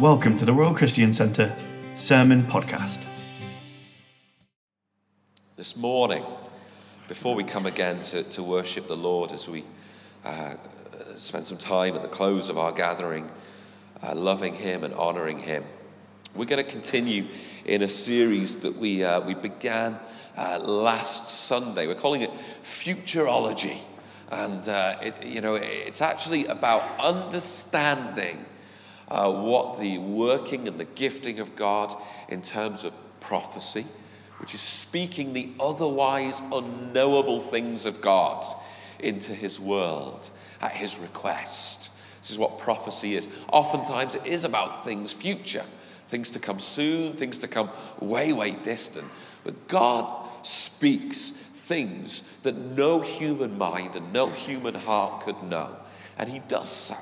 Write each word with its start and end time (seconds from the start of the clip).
Welcome 0.00 0.36
to 0.36 0.44
the 0.44 0.52
Royal 0.52 0.74
Christian 0.74 1.12
Centre 1.12 1.52
Sermon 1.96 2.44
Podcast. 2.44 3.04
This 5.56 5.76
morning, 5.76 6.24
before 7.08 7.34
we 7.34 7.42
come 7.42 7.66
again 7.66 8.00
to, 8.02 8.22
to 8.22 8.44
worship 8.44 8.86
the 8.86 8.96
Lord 8.96 9.32
as 9.32 9.48
we 9.48 9.64
uh, 10.24 10.54
spend 11.16 11.46
some 11.46 11.58
time 11.58 11.96
at 11.96 12.02
the 12.02 12.08
close 12.08 12.48
of 12.48 12.58
our 12.58 12.70
gathering, 12.70 13.28
uh, 14.00 14.14
loving 14.14 14.54
Him 14.54 14.84
and 14.84 14.94
honouring 14.94 15.40
Him, 15.40 15.64
we're 16.32 16.44
going 16.44 16.64
to 16.64 16.70
continue 16.70 17.26
in 17.64 17.82
a 17.82 17.88
series 17.88 18.54
that 18.58 18.76
we, 18.76 19.02
uh, 19.02 19.18
we 19.22 19.34
began 19.34 19.98
uh, 20.36 20.60
last 20.60 21.26
Sunday. 21.26 21.88
We're 21.88 21.96
calling 21.96 22.22
it 22.22 22.30
Futurology. 22.62 23.78
And, 24.30 24.68
uh, 24.68 24.96
it, 25.02 25.26
you 25.26 25.40
know, 25.40 25.56
it's 25.56 26.02
actually 26.02 26.46
about 26.46 26.84
understanding 27.00 28.44
uh, 29.10 29.32
what 29.32 29.80
the 29.80 29.98
working 29.98 30.68
and 30.68 30.78
the 30.78 30.84
gifting 30.84 31.40
of 31.40 31.56
God 31.56 31.94
in 32.28 32.42
terms 32.42 32.84
of 32.84 32.94
prophecy, 33.20 33.86
which 34.38 34.54
is 34.54 34.60
speaking 34.60 35.32
the 35.32 35.50
otherwise 35.58 36.40
unknowable 36.52 37.40
things 37.40 37.86
of 37.86 38.00
God 38.00 38.44
into 38.98 39.34
his 39.34 39.58
world 39.58 40.30
at 40.60 40.72
his 40.72 40.98
request. 40.98 41.90
This 42.20 42.30
is 42.30 42.38
what 42.38 42.58
prophecy 42.58 43.14
is. 43.16 43.28
Oftentimes, 43.52 44.14
it 44.14 44.26
is 44.26 44.44
about 44.44 44.84
things 44.84 45.12
future, 45.12 45.64
things 46.06 46.30
to 46.32 46.38
come 46.38 46.58
soon, 46.58 47.12
things 47.12 47.38
to 47.40 47.48
come 47.48 47.70
way, 48.00 48.32
way 48.32 48.52
distant. 48.52 49.06
But 49.44 49.68
God 49.68 50.28
speaks 50.42 51.30
things 51.30 52.22
that 52.42 52.56
no 52.56 53.00
human 53.00 53.56
mind 53.56 53.94
and 53.94 54.12
no 54.12 54.30
human 54.30 54.74
heart 54.74 55.22
could 55.22 55.42
know. 55.44 55.76
And 56.18 56.28
he 56.28 56.40
does 56.40 56.68
so 56.68 56.96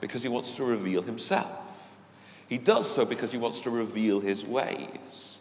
because 0.00 0.22
he 0.22 0.28
wants 0.28 0.52
to 0.52 0.64
reveal 0.64 1.02
himself. 1.02 1.57
He 2.48 2.58
does 2.58 2.90
so 2.90 3.04
because 3.04 3.30
he 3.30 3.38
wants 3.38 3.60
to 3.60 3.70
reveal 3.70 4.20
his 4.20 4.44
ways. 4.44 5.38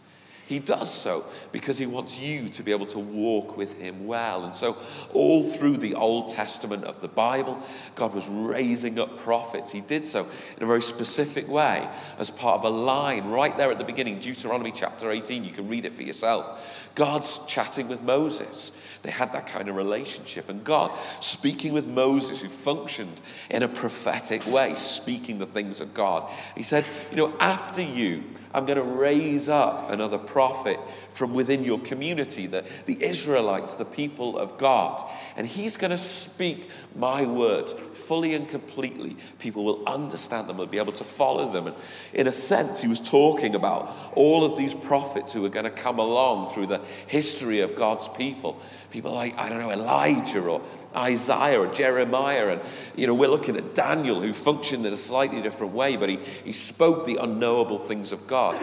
He 0.47 0.59
does 0.59 0.94
so 0.94 1.25
because 1.52 1.77
he 1.77 1.86
wants 1.86 2.17
you 2.17 2.47
to 2.49 2.64
be 2.64 2.72
able 2.72 2.86
to 2.88 2.99
walk 2.99 3.58
with 3.58 3.77
him 3.81 4.08
well. 4.08 4.45
And 4.45 4.55
so, 4.55 4.77
all 5.14 5.44
through 5.44 5.75
the 5.77 5.95
Old 5.95 6.30
Testament 6.30 6.86
of 6.86 7.02
the 7.02 7.09
Bible, 7.09 7.61
God 7.95 8.14
was 8.14 8.30
raising 8.30 8.97
up 8.97 9.17
prophets. 9.17 9.73
He 9.73 9.81
did 9.81 10.05
so 10.05 10.25
in 10.55 10.64
a 10.64 10.66
very 10.66 10.81
specific 10.81 11.49
way 11.49 11.86
as 12.17 12.31
part 12.31 12.59
of 12.59 12.64
a 12.64 12.69
line 12.69 13.25
right 13.25 13.58
there 13.58 13.69
at 13.71 13.77
the 13.77 13.83
beginning, 13.83 14.19
Deuteronomy 14.19 14.71
chapter 14.71 15.11
18. 15.11 15.44
You 15.44 15.52
can 15.52 15.67
read 15.67 15.83
it 15.83 15.94
for 15.94 16.03
yourself. 16.03 16.86
God's 16.97 17.37
chatting 17.45 17.87
with 17.87 18.01
Moses. 18.01 18.71
They 19.03 19.11
had 19.11 19.31
that 19.33 19.45
kind 19.45 19.69
of 19.69 19.75
relationship. 19.75 20.49
And 20.49 20.63
God 20.63 20.91
speaking 21.21 21.71
with 21.71 21.85
Moses, 21.85 22.41
who 22.41 22.49
functioned 22.49 23.21
in 23.51 23.61
a 23.61 23.67
prophetic 23.67 24.47
way, 24.47 24.73
speaking 24.73 25.37
the 25.37 25.45
things 25.45 25.79
of 25.79 25.93
God. 25.93 26.27
He 26.55 26.63
said, 26.63 26.87
You 27.11 27.17
know, 27.17 27.37
after 27.39 27.83
you, 27.83 28.23
I'm 28.51 28.65
going 28.65 28.77
to 28.77 28.83
raise 28.83 29.49
up 29.49 29.91
another 29.91 30.17
prophet 30.17 30.79
from 31.11 31.35
within 31.35 31.63
your 31.63 31.79
community, 31.79 32.47
the, 32.47 32.65
the 32.87 32.97
Israelites, 33.03 33.75
the 33.75 33.85
people 33.85 34.35
of 34.37 34.57
God. 34.57 35.07
And 35.35 35.45
he's 35.45 35.77
going 35.77 35.91
to 35.91 35.97
speak 35.97 36.69
my 36.95 37.25
words 37.25 37.73
fully 37.93 38.33
and 38.33 38.49
completely. 38.49 39.17
People 39.37 39.63
will 39.63 39.87
understand 39.87 40.49
them, 40.49 40.57
will 40.57 40.65
be 40.65 40.79
able 40.79 40.93
to 40.93 41.03
follow 41.03 41.47
them. 41.51 41.67
And 41.67 41.75
in 42.13 42.25
a 42.25 42.33
sense, 42.33 42.81
he 42.81 42.87
was 42.87 42.99
talking 42.99 43.53
about 43.53 43.95
all 44.15 44.43
of 44.43 44.57
these 44.57 44.73
prophets 44.73 45.33
who 45.33 45.45
are 45.45 45.49
going 45.49 45.65
to 45.65 45.69
come 45.69 45.99
along 45.99 46.47
through 46.47 46.67
the 46.67 46.81
history 47.07 47.61
of 47.61 47.75
God's 47.75 48.07
people. 48.09 48.61
People 48.91 49.13
like, 49.13 49.38
I 49.38 49.49
don't 49.49 49.59
know, 49.59 49.71
Elijah 49.71 50.41
or 50.41 50.61
Isaiah 50.95 51.59
or 51.59 51.67
Jeremiah. 51.67 52.49
And, 52.49 52.61
you 52.95 53.07
know, 53.07 53.13
we're 53.13 53.30
looking 53.30 53.57
at 53.57 53.75
Daniel 53.75 54.21
who 54.21 54.33
functioned 54.33 54.85
in 54.85 54.93
a 54.93 54.97
slightly 54.97 55.41
different 55.41 55.73
way, 55.73 55.95
but 55.97 56.09
he, 56.09 56.17
he 56.43 56.53
spoke 56.53 57.05
the 57.05 57.17
unknowable 57.17 57.80
things 57.80 58.11
of 58.11 58.27
God. 58.27 58.55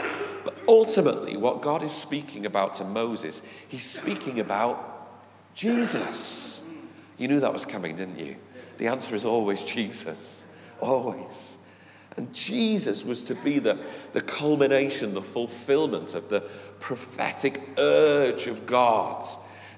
But 0.45 0.57
ultimately, 0.69 1.37
what 1.37 1.63
God 1.63 1.83
is 1.83 1.93
speaking 1.93 2.47
about 2.47 2.75
to 2.75 2.85
Moses, 2.85 3.43
he's 3.69 3.89
speaking 3.89 4.41
about 4.41 5.09
Jesus. 5.55 6.63
You 7.19 7.29
knew 7.29 7.41
that 7.41 7.53
was 7.53 7.65
coming, 7.65 7.97
didn't 7.97 8.19
you? 8.19 8.37
The 8.79 8.89
answer 8.89 9.15
is 9.15 9.25
always 9.25 9.63
Jesus. 9.63 10.41
Always. 10.81 11.54
And 12.17 12.33
Jesus 12.33 13.05
was 13.05 13.25
to 13.25 13.35
be 13.35 13.59
the, 13.59 13.79
the 14.13 14.21
culmination, 14.21 15.15
the 15.15 15.23
fulfillment 15.23 16.15
of 16.15 16.29
the 16.29 16.43
prophetic 16.79 17.61
urge 17.77 18.47
of 18.47 18.67
God 18.67 19.25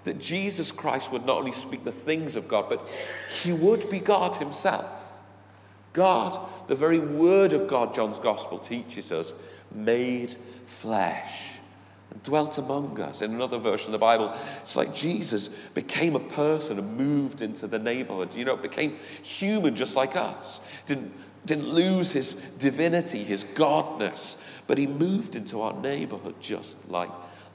that 0.06 0.20
Jesus 0.20 0.70
Christ 0.70 1.10
would 1.10 1.26
not 1.26 1.38
only 1.38 1.52
speak 1.52 1.82
the 1.82 1.90
things 1.90 2.36
of 2.36 2.46
God, 2.46 2.68
but 2.68 2.88
he 3.42 3.52
would 3.52 3.90
be 3.90 3.98
God 3.98 4.36
himself. 4.36 5.18
God, 5.92 6.38
the 6.68 6.76
very 6.76 7.00
word 7.00 7.52
of 7.52 7.66
God, 7.66 7.92
John's 7.92 8.20
gospel 8.20 8.58
teaches 8.58 9.10
us, 9.10 9.32
made 9.74 10.36
flesh 10.66 11.54
and 12.12 12.22
dwelt 12.22 12.56
among 12.56 13.00
us. 13.00 13.20
In 13.20 13.34
another 13.34 13.58
version 13.58 13.88
of 13.88 13.92
the 13.92 13.98
Bible, 13.98 14.32
it's 14.62 14.76
like 14.76 14.94
Jesus 14.94 15.48
became 15.48 16.14
a 16.14 16.20
person 16.20 16.78
and 16.78 16.96
moved 16.96 17.42
into 17.42 17.66
the 17.66 17.78
neighborhood. 17.78 18.32
You 18.36 18.44
know, 18.44 18.56
became 18.56 18.96
human 19.22 19.74
just 19.74 19.96
like 19.96 20.14
us. 20.14 20.60
Didn't, 20.86 21.12
didn't 21.46 21.68
lose 21.68 22.12
his 22.12 22.34
divinity, 22.58 23.24
his 23.24 23.44
godness, 23.44 24.42
but 24.66 24.78
he 24.78 24.86
moved 24.86 25.36
into 25.36 25.62
our 25.62 25.72
neighborhood 25.80 26.34
just 26.40 26.76
like 26.88 27.10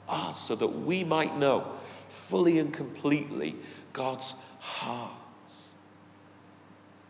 us 0.08 0.40
so 0.40 0.54
that 0.56 0.66
we 0.66 1.04
might 1.04 1.36
know 1.36 1.66
fully 2.08 2.58
and 2.58 2.72
completely 2.72 3.54
God's 3.92 4.34
heart. 4.58 5.12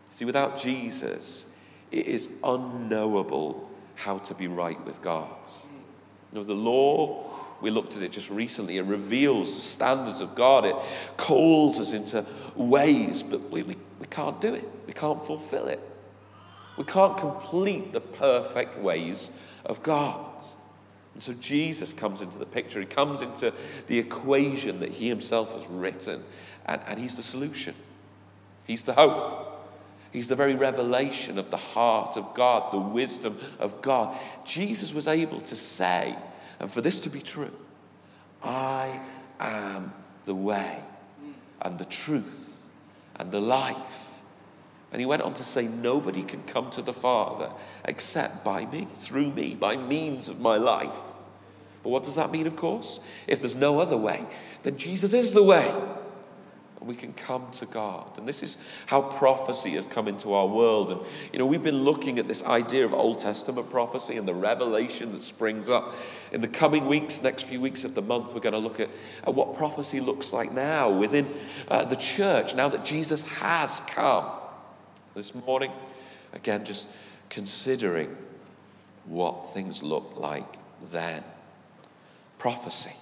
See, 0.09 0.25
without 0.25 0.57
Jesus, 0.57 1.45
it 1.91 2.05
is 2.05 2.29
unknowable 2.43 3.69
how 3.95 4.17
to 4.19 4.33
be 4.33 4.47
right 4.47 4.83
with 4.85 5.01
God. 5.01 5.29
You 6.31 6.39
know, 6.39 6.43
the 6.43 6.53
law, 6.53 7.29
we 7.61 7.71
looked 7.71 7.95
at 7.95 8.03
it 8.03 8.11
just 8.11 8.29
recently, 8.29 8.77
it 8.77 8.83
reveals 8.83 9.55
the 9.55 9.61
standards 9.61 10.19
of 10.19 10.35
God. 10.35 10.65
It 10.65 10.75
calls 11.17 11.79
us 11.79 11.93
into 11.93 12.25
ways, 12.55 13.23
but 13.23 13.49
we, 13.49 13.63
we, 13.63 13.77
we 13.99 14.07
can't 14.07 14.39
do 14.41 14.53
it. 14.53 14.67
We 14.85 14.93
can't 14.93 15.23
fulfill 15.23 15.67
it. 15.67 15.79
We 16.77 16.83
can't 16.83 17.17
complete 17.17 17.93
the 17.93 18.01
perfect 18.01 18.77
ways 18.79 19.29
of 19.65 19.83
God. 19.83 20.29
And 21.13 21.21
so 21.21 21.33
Jesus 21.33 21.93
comes 21.93 22.21
into 22.21 22.37
the 22.37 22.45
picture. 22.45 22.79
He 22.79 22.85
comes 22.85 23.21
into 23.21 23.53
the 23.87 23.99
equation 23.99 24.79
that 24.79 24.89
he 24.89 25.07
himself 25.07 25.53
has 25.53 25.67
written, 25.67 26.23
and, 26.65 26.81
and 26.87 26.99
he's 26.99 27.15
the 27.15 27.23
solution. 27.23 27.75
He's 28.65 28.83
the 28.83 28.93
hope. 28.93 29.49
He's 30.11 30.27
the 30.27 30.35
very 30.35 30.55
revelation 30.55 31.39
of 31.39 31.49
the 31.49 31.57
heart 31.57 32.17
of 32.17 32.33
God, 32.33 32.71
the 32.71 32.79
wisdom 32.79 33.37
of 33.59 33.81
God. 33.81 34.15
Jesus 34.45 34.93
was 34.93 35.07
able 35.07 35.41
to 35.41 35.55
say, 35.55 36.15
and 36.59 36.71
for 36.71 36.81
this 36.81 36.99
to 37.01 37.09
be 37.09 37.19
true, 37.19 37.51
I 38.43 38.99
am 39.39 39.91
the 40.25 40.35
way 40.35 40.79
and 41.61 41.79
the 41.79 41.85
truth 41.85 42.69
and 43.15 43.31
the 43.31 43.41
life. 43.41 44.02
And 44.93 45.01
he 45.01 45.07
went 45.07 45.23
on 45.23 45.33
to 45.33 45.43
say, 45.43 45.67
Nobody 45.67 46.21
can 46.21 46.43
come 46.43 46.69
to 46.71 46.81
the 46.81 46.93
Father 46.93 47.51
except 47.83 48.45
by 48.45 48.65
me, 48.67 48.87
through 48.93 49.31
me, 49.31 49.55
by 49.55 49.75
means 49.75 50.29
of 50.29 50.39
my 50.39 50.57
life. 50.57 50.99
But 51.81 51.89
what 51.89 52.03
does 52.03 52.15
that 52.15 52.31
mean, 52.31 52.47
of 52.47 52.55
course? 52.55 52.99
If 53.27 53.41
there's 53.41 53.55
no 53.55 53.79
other 53.79 53.97
way, 53.97 54.23
then 54.61 54.77
Jesus 54.77 55.13
is 55.13 55.33
the 55.33 55.43
way. 55.43 55.67
And 56.79 56.87
we 56.87 56.95
can 56.95 57.11
come 57.13 57.49
to 57.53 57.65
God. 57.65 58.17
And 58.19 58.27
this 58.27 58.43
is 58.43 58.57
how 58.85 59.01
prophecy 59.01 59.71
has 59.71 59.87
come 59.87 60.07
into 60.07 60.33
our 60.33 60.45
world. 60.45 60.91
And, 60.91 61.01
you 61.31 61.39
know, 61.39 61.45
we've 61.45 61.63
been 61.63 61.83
looking 61.83 62.19
at 62.19 62.27
this 62.27 62.43
idea 62.43 62.85
of 62.85 62.93
Old 62.93 63.17
Testament 63.17 63.69
prophecy 63.69 64.17
and 64.17 64.27
the 64.27 64.33
revelation 64.33 65.11
that 65.13 65.23
springs 65.23 65.69
up. 65.69 65.95
In 66.31 66.41
the 66.41 66.47
coming 66.47 66.85
weeks, 66.85 67.21
next 67.21 67.43
few 67.43 67.59
weeks 67.59 67.83
of 67.83 67.95
the 67.95 68.01
month, 68.01 68.33
we're 68.33 68.41
going 68.41 68.53
to 68.53 68.59
look 68.59 68.79
at, 68.79 68.89
at 69.25 69.33
what 69.33 69.55
prophecy 69.57 69.99
looks 69.99 70.31
like 70.31 70.51
now 70.51 70.89
within 70.89 71.33
uh, 71.67 71.83
the 71.83 71.95
church, 71.95 72.53
now 72.53 72.69
that 72.69 72.85
Jesus 72.85 73.23
has 73.23 73.79
come. 73.87 74.29
This 75.15 75.35
morning, 75.35 75.71
again, 76.33 76.65
just 76.65 76.87
considering 77.29 78.15
what 79.05 79.45
things 79.53 79.83
looked 79.83 80.17
like 80.17 80.57
then 80.91 81.23
prophecy, 82.39 82.95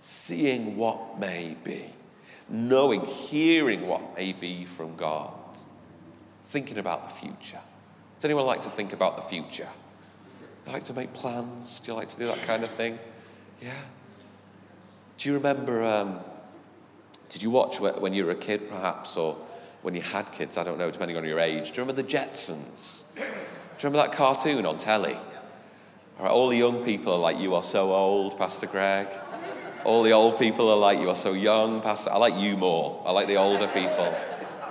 seeing 0.00 0.76
what 0.76 1.18
may 1.18 1.56
be, 1.64 1.90
knowing, 2.48 3.04
hearing 3.04 3.86
what 3.86 4.16
may 4.16 4.32
be 4.32 4.64
from 4.64 4.94
God, 4.96 5.32
thinking 6.42 6.78
about 6.78 7.08
the 7.08 7.14
future. 7.14 7.58
Does 8.16 8.24
anyone 8.24 8.46
like 8.46 8.60
to 8.60 8.70
think 8.70 8.92
about 8.92 9.16
the 9.16 9.22
future? 9.22 9.68
Like 10.66 10.84
to 10.84 10.92
make 10.92 11.14
plans? 11.14 11.80
Do 11.80 11.92
you 11.92 11.96
like 11.96 12.10
to 12.10 12.18
do 12.18 12.26
that 12.26 12.42
kind 12.42 12.62
of 12.62 12.70
thing? 12.70 12.98
Yeah. 13.62 13.72
Do 15.16 15.30
you 15.30 15.34
remember? 15.36 15.82
Um, 15.82 16.20
did 17.30 17.42
you 17.42 17.50
watch 17.50 17.80
when 17.80 18.12
you 18.12 18.26
were 18.26 18.32
a 18.32 18.36
kid, 18.36 18.68
perhaps, 18.68 19.16
or 19.16 19.36
when 19.88 19.94
you 19.94 20.02
had 20.02 20.30
kids? 20.32 20.58
I 20.58 20.64
don't 20.64 20.76
know, 20.76 20.90
depending 20.90 21.16
on 21.16 21.24
your 21.24 21.40
age. 21.40 21.72
Do 21.72 21.80
you 21.80 21.86
remember 21.86 22.02
the 22.02 22.06
Jetsons? 22.06 23.04
Do 23.14 23.22
you 23.22 23.24
remember 23.84 24.06
that 24.06 24.12
cartoon 24.12 24.66
on 24.66 24.76
telly? 24.76 25.14
All, 25.14 26.26
right, 26.26 26.30
all 26.30 26.48
the 26.48 26.58
young 26.58 26.84
people 26.84 27.14
are 27.14 27.18
like, 27.18 27.38
You 27.38 27.54
are 27.54 27.64
so 27.64 27.90
old, 27.90 28.36
Pastor 28.36 28.66
Greg. 28.66 29.06
All 29.84 30.02
the 30.02 30.12
old 30.12 30.38
people 30.38 30.68
are 30.68 30.76
like, 30.76 30.98
You 30.98 31.08
are 31.08 31.16
so 31.16 31.32
young, 31.32 31.80
Pastor. 31.80 32.10
I 32.10 32.18
like 32.18 32.34
you 32.36 32.58
more. 32.58 33.02
I 33.06 33.12
like 33.12 33.28
the 33.28 33.36
older 33.36 33.66
people. 33.68 34.14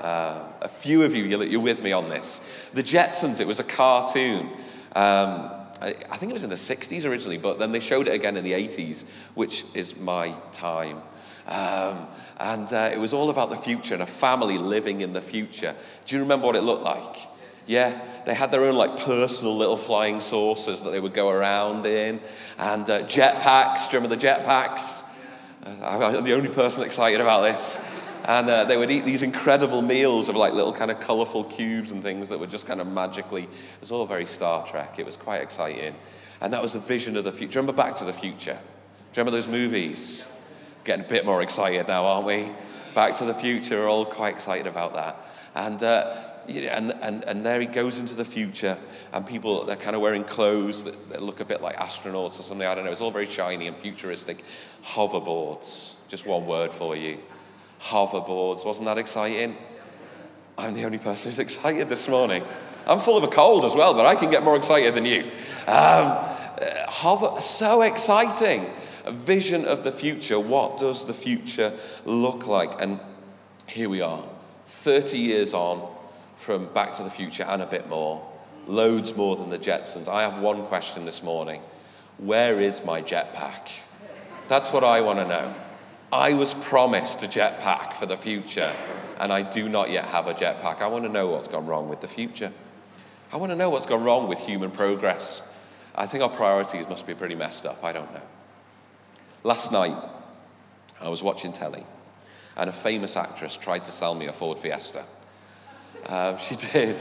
Uh, 0.04 0.52
a 0.62 0.70
few 0.70 1.02
of 1.02 1.16
you, 1.16 1.24
you're 1.24 1.62
with 1.62 1.82
me 1.82 1.94
on 1.94 2.10
this. 2.10 2.40
The 2.76 2.84
Jetsons, 2.84 3.40
it 3.40 3.48
was 3.48 3.60
a 3.60 3.64
cartoon. 3.64 4.52
Um, 4.96 5.50
I, 5.82 5.96
I 6.12 6.18
think 6.18 6.30
it 6.30 6.34
was 6.34 6.44
in 6.44 6.52
the 6.52 6.56
60s 6.56 7.06
originally, 7.10 7.40
but 7.40 7.58
then 7.58 7.72
they 7.72 7.80
showed 7.80 8.08
it 8.08 8.14
again 8.14 8.38
in 8.38 8.44
the 8.44 8.54
80s, 8.54 9.04
which 9.34 9.66
is 9.74 9.98
my 9.98 10.34
time. 10.52 11.02
Um, 11.48 12.08
and 12.40 12.72
uh, 12.72 12.90
it 12.94 13.00
was 13.00 13.14
all 13.14 13.30
about 13.30 13.50
the 13.50 13.58
future 13.58 13.94
and 13.94 14.04
a 14.04 14.08
family 14.08 14.58
living 14.58 15.02
in 15.02 15.14
the 15.14 15.22
future. 15.22 15.76
Do 16.06 16.16
you 16.16 16.22
remember 16.22 16.46
what 16.46 16.56
it 16.56 16.64
looked 16.64 16.84
like? 16.84 17.18
Yeah, 17.66 18.02
they 18.26 18.34
had 18.34 18.52
their 18.52 18.64
own 18.64 18.76
like 18.76 18.98
personal 19.00 19.58
little 19.58 19.78
flying 19.78 20.20
saucers 20.20 20.84
that 20.84 20.92
they 20.92 21.00
would 21.00 21.14
go 21.14 21.30
around 21.30 21.86
in, 21.86 22.22
and 22.58 22.90
uh, 22.90 23.02
jetpacks. 23.04 23.90
Do 23.90 23.98
you 23.98 24.02
remember 24.02 24.16
the 24.16 24.28
jetpacks? 24.28 25.04
I'm 25.84 26.24
the 26.24 26.34
only 26.34 26.50
person 26.50 26.84
excited 26.84 27.20
about 27.20 27.42
this. 27.42 27.78
And 28.24 28.50
uh, 28.50 28.66
they 28.66 28.78
would 28.78 28.92
eat 28.92 29.06
these 29.06 29.24
incredible 29.24 29.82
meals 29.82 30.28
of 30.28 30.36
like 30.36 30.54
little 30.54 30.74
kind 30.74 30.92
of 30.92 31.00
colorful 31.00 31.46
cubes 31.46 31.92
and 31.92 32.02
things 32.02 32.30
that 32.30 32.40
were 32.40 32.48
just 32.48 32.68
kind 32.68 32.82
of 32.82 32.88
magically, 32.88 33.44
it 33.44 33.80
was 33.80 33.92
all 33.92 34.06
very 34.06 34.26
Star 34.26 34.66
Trek. 34.66 34.96
It 34.98 35.06
was 35.06 35.16
quite 35.16 35.42
exciting. 35.42 35.96
And 36.42 36.52
that 36.52 36.62
was 36.62 36.74
the 36.74 36.80
vision 36.80 37.16
of 37.16 37.24
the 37.24 37.32
future. 37.32 37.60
Remember 37.60 37.82
Back 37.82 37.96
to 37.96 38.06
the 38.06 38.14
Future? 38.14 38.54
Do 38.54 38.60
you 38.60 39.24
remember 39.24 39.32
those 39.32 39.48
movies? 39.48 40.28
Getting 40.88 41.04
a 41.04 41.10
bit 41.10 41.26
more 41.26 41.42
excited 41.42 41.90
now, 41.90 42.06
aren't 42.06 42.26
we? 42.26 42.50
Back 42.94 43.14
to 43.16 43.26
the 43.26 43.34
Future, 43.34 43.80
we're 43.80 43.90
all 43.90 44.06
quite 44.06 44.34
excited 44.34 44.68
about 44.68 44.94
that. 44.94 45.22
And, 45.54 45.84
uh, 45.84 46.16
and, 46.48 46.94
and, 47.02 47.26
and 47.26 47.46
there 47.46 47.60
he 47.60 47.68
goes 47.68 48.00
into 48.00 48.14
the 48.14 48.24
future, 48.24 48.78
and 49.12 49.28
people, 49.28 49.66
they're 49.66 49.76
kind 49.76 49.98
of 49.98 50.02
wearing 50.02 50.24
clothes 50.24 50.86
that, 50.86 51.10
that 51.10 51.22
look 51.22 51.42
a 51.42 51.46
bit 51.46 51.62
like 51.62 51.76
astronauts 51.76 52.40
or 52.40 52.44
something. 52.44 52.66
I 52.66 52.74
don't 52.74 52.86
know. 52.86 52.92
It's 52.92 53.02
all 53.02 53.12
very 53.12 53.26
shiny 53.26 53.68
and 53.68 53.76
futuristic. 53.76 54.42
Hoverboards. 54.86 55.96
Just 56.08 56.26
one 56.26 56.46
word 56.46 56.72
for 56.72 56.96
you 56.96 57.18
hoverboards. 57.82 58.66
Wasn't 58.66 58.86
that 58.86 58.98
exciting? 58.98 59.58
I'm 60.58 60.74
the 60.74 60.86
only 60.86 61.00
person 61.00 61.32
who's 61.32 61.40
excited 61.48 61.90
this 61.90 62.08
morning. 62.08 62.44
I'm 62.86 63.00
full 63.00 63.18
of 63.18 63.26
a 63.26 63.28
cold 63.28 63.66
as 63.66 63.76
well, 63.76 63.94
but 63.94 64.06
I 64.06 64.16
can 64.16 64.32
get 64.32 64.42
more 64.42 64.56
excited 64.56 64.96
than 64.96 65.04
you. 65.04 65.30
Um, 65.68 66.18
hover, 66.88 67.42
so 67.42 67.82
exciting. 67.82 68.72
A 69.08 69.12
vision 69.14 69.64
of 69.64 69.86
the 69.86 69.92
future. 69.92 70.38
What 70.38 70.78
does 70.78 71.06
the 71.06 71.14
future 71.14 71.72
look 72.04 72.46
like? 72.46 72.82
And 72.82 73.00
here 73.66 73.88
we 73.88 74.02
are, 74.02 74.22
30 74.66 75.18
years 75.18 75.54
on 75.54 75.90
from 76.36 76.66
Back 76.74 76.92
to 76.96 77.04
the 77.04 77.10
Future 77.10 77.44
and 77.44 77.62
a 77.62 77.66
bit 77.66 77.88
more. 77.88 78.22
Loads 78.66 79.16
more 79.16 79.38
than 79.38 79.50
the 79.50 79.58
Jetsons. 79.58 80.10
I 80.10 80.24
have 80.24 80.42
one 80.42 80.66
question 80.66 81.06
this 81.06 81.24
morning 81.24 81.62
Where 82.18 82.60
is 82.60 82.84
my 82.84 83.02
jetpack? 83.02 83.80
That's 84.50 84.74
what 84.74 84.84
I 84.84 85.00
want 85.00 85.20
to 85.20 85.26
know. 85.26 85.56
I 86.12 86.34
was 86.34 86.54
promised 86.54 87.24
a 87.24 87.28
jetpack 87.28 87.94
for 87.94 88.08
the 88.08 88.18
future, 88.18 88.74
and 89.20 89.32
I 89.32 89.42
do 89.42 89.70
not 89.70 89.90
yet 89.90 90.04
have 90.04 90.28
a 90.28 90.34
jetpack. 90.34 90.82
I 90.82 90.88
want 90.88 91.06
to 91.06 91.10
know 91.10 91.28
what's 91.28 91.48
gone 91.48 91.66
wrong 91.66 91.88
with 91.88 92.02
the 92.02 92.10
future. 92.10 92.52
I 93.32 93.38
want 93.38 93.54
to 93.54 93.56
know 93.56 93.70
what's 93.70 93.86
gone 93.86 94.04
wrong 94.04 94.28
with 94.28 94.40
human 94.40 94.72
progress. 94.72 95.42
I 95.96 96.08
think 96.08 96.24
our 96.24 96.30
priorities 96.30 96.90
must 96.90 97.08
be 97.08 97.16
pretty 97.16 97.36
messed 97.36 97.66
up. 97.66 97.82
I 97.86 97.94
don't 97.94 98.14
know. 98.14 98.22
Last 99.48 99.72
night, 99.72 99.96
I 101.00 101.08
was 101.08 101.24
watching 101.24 101.54
telly, 101.54 101.86
and 102.58 102.70
a 102.70 102.74
famous 102.74 103.16
actress 103.16 103.56
tried 103.56 103.86
to 103.86 103.94
sell 103.94 104.14
me 104.14 104.26
a 104.26 104.34
Ford 104.34 104.60
Fiesta. 104.60 105.06
Um, 106.06 106.38
she 106.38 106.56
did, 106.74 107.00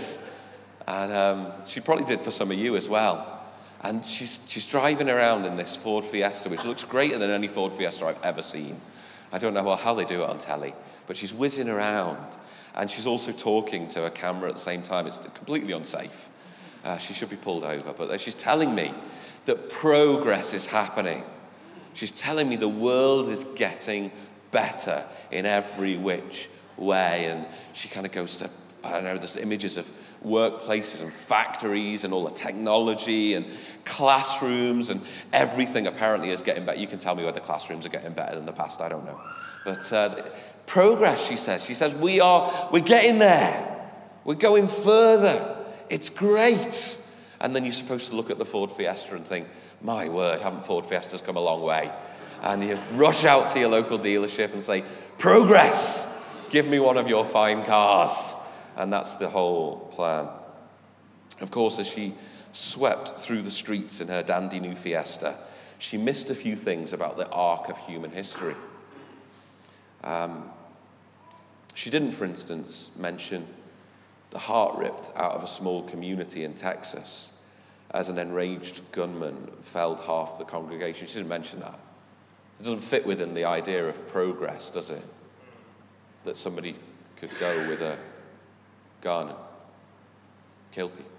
and 0.87 1.13
um, 1.13 1.53
she 1.67 1.81
probably 1.81 2.05
did 2.05 2.23
for 2.23 2.31
some 2.31 2.53
of 2.53 2.57
you 2.57 2.77
as 2.77 2.89
well. 2.89 3.43
And 3.81 4.05
she's, 4.05 4.39
she's 4.47 4.65
driving 4.65 5.11
around 5.11 5.45
in 5.45 5.57
this 5.57 5.75
Ford 5.75 6.05
Fiesta, 6.05 6.49
which 6.49 6.65
looks 6.65 6.85
greater 6.85 7.19
than 7.19 7.31
any 7.31 7.49
Ford 7.49 7.73
Fiesta 7.73 8.07
I've 8.07 8.23
ever 8.23 8.43
seen. 8.43 8.81
I 9.33 9.39
don't 9.39 9.53
know 9.53 9.75
how 9.75 9.95
they 9.95 10.05
do 10.05 10.23
it 10.23 10.31
on 10.31 10.39
telly, 10.39 10.73
but 11.09 11.17
she's 11.17 11.35
whizzing 11.35 11.69
around 11.69 12.17
and 12.77 12.89
she's 12.89 13.09
also 13.09 13.33
talking 13.33 13.89
to 13.89 14.07
a 14.07 14.11
camera 14.11 14.51
at 14.51 14.55
the 14.55 14.61
same 14.61 14.85
time. 14.85 15.09
It's 15.09 15.19
completely 15.19 15.73
unsafe. 15.73 16.31
Uh, 16.85 16.97
she 16.97 17.13
should 17.13 17.29
be 17.29 17.35
pulled 17.35 17.65
over. 17.65 17.93
But 17.93 18.21
she's 18.21 18.37
telling 18.37 18.73
me 18.73 18.95
that 19.47 19.69
progress 19.69 20.55
is 20.55 20.67
happening. 20.67 21.25
She's 21.97 22.13
telling 22.13 22.47
me 22.47 22.57
the 22.57 22.69
world 22.69 23.31
is 23.31 23.45
getting 23.55 24.13
better 24.51 25.03
in 25.31 25.47
every 25.47 25.97
which 25.97 26.51
way. 26.77 27.25
And 27.25 27.47
she 27.73 27.89
kind 27.89 28.05
of 28.05 28.13
goes 28.13 28.37
to, 28.37 28.51
I 28.85 28.93
don't 28.93 29.05
know, 29.05 29.17
there's 29.17 29.39
images 29.39 29.79
of 29.79 29.91
workplaces 30.23 31.01
and 31.01 31.11
factories 31.11 32.05
and 32.05 32.13
all 32.13 32.25
the 32.25 32.35
technology 32.35 33.33
and 33.33 33.47
classrooms 33.87 34.91
and 34.91 35.01
everything 35.33 35.87
apparently 35.87 36.29
is 36.29 36.43
getting 36.43 36.67
better. 36.67 36.79
You 36.79 36.87
can 36.87 36.99
tell 36.99 37.15
me 37.15 37.25
whether 37.25 37.41
classrooms 37.41 37.87
are 37.87 37.89
getting 37.89 38.13
better 38.13 38.35
than 38.35 38.45
the 38.45 38.53
past, 38.53 38.83
I 38.83 38.91
don't 38.91 39.07
know. 39.07 39.19
But 39.65 39.91
uh, 39.91 40.23
progress, 40.67 41.27
she 41.27 41.37
says. 41.37 41.65
She 41.65 41.73
says, 41.73 41.95
we 41.95 42.21
are, 42.21 42.69
we're 42.71 42.81
getting 42.81 43.19
there. 43.19 43.89
We're 44.27 44.35
going 44.35 44.67
further. 44.67 45.57
It's 45.89 46.11
great. 46.11 47.03
And 47.41 47.57
then 47.57 47.65
you're 47.65 47.73
supposed 47.73 48.11
to 48.11 48.17
look 48.17 48.31
at 48.31 48.37
the 48.37 48.45
Ford 48.45 48.71
Fiesta 48.71 49.17
and 49.17 49.27
think, 49.27 49.49
my 49.83 50.09
word, 50.09 50.41
haven't 50.41 50.65
Ford 50.65 50.87
Fiestas 50.87 51.21
come 51.21 51.37
a 51.37 51.41
long 51.41 51.63
way? 51.63 51.91
And 52.43 52.63
you 52.63 52.79
rush 52.93 53.25
out 53.25 53.49
to 53.51 53.61
your 53.61 53.69
local 53.69 53.99
dealership 53.99 54.53
and 54.53 54.63
say, 54.63 54.85
progress, 55.19 56.07
give 56.51 56.67
me 56.67 56.79
one 56.79 56.97
of 56.97 57.09
your 57.09 57.25
fine 57.25 57.65
cars. 57.65 58.35
And 58.77 58.93
that's 58.93 59.15
the 59.15 59.29
whole 59.29 59.91
plan. 59.93 60.29
Of 61.41 61.51
course, 61.51 61.79
as 61.79 61.87
she 61.87 62.15
swept 62.53 63.19
through 63.19 63.43
the 63.43 63.51
streets 63.51 64.01
in 64.01 64.09
her 64.09 64.23
dandy 64.23 64.61
new 64.61 64.77
Fiesta, 64.77 65.37
she 65.79 65.97
missed 65.97 66.31
a 66.31 66.35
few 66.35 66.57
things 66.57 66.93
about 66.93 67.17
the 67.17 67.29
arc 67.29 67.69
of 67.69 67.79
human 67.79 68.11
history. 68.11 68.55
Um, 70.03 70.51
she 71.75 71.91
didn't, 71.91 72.13
for 72.13 72.25
instance, 72.25 72.91
mention 72.97 73.47
the 74.31 74.39
heart 74.39 74.79
ripped 74.79 75.11
out 75.17 75.33
of 75.33 75.43
a 75.43 75.47
small 75.47 75.83
community 75.83 76.45
in 76.45 76.55
Texas 76.55 77.33
as 77.97 78.11
an 78.11 78.19
enraged 78.19 78.81
gunman 78.93 79.49
felled 79.63 80.01
half 80.01 80.37
the 80.37 80.45
congregation. 80.45 81.07
She 81.07 81.15
didn't 81.15 81.29
mention 81.29 81.61
that. 81.61 81.79
It 82.61 82.63
doesn't 82.63 82.81
fit 82.81 83.07
within 83.07 83.33
the 83.33 83.45
idea 83.45 83.89
of 83.89 84.07
progress, 84.07 84.71
does 84.71 84.91
it? 84.91 85.03
That 86.25 86.37
somebody 86.37 86.77
could 87.17 87.31
go 87.41 87.67
with 87.67 87.81
a 87.81 87.99
gun 89.01 89.29
and 89.29 89.39
kill 90.73 90.91
people. 90.91 91.11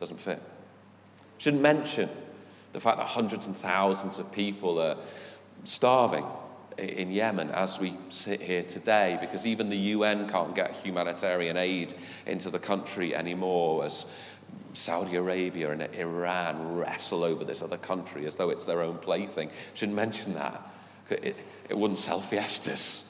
Doesn't 0.00 0.18
fit. 0.18 0.42
Shouldn't 1.36 1.62
mention 1.62 2.08
the 2.72 2.80
fact 2.80 2.96
that 2.96 3.06
hundreds 3.06 3.46
and 3.46 3.56
thousands 3.56 4.18
of 4.18 4.32
people 4.32 4.80
are 4.80 4.96
starving 5.64 6.24
in 6.78 7.10
Yemen 7.10 7.50
as 7.50 7.78
we 7.78 7.94
sit 8.08 8.40
here 8.40 8.62
today 8.62 9.18
because 9.20 9.46
even 9.46 9.68
the 9.68 9.76
UN 9.76 10.28
can't 10.28 10.54
get 10.54 10.72
humanitarian 10.76 11.56
aid 11.56 11.92
into 12.26 12.50
the 12.50 12.58
country 12.58 13.14
anymore 13.14 13.84
as 13.84 14.06
Saudi 14.72 15.16
Arabia 15.16 15.72
and 15.72 15.82
Iran 15.94 16.76
wrestle 16.76 17.24
over 17.24 17.44
this 17.44 17.62
other 17.62 17.78
country 17.78 18.26
as 18.26 18.34
though 18.34 18.50
it's 18.50 18.64
their 18.64 18.82
own 18.82 18.98
plaything. 18.98 19.50
Shouldn't 19.74 19.96
mention 19.96 20.34
that. 20.34 20.62
It, 21.10 21.36
it 21.68 21.76
wouldn't 21.76 21.98
sell 21.98 22.20
fiestas 22.20 23.04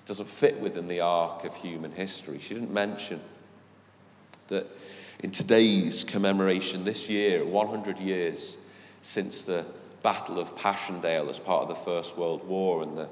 It 0.00 0.06
doesn't 0.06 0.28
fit 0.28 0.60
within 0.60 0.88
the 0.88 1.00
arc 1.00 1.44
of 1.44 1.54
human 1.54 1.90
history. 1.90 2.38
She 2.38 2.54
didn't 2.54 2.72
mention 2.72 3.20
that 4.48 4.66
in 5.20 5.30
today's 5.30 6.04
commemoration 6.04 6.84
this 6.84 7.08
year, 7.08 7.44
100 7.44 7.98
years 7.98 8.58
since 9.02 9.42
the 9.42 9.64
Battle 10.02 10.38
of 10.38 10.54
Passchendaele 10.56 11.28
as 11.30 11.40
part 11.40 11.62
of 11.62 11.68
the 11.68 11.74
First 11.74 12.16
World 12.16 12.46
War 12.46 12.82
and 12.82 12.96
the, 12.96 13.08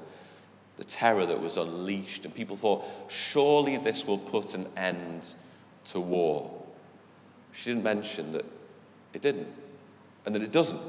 the 0.77 0.83
terror 0.83 1.25
that 1.25 1.41
was 1.41 1.57
unleashed, 1.57 2.23
and 2.23 2.33
people 2.33 2.55
thought, 2.55 2.85
surely 3.09 3.77
this 3.77 4.05
will 4.05 4.17
put 4.17 4.53
an 4.53 4.67
end 4.77 5.33
to 5.85 5.99
war. 5.99 6.54
She 7.55 7.71
didn't 7.71 7.83
mention 7.83 8.33
that 8.33 8.45
it 9.13 9.21
didn't, 9.21 9.47
and 10.25 10.35
that 10.35 10.41
it 10.41 10.51
doesn't, 10.51 10.81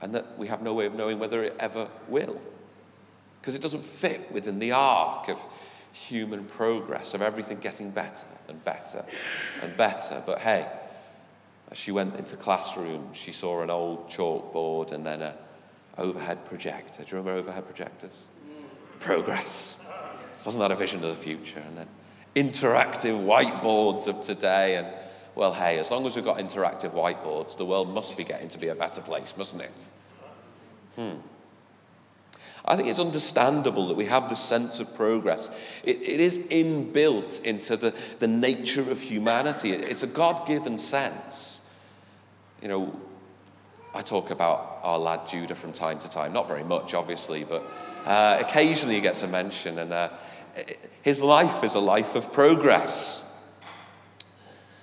and 0.00 0.14
that 0.14 0.38
we 0.38 0.46
have 0.48 0.62
no 0.62 0.72
way 0.72 0.86
of 0.86 0.94
knowing 0.94 1.18
whether 1.18 1.42
it 1.42 1.56
ever 1.58 1.88
will 2.08 2.40
because 3.40 3.54
it 3.54 3.62
doesn't 3.62 3.84
fit 3.84 4.30
within 4.32 4.58
the 4.58 4.72
arc 4.72 5.28
of 5.28 5.40
human 5.92 6.44
progress, 6.44 7.14
of 7.14 7.22
everything 7.22 7.58
getting 7.58 7.90
better 7.90 8.26
and 8.48 8.62
better 8.64 9.04
and 9.62 9.76
better. 9.76 10.22
But 10.26 10.40
hey, 10.40 10.66
as 11.70 11.78
she 11.78 11.90
went 11.90 12.16
into 12.16 12.36
classroom, 12.36 13.12
she 13.12 13.32
saw 13.32 13.62
an 13.62 13.70
old 13.70 14.08
chalkboard 14.08 14.92
and 14.92 15.04
then 15.06 15.22
a 15.22 15.34
overhead 15.96 16.44
projector. 16.44 17.02
Do 17.02 17.10
you 17.10 17.16
remember 17.18 17.40
overhead 17.40 17.64
projectors? 17.64 18.26
Progress. 19.00 19.80
Wasn't 20.44 20.60
that 20.60 20.70
a 20.70 20.76
vision 20.76 21.02
of 21.02 21.08
the 21.08 21.22
future? 21.22 21.60
And 21.60 21.78
then 21.78 21.88
interactive 22.36 23.24
whiteboards 23.24 24.08
of 24.08 24.20
today. 24.20 24.76
And 24.76 24.86
well, 25.38 25.54
hey, 25.54 25.78
as 25.78 25.92
long 25.92 26.04
as 26.04 26.16
we've 26.16 26.24
got 26.24 26.38
interactive 26.38 26.90
whiteboards, 26.90 27.56
the 27.56 27.64
world 27.64 27.94
must 27.94 28.16
be 28.16 28.24
getting 28.24 28.48
to 28.48 28.58
be 28.58 28.68
a 28.68 28.74
better 28.74 29.00
place, 29.00 29.34
mustn't 29.36 29.62
it? 29.62 29.88
Hmm. 30.96 31.20
I 32.64 32.74
think 32.74 32.88
it's 32.88 32.98
understandable 32.98 33.86
that 33.86 33.96
we 33.96 34.06
have 34.06 34.28
this 34.28 34.40
sense 34.40 34.80
of 34.80 34.92
progress. 34.94 35.48
it, 35.84 36.02
it 36.02 36.20
is 36.20 36.38
inbuilt 36.38 37.42
into 37.44 37.76
the, 37.76 37.94
the 38.18 38.26
nature 38.26 38.90
of 38.90 39.00
humanity, 39.00 39.70
it's 39.70 40.02
a 40.02 40.08
God 40.08 40.44
given 40.44 40.76
sense. 40.76 41.60
You 42.60 42.66
know, 42.66 43.00
I 43.94 44.00
talk 44.00 44.30
about 44.30 44.80
our 44.82 44.98
lad 44.98 45.28
Judah 45.28 45.54
from 45.54 45.72
time 45.72 46.00
to 46.00 46.10
time, 46.10 46.32
not 46.32 46.48
very 46.48 46.64
much, 46.64 46.94
obviously, 46.94 47.44
but 47.44 47.62
uh, 48.06 48.38
occasionally 48.40 48.96
he 48.96 49.00
gets 49.00 49.22
a 49.22 49.28
mention, 49.28 49.78
and 49.78 49.92
uh, 49.92 50.08
his 51.02 51.22
life 51.22 51.62
is 51.62 51.76
a 51.76 51.80
life 51.80 52.16
of 52.16 52.32
progress. 52.32 53.24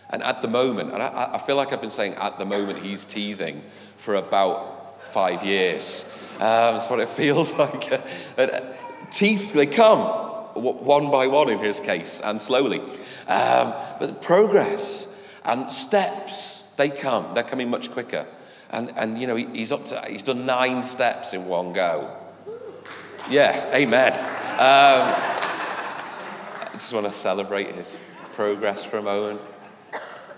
And 0.09 0.21
at 0.23 0.41
the 0.41 0.47
moment, 0.47 0.93
and 0.93 1.01
I, 1.01 1.31
I 1.33 1.37
feel 1.39 1.55
like 1.55 1.73
I've 1.73 1.81
been 1.81 1.89
saying 1.89 2.13
at 2.15 2.37
the 2.37 2.45
moment 2.45 2.79
he's 2.79 3.05
teething 3.05 3.63
for 3.97 4.15
about 4.15 5.05
five 5.07 5.43
years. 5.43 6.11
Um, 6.35 6.75
that's 6.75 6.89
what 6.89 6.99
it 6.99 7.09
feels 7.21 7.53
like. 7.53 7.91
uh, 8.37 8.59
teeth, 9.11 9.53
they 9.53 9.65
come 9.65 9.99
one 10.55 11.11
by 11.11 11.27
one 11.27 11.49
in 11.49 11.59
his 11.59 11.79
case 11.79 12.21
and 12.21 12.41
slowly. 12.41 12.79
Um, 13.27 13.73
but 13.99 14.21
progress 14.21 15.13
and 15.43 15.71
steps, 15.71 16.63
they 16.77 16.89
come. 16.89 17.33
They're 17.33 17.43
coming 17.43 17.69
much 17.69 17.91
quicker. 17.91 18.25
And, 18.69 18.91
and 18.95 19.19
you 19.19 19.27
know, 19.27 19.35
he, 19.35 19.45
he's 19.47 19.71
up 19.71 19.85
to, 19.87 20.01
he's 20.07 20.23
done 20.23 20.45
nine 20.45 20.83
steps 20.83 21.33
in 21.33 21.45
one 21.45 21.73
go. 21.73 22.15
Yeah, 23.29 23.73
amen. 23.73 24.13
Um, 24.13 25.13
I 26.61 26.69
just 26.73 26.93
want 26.93 27.05
to 27.05 27.11
celebrate 27.11 27.73
his 27.73 27.99
progress 28.33 28.85
for 28.85 28.97
a 28.97 29.01
moment. 29.01 29.41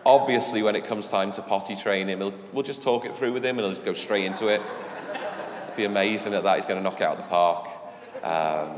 Obviously, 0.08 0.64
when 0.64 0.78
it 0.78 0.86
comes 0.86 1.10
time 1.10 1.34
to 1.34 1.42
potty 1.42 1.76
train 1.76 2.08
him, 2.08 2.20
we'll 2.54 2.64
just 2.64 2.82
talk 2.82 3.04
it 3.04 3.14
through 3.14 3.34
with 3.34 3.44
him 3.44 3.58
and 3.58 3.66
he'll 3.66 3.72
just 3.72 3.84
go 3.84 3.92
straight 3.92 4.24
into 4.24 4.48
it. 4.48 4.62
It'll 5.12 5.76
Be 5.76 5.84
amazing 5.84 6.34
at 6.34 6.44
that. 6.44 6.56
He's 6.56 6.66
going 6.66 6.80
to 6.80 6.82
knock 6.82 7.02
it 7.02 7.04
out 7.04 7.18
of 7.18 7.24
the 7.24 7.24
park. 7.24 7.68
Um, 8.24 8.78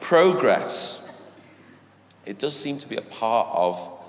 progress, 0.00 1.08
it 2.26 2.40
does 2.40 2.56
seem 2.56 2.76
to 2.78 2.88
be 2.88 2.96
a 2.96 3.02
part 3.02 3.46
of 3.52 4.00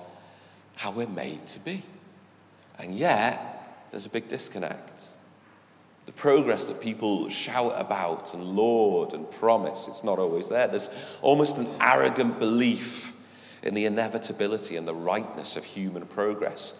how 0.74 0.90
we're 0.90 1.06
made 1.06 1.46
to 1.46 1.60
be. 1.60 1.84
And 2.80 2.92
yet, 2.92 3.86
there's 3.92 4.06
a 4.06 4.10
big 4.10 4.26
disconnect. 4.26 5.04
The 6.06 6.12
progress 6.12 6.66
that 6.66 6.80
people 6.80 7.28
shout 7.28 7.74
about 7.76 8.34
and 8.34 8.42
laud 8.42 9.14
and 9.14 9.30
promise, 9.30 9.86
it's 9.86 10.02
not 10.02 10.18
always 10.18 10.48
there. 10.48 10.66
There's 10.66 10.90
almost 11.20 11.58
an 11.58 11.68
arrogant 11.80 12.40
belief 12.40 13.11
in 13.62 13.74
the 13.74 13.86
inevitability 13.86 14.76
and 14.76 14.86
the 14.86 14.94
rightness 14.94 15.56
of 15.56 15.64
human 15.64 16.06
progress. 16.06 16.74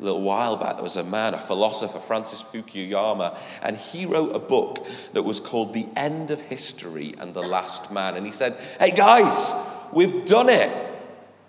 A 0.00 0.02
little 0.02 0.22
while 0.22 0.56
back, 0.56 0.74
there 0.74 0.82
was 0.82 0.96
a 0.96 1.04
man, 1.04 1.34
a 1.34 1.38
philosopher, 1.38 1.98
Francis 1.98 2.42
Fukuyama, 2.42 3.36
and 3.62 3.76
he 3.76 4.06
wrote 4.06 4.34
a 4.34 4.38
book 4.38 4.86
that 5.12 5.22
was 5.22 5.38
called 5.38 5.74
The 5.74 5.86
End 5.96 6.30
of 6.30 6.40
History 6.40 7.14
and 7.18 7.34
the 7.34 7.42
Last 7.42 7.92
Man. 7.92 8.16
And 8.16 8.24
he 8.24 8.32
said, 8.32 8.56
Hey 8.78 8.90
guys, 8.90 9.52
we've 9.92 10.24
done 10.24 10.48
it. 10.48 10.70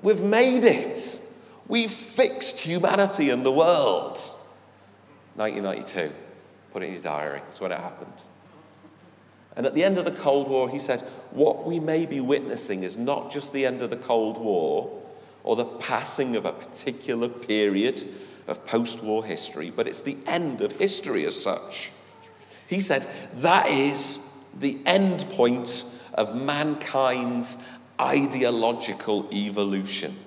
We've 0.02 0.22
made 0.22 0.66
it. 0.66 1.22
We've 1.68 1.92
fixed 1.92 2.60
humanity 2.60 3.30
and 3.30 3.46
the 3.46 3.52
world. 3.52 4.18
1992. 5.36 6.14
Put 6.72 6.84
it 6.84 6.88
in 6.88 6.94
your 6.94 7.02
diary. 7.02 7.40
That's 7.40 7.62
when 7.62 7.72
it 7.72 7.80
happened. 7.80 8.14
And 9.56 9.66
at 9.66 9.76
the 9.76 9.84
end 9.84 9.98
of 9.98 10.06
the 10.06 10.12
Cold 10.12 10.48
War, 10.48 10.70
he 10.70 10.80
said, 10.80 11.02
What 11.32 11.66
we 11.66 11.80
may 11.80 12.06
be 12.06 12.20
witnessing 12.20 12.84
is 12.84 12.98
not 12.98 13.32
just 13.32 13.54
the 13.54 13.66
end 13.66 13.82
of 13.82 13.90
the 13.90 13.98
Cold 13.98 14.38
War 14.38 15.02
or 15.44 15.56
the 15.56 15.66
passing 15.66 16.36
of 16.36 16.46
a 16.46 16.54
particular 16.54 17.30
period 17.30 18.08
of 18.48 18.66
post 18.66 19.04
war 19.04 19.24
history, 19.24 19.70
but 19.70 19.88
it's 19.88 20.02
the 20.02 20.18
end 20.26 20.62
of 20.62 20.74
history 20.74 21.26
as 21.26 21.42
such. 21.42 21.92
He 22.68 22.80
said, 22.80 23.08
That 23.36 23.68
is 23.70 24.20
the 24.60 24.80
end 24.86 25.30
point 25.30 25.86
of 26.14 26.36
mankind's 26.36 27.58
ideological 28.00 29.30
evolution 29.34 30.18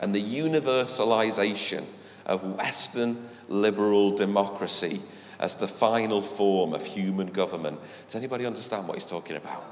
and 0.00 0.14
the 0.14 0.22
universalization 0.22 1.84
of 2.26 2.42
Western 2.56 3.28
liberal 3.48 4.10
democracy 4.10 5.02
as 5.38 5.54
the 5.54 5.68
final 5.68 6.20
form 6.22 6.74
of 6.74 6.84
human 6.84 7.28
government. 7.28 7.80
Does 8.06 8.16
anybody 8.16 8.44
understand 8.46 8.88
what 8.88 8.96
he's 8.96 9.08
talking 9.08 9.36
about? 9.36 9.64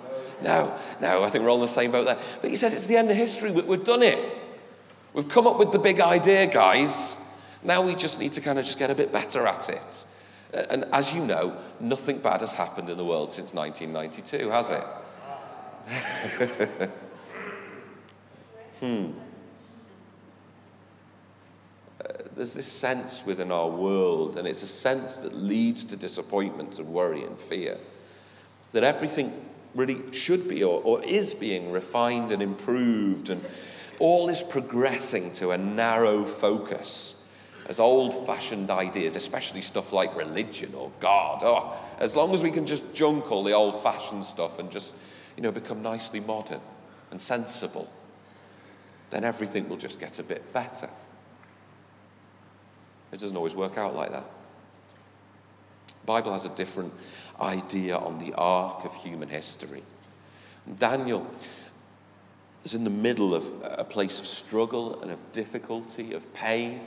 No, 0.42 0.76
no, 1.00 1.24
I 1.24 1.30
think 1.30 1.42
we're 1.42 1.50
all 1.50 1.56
in 1.56 1.62
the 1.62 1.68
same 1.68 1.90
boat 1.90 2.04
there. 2.04 2.18
But 2.40 2.50
he 2.50 2.56
says 2.56 2.74
it's 2.74 2.86
the 2.86 2.96
end 2.96 3.10
of 3.10 3.16
history. 3.16 3.50
We've 3.50 3.84
done 3.84 4.02
it. 4.02 4.38
We've 5.12 5.28
come 5.28 5.46
up 5.46 5.58
with 5.58 5.72
the 5.72 5.78
big 5.78 6.00
idea, 6.00 6.46
guys. 6.46 7.16
Now 7.62 7.82
we 7.82 7.94
just 7.94 8.20
need 8.20 8.32
to 8.34 8.40
kind 8.40 8.58
of 8.58 8.64
just 8.64 8.78
get 8.78 8.90
a 8.90 8.94
bit 8.94 9.12
better 9.12 9.46
at 9.46 9.68
it. 9.68 10.04
And 10.52 10.84
as 10.92 11.12
you 11.12 11.24
know, 11.24 11.56
nothing 11.80 12.18
bad 12.18 12.40
has 12.40 12.52
happened 12.52 12.88
in 12.88 12.96
the 12.96 13.04
world 13.04 13.32
since 13.32 13.52
1992, 13.52 14.50
has 14.50 14.70
it? 14.70 14.84
hmm. 18.80 19.25
There's 22.36 22.52
this 22.52 22.66
sense 22.66 23.24
within 23.24 23.50
our 23.50 23.68
world, 23.68 24.36
and 24.36 24.46
it's 24.46 24.62
a 24.62 24.66
sense 24.66 25.16
that 25.18 25.34
leads 25.34 25.84
to 25.86 25.96
disappointment 25.96 26.78
and 26.78 26.86
worry 26.88 27.24
and 27.24 27.38
fear, 27.38 27.78
that 28.72 28.84
everything 28.84 29.32
really 29.74 30.12
should 30.12 30.46
be 30.48 30.62
or, 30.62 30.82
or 30.82 31.02
is 31.04 31.34
being 31.34 31.72
refined 31.72 32.32
and 32.32 32.42
improved, 32.42 33.30
and 33.30 33.42
all 34.00 34.28
is 34.28 34.42
progressing 34.42 35.32
to 35.32 35.52
a 35.52 35.58
narrow 35.58 36.24
focus 36.24 37.14
as 37.68 37.80
old 37.80 38.14
fashioned 38.26 38.70
ideas, 38.70 39.16
especially 39.16 39.62
stuff 39.62 39.92
like 39.92 40.14
religion 40.14 40.72
or 40.74 40.92
God. 41.00 41.40
Oh, 41.42 41.74
as 41.98 42.14
long 42.14 42.32
as 42.32 42.42
we 42.42 42.50
can 42.50 42.66
just 42.66 42.94
junk 42.94 43.32
all 43.32 43.42
the 43.42 43.52
old 43.52 43.82
fashioned 43.82 44.24
stuff 44.24 44.58
and 44.58 44.70
just, 44.70 44.94
you 45.36 45.42
know, 45.42 45.50
become 45.50 45.82
nicely 45.82 46.20
modern 46.20 46.60
and 47.10 47.20
sensible, 47.20 47.90
then 49.10 49.24
everything 49.24 49.68
will 49.68 49.76
just 49.76 49.98
get 49.98 50.18
a 50.18 50.22
bit 50.22 50.52
better. 50.52 50.88
It 53.12 53.20
doesn't 53.20 53.36
always 53.36 53.54
work 53.54 53.78
out 53.78 53.94
like 53.94 54.10
that. 54.10 54.24
The 56.00 56.06
Bible 56.06 56.32
has 56.32 56.44
a 56.44 56.50
different 56.50 56.92
idea 57.40 57.96
on 57.96 58.18
the 58.18 58.34
arc 58.34 58.84
of 58.84 58.94
human 58.94 59.28
history. 59.28 59.82
Daniel 60.78 61.26
is 62.64 62.74
in 62.74 62.84
the 62.84 62.90
middle 62.90 63.34
of 63.34 63.46
a 63.62 63.84
place 63.84 64.18
of 64.18 64.26
struggle 64.26 65.00
and 65.02 65.10
of 65.10 65.18
difficulty, 65.32 66.12
of 66.14 66.32
pain, 66.34 66.80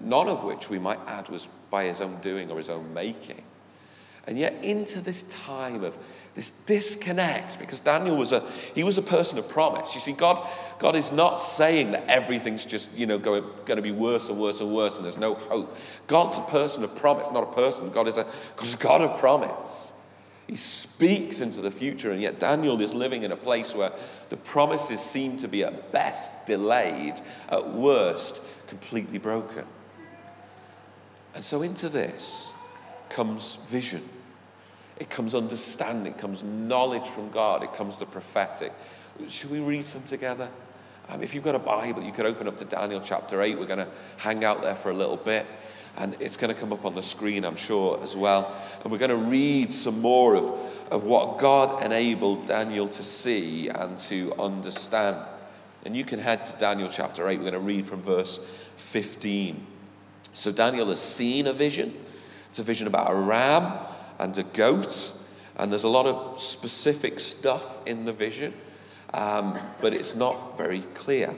none 0.00 0.28
of 0.28 0.42
which 0.42 0.68
we 0.68 0.78
might 0.78 0.98
add 1.06 1.28
was 1.28 1.46
by 1.70 1.84
his 1.84 2.00
own 2.00 2.20
doing 2.20 2.50
or 2.50 2.58
his 2.58 2.68
own 2.68 2.92
making. 2.92 3.42
And 4.26 4.38
yet, 4.38 4.54
into 4.64 5.00
this 5.00 5.22
time 5.24 5.84
of 5.84 5.98
this 6.34 6.50
disconnect, 6.50 7.60
because 7.60 7.78
Daniel 7.78 8.16
was 8.16 8.32
a 8.32 8.42
he 8.74 8.82
was 8.82 8.98
a 8.98 9.02
person 9.02 9.38
of 9.38 9.48
promise. 9.48 9.94
You 9.94 10.00
see, 10.00 10.12
God, 10.12 10.44
God 10.80 10.96
is 10.96 11.12
not 11.12 11.36
saying 11.36 11.92
that 11.92 12.08
everything's 12.08 12.66
just 12.66 12.92
you 12.92 13.06
know 13.06 13.18
going, 13.18 13.44
going 13.64 13.76
to 13.76 13.82
be 13.82 13.92
worse 13.92 14.28
and 14.28 14.40
worse 14.40 14.60
and 14.60 14.74
worse, 14.74 14.96
and 14.96 15.04
there's 15.04 15.16
no 15.16 15.34
hope. 15.34 15.76
God's 16.08 16.38
a 16.38 16.42
person 16.42 16.82
of 16.82 16.94
promise, 16.96 17.30
not 17.30 17.44
a 17.44 17.52
person. 17.52 17.90
God 17.90 18.08
is 18.08 18.18
a 18.18 18.22
a 18.22 18.76
God 18.78 19.00
of 19.00 19.18
promise. 19.18 19.92
He 20.48 20.56
speaks 20.56 21.40
into 21.40 21.60
the 21.60 21.70
future, 21.70 22.10
and 22.10 22.20
yet 22.20 22.40
Daniel 22.40 22.80
is 22.80 22.92
living 22.92 23.22
in 23.22 23.32
a 23.32 23.36
place 23.36 23.74
where 23.74 23.92
the 24.28 24.36
promises 24.36 25.00
seem 25.00 25.38
to 25.38 25.48
be 25.48 25.64
at 25.64 25.92
best 25.92 26.46
delayed, 26.46 27.14
at 27.48 27.70
worst 27.70 28.42
completely 28.66 29.18
broken. 29.18 29.64
And 31.34 31.42
so 31.42 31.62
into 31.62 31.88
this 31.88 32.52
comes 33.08 33.56
vision 33.68 34.02
it 34.98 35.10
comes 35.10 35.34
understanding, 35.34 36.12
it 36.12 36.18
comes 36.18 36.42
knowledge 36.42 37.06
from 37.06 37.30
God, 37.30 37.62
it 37.62 37.72
comes 37.72 37.96
the 37.96 38.06
prophetic. 38.06 38.72
Should 39.28 39.50
we 39.50 39.60
read 39.60 39.84
some 39.84 40.02
together? 40.02 40.48
Um, 41.08 41.22
if 41.22 41.34
you've 41.34 41.44
got 41.44 41.54
a 41.54 41.60
Bible, 41.60 42.02
you 42.02 42.12
could 42.12 42.26
open 42.26 42.48
up 42.48 42.56
to 42.58 42.64
Daniel 42.64 43.00
chapter 43.04 43.42
8. 43.42 43.58
We're 43.58 43.66
going 43.66 43.80
to 43.80 43.88
hang 44.16 44.44
out 44.44 44.62
there 44.62 44.74
for 44.74 44.90
a 44.90 44.94
little 44.94 45.16
bit. 45.16 45.46
And 45.96 46.16
it's 46.18 46.36
going 46.36 46.52
to 46.52 46.58
come 46.58 46.72
up 46.72 46.84
on 46.84 46.94
the 46.94 47.02
screen, 47.02 47.44
I'm 47.44 47.56
sure, 47.56 48.02
as 48.02 48.16
well. 48.16 48.52
And 48.82 48.90
we're 48.90 48.98
going 48.98 49.10
to 49.10 49.16
read 49.16 49.72
some 49.72 50.00
more 50.00 50.34
of, 50.34 50.44
of 50.90 51.04
what 51.04 51.38
God 51.38 51.84
enabled 51.84 52.46
Daniel 52.46 52.88
to 52.88 53.02
see 53.04 53.68
and 53.68 53.96
to 54.00 54.32
understand. 54.38 55.18
And 55.84 55.96
you 55.96 56.04
can 56.04 56.18
head 56.18 56.42
to 56.44 56.52
Daniel 56.58 56.88
chapter 56.90 57.28
8. 57.28 57.36
We're 57.36 57.50
going 57.50 57.52
to 57.52 57.60
read 57.60 57.86
from 57.86 58.02
verse 58.02 58.40
15. 58.78 59.64
So 60.32 60.50
Daniel 60.50 60.88
has 60.88 61.00
seen 61.00 61.46
a 61.46 61.52
vision. 61.52 61.94
It's 62.48 62.58
a 62.58 62.64
vision 62.64 62.86
about 62.86 63.12
a 63.12 63.14
ram 63.14 63.78
and 64.18 64.36
a 64.38 64.42
goat. 64.42 65.12
And 65.56 65.70
there's 65.70 65.84
a 65.84 65.88
lot 65.88 66.06
of 66.06 66.40
specific 66.40 67.20
stuff 67.20 67.80
in 67.86 68.04
the 68.04 68.12
vision, 68.12 68.54
um, 69.12 69.58
but 69.80 69.94
it's 69.94 70.14
not 70.14 70.58
very 70.58 70.80
clear. 70.94 71.34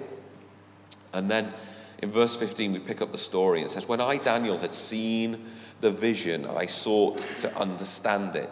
And 1.12 1.30
then 1.30 1.52
in 1.99 2.11
verse 2.11 2.37
15, 2.37 2.73
we 2.73 2.78
pick 2.78 3.00
up 3.00 3.12
the 3.12 3.18
story. 3.18 3.62
It 3.62 3.71
says, 3.71 3.88
When 3.88 4.00
I, 4.00 4.18
Daniel, 4.18 4.59
had 4.59 4.73
seen 4.73 5.47
the 5.80 5.90
vision, 5.90 6.47
I 6.47 6.66
sought 6.66 7.18
to 7.40 7.54
understand 7.59 8.37
it. 8.37 8.50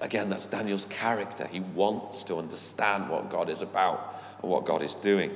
Again, 0.00 0.28
that's 0.28 0.46
Daniel's 0.46 0.86
character. 0.86 1.46
He 1.46 1.60
wants 1.60 2.24
to 2.24 2.36
understand 2.36 3.08
what 3.08 3.30
God 3.30 3.48
is 3.48 3.62
about 3.62 4.22
and 4.42 4.50
what 4.50 4.64
God 4.64 4.82
is 4.82 4.94
doing. 4.94 5.30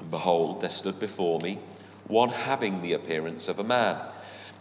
And 0.00 0.10
behold, 0.10 0.60
there 0.60 0.70
stood 0.70 1.00
before 1.00 1.40
me 1.40 1.58
one 2.06 2.30
having 2.30 2.80
the 2.80 2.94
appearance 2.94 3.48
of 3.48 3.58
a 3.58 3.64
man 3.64 3.98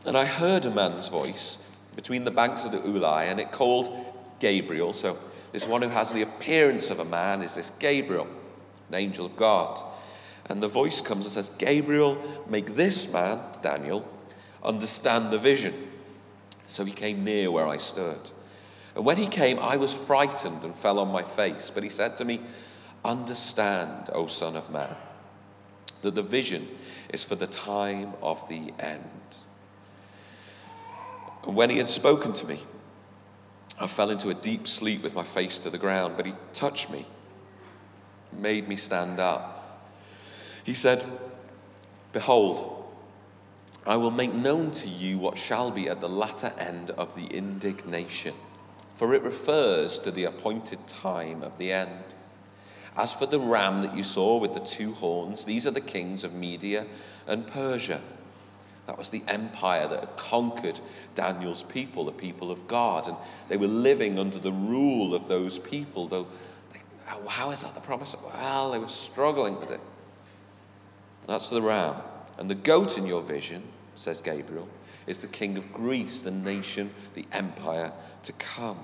and 0.08 0.18
I 0.18 0.26
heard 0.26 0.66
a 0.66 0.72
man's 0.72 1.10
voice 1.10 1.58
between 1.96 2.24
the 2.24 2.32
banks 2.32 2.64
of 2.64 2.72
the 2.72 2.80
Ulai, 2.80 3.26
and 3.26 3.40
it 3.42 3.52
called 3.52 3.94
Gabriel. 4.40 4.94
So, 4.94 5.20
this 5.52 5.68
one 5.68 5.82
who 5.82 5.90
has 5.90 6.14
the 6.14 6.22
appearance 6.22 6.90
of 6.90 7.00
a 7.00 7.06
man 7.06 7.42
is 7.42 7.56
this 7.56 7.72
Gabriel, 7.72 8.28
an 8.88 8.96
angel 8.96 9.26
of 9.26 9.36
God. 9.36 9.84
And 10.46 10.64
the 10.64 10.68
voice 10.70 11.02
comes 11.02 11.26
and 11.26 11.34
says, 11.34 11.52
Gabriel, 11.58 12.18
make 12.48 12.76
this 12.76 13.12
man, 13.12 13.40
Daniel, 13.62 14.08
understand 14.64 15.32
the 15.32 15.38
vision. 15.38 15.74
So 16.68 16.86
he 16.86 16.94
came 16.94 17.24
near 17.24 17.52
where 17.52 17.68
I 17.68 17.78
stood. 17.78 18.30
And 18.96 19.04
when 19.04 19.18
he 19.18 19.28
came, 19.28 19.60
I 19.60 19.76
was 19.76 19.94
frightened 19.94 20.64
and 20.64 20.76
fell 20.76 21.00
on 21.00 21.10
my 21.10 21.24
face. 21.24 21.70
But 21.70 21.84
he 21.84 21.90
said 21.90 22.16
to 22.18 22.26
me, 22.26 22.42
Understand, 23.04 24.10
O 24.14 24.28
Son 24.28 24.56
of 24.56 24.72
Man, 24.72 24.96
that 26.02 26.16
the 26.16 26.24
vision 26.24 26.68
is 27.10 27.24
for 27.24 27.36
the 27.36 27.48
time 27.48 28.14
of 28.22 28.48
the 28.48 28.74
end. 28.80 29.04
And 31.48 31.56
when 31.56 31.70
he 31.70 31.77
had 31.77 31.88
spoken 31.88 32.34
to 32.34 32.46
me, 32.46 32.60
I 33.80 33.88
fell 33.88 34.10
into 34.10 34.30
a 34.30 34.34
deep 34.34 34.68
sleep 34.68 35.01
with 35.01 35.16
my 35.16 35.24
face 35.24 35.60
to 35.60 35.70
the 35.70 35.77
ground, 35.77 36.16
but 36.18 36.25
he 36.25 36.34
touched 36.54 36.89
me, 36.89 37.06
made 38.34 38.68
me 38.68 38.75
stand 38.75 39.20
up. 39.20 39.89
He 40.66 40.74
said, 40.74 41.06
Behold, 42.12 42.92
I 43.86 43.96
will 43.96 44.12
make 44.12 44.34
known 44.34 44.72
to 44.72 44.89
you 44.89 45.18
what 45.18 45.38
shall 45.38 45.72
be 45.72 45.88
at 45.88 46.01
the 46.01 46.10
latter 46.10 46.54
end 46.58 46.89
of 46.92 47.16
the 47.16 47.27
indignation, 47.27 48.36
for 48.96 49.13
it 49.13 49.22
refers 49.22 50.00
to 50.00 50.12
the 50.12 50.25
appointed 50.25 50.86
time 50.86 51.44
of 51.44 51.58
the 51.58 51.72
end. 51.72 52.04
As 52.98 53.13
for 53.13 53.25
the 53.25 53.39
ram 53.39 53.84
that 53.84 53.96
you 53.96 54.04
saw 54.04 54.38
with 54.38 54.54
the 54.54 54.60
two 54.60 54.94
horns, 54.96 55.46
these 55.46 55.66
are 55.66 55.72
the 55.72 55.80
kings 55.80 56.25
of 56.25 56.34
Media 56.34 56.88
and 57.25 57.48
Persia. 57.48 58.01
That 58.88 58.98
was 58.98 59.10
the 59.10 59.22
empire 59.27 59.88
that 59.88 60.00
had 60.00 60.17
conquered 60.17 60.79
Daniel's 61.13 61.62
people, 61.63 62.06
the 62.06 62.12
people 62.13 62.51
of 62.51 62.67
God, 62.67 63.08
and 63.08 63.17
they 63.50 63.58
were 63.58 63.67
living 63.67 64.17
under 64.17 64.39
the 64.39 64.51
rule 64.51 65.13
of 65.13 65.27
those 65.27 65.60
people, 65.60 66.08
though, 66.08 66.27
they, 66.72 66.79
how 67.27 67.51
is 67.51 67.62
that 67.63 67.75
the 67.75 67.82
promise? 67.82 68.15
Well, 68.24 68.72
they 68.72 68.79
were 68.79 68.88
struggling 68.88 69.60
with 69.60 69.72
it. 69.72 69.82
That's 71.27 71.50
the 71.50 71.62
ram. 71.62 71.96
And 72.38 72.50
the 72.50 72.56
goat 72.56 72.98
in 72.98 73.06
your 73.06 73.22
vision, 73.22 73.63
says 73.96 74.22
Gabriel, 74.22 74.70
is 75.06 75.17
the 75.17 75.27
king 75.27 75.58
of 75.58 75.74
Greece, 75.74 76.22
the 76.22 76.32
nation, 76.32 76.89
the 77.13 77.25
empire 77.34 77.91
to 78.24 78.32
come. 78.34 78.79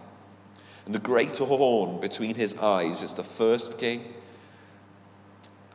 And 0.85 0.93
the 0.93 0.99
great 0.99 1.37
horn 1.37 2.01
between 2.01 2.35
his 2.35 2.55
eyes 2.55 3.03
is 3.03 3.13
the 3.13 3.23
first 3.23 3.77
king. 3.77 4.13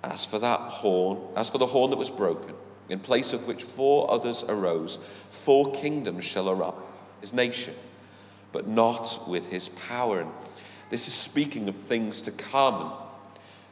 As 0.04 0.26
for 0.26 0.38
that 0.38 0.60
horn, 0.60 1.18
as 1.34 1.48
for 1.48 1.56
the 1.56 1.66
horn 1.66 1.90
that 1.90 1.96
was 1.96 2.10
broken, 2.10 2.54
in 2.88 3.00
place 3.00 3.32
of 3.32 3.46
which 3.46 3.62
four 3.62 4.10
others 4.10 4.44
arose, 4.48 4.98
four 5.30 5.72
kingdoms 5.72 6.24
shall 6.24 6.48
arise, 6.48 6.74
his 7.20 7.32
nation, 7.32 7.74
but 8.52 8.66
not 8.66 9.28
with 9.28 9.48
his 9.48 9.68
power. 9.70 10.20
And 10.20 10.30
this 10.90 11.08
is 11.08 11.14
speaking 11.14 11.68
of 11.68 11.76
things 11.76 12.20
to 12.22 12.30
come 12.30 12.92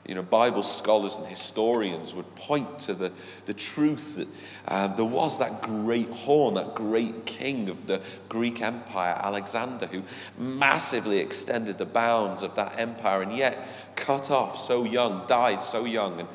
you 0.08 0.14
know, 0.14 0.22
Bible 0.22 0.62
scholars 0.62 1.16
and 1.16 1.26
historians 1.26 2.14
would 2.14 2.32
point 2.36 2.78
to 2.80 2.94
the, 2.94 3.12
the 3.46 3.54
truth 3.54 4.16
that 4.16 4.28
uh, 4.68 4.86
there 4.88 5.04
was 5.04 5.38
that 5.40 5.62
great 5.62 6.10
horn, 6.10 6.54
that 6.54 6.74
great 6.74 7.26
king 7.26 7.68
of 7.68 7.86
the 7.86 8.00
Greek 8.28 8.62
Empire, 8.62 9.18
Alexander, 9.20 9.86
who 9.86 10.02
massively 10.38 11.18
extended 11.18 11.76
the 11.78 11.84
bounds 11.84 12.42
of 12.42 12.54
that 12.54 12.78
empire 12.78 13.22
and 13.22 13.32
yet 13.32 13.66
cut 13.96 14.30
off 14.30 14.56
so 14.56 14.84
young, 14.84 15.26
died 15.26 15.62
so 15.62 15.84
young, 15.84 16.20
and 16.20 16.28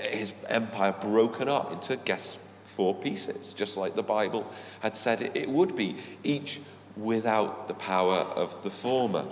his 0.00 0.32
empire 0.48 0.94
broken 1.00 1.48
up 1.48 1.72
into, 1.72 1.96
guess, 1.96 2.38
four 2.64 2.94
pieces, 2.94 3.52
just 3.52 3.76
like 3.76 3.94
the 3.94 4.02
Bible 4.02 4.50
had 4.80 4.94
said 4.94 5.20
it, 5.20 5.36
it 5.36 5.48
would 5.48 5.76
be, 5.76 5.96
each 6.24 6.60
without 6.96 7.68
the 7.68 7.74
power 7.74 8.18
of 8.18 8.62
the 8.62 8.70
former. 8.70 9.26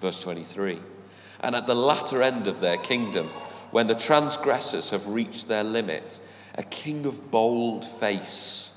Verse 0.00 0.22
23. 0.22 0.78
And 1.42 1.56
at 1.56 1.66
the 1.66 1.74
latter 1.74 2.22
end 2.22 2.46
of 2.46 2.60
their 2.60 2.76
kingdom, 2.76 3.26
when 3.70 3.86
the 3.86 3.94
transgressors 3.94 4.90
have 4.90 5.08
reached 5.08 5.48
their 5.48 5.64
limit, 5.64 6.20
a 6.54 6.62
king 6.62 7.06
of 7.06 7.30
bold 7.30 7.84
face, 7.84 8.76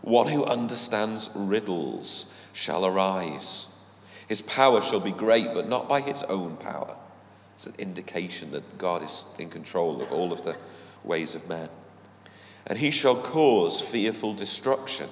one 0.00 0.28
who 0.28 0.44
understands 0.44 1.30
riddles, 1.34 2.26
shall 2.52 2.84
arise. 2.84 3.66
His 4.26 4.42
power 4.42 4.80
shall 4.80 5.00
be 5.00 5.12
great, 5.12 5.54
but 5.54 5.68
not 5.68 5.88
by 5.88 6.00
his 6.00 6.22
own 6.24 6.56
power. 6.56 6.96
It's 7.52 7.66
an 7.66 7.74
indication 7.78 8.50
that 8.52 8.78
God 8.78 9.02
is 9.02 9.24
in 9.38 9.50
control 9.50 10.00
of 10.00 10.10
all 10.10 10.32
of 10.32 10.42
the 10.42 10.56
ways 11.04 11.34
of 11.34 11.48
men. 11.48 11.68
And 12.66 12.78
he 12.78 12.90
shall 12.90 13.16
cause 13.16 13.80
fearful 13.80 14.34
destruction, 14.34 15.10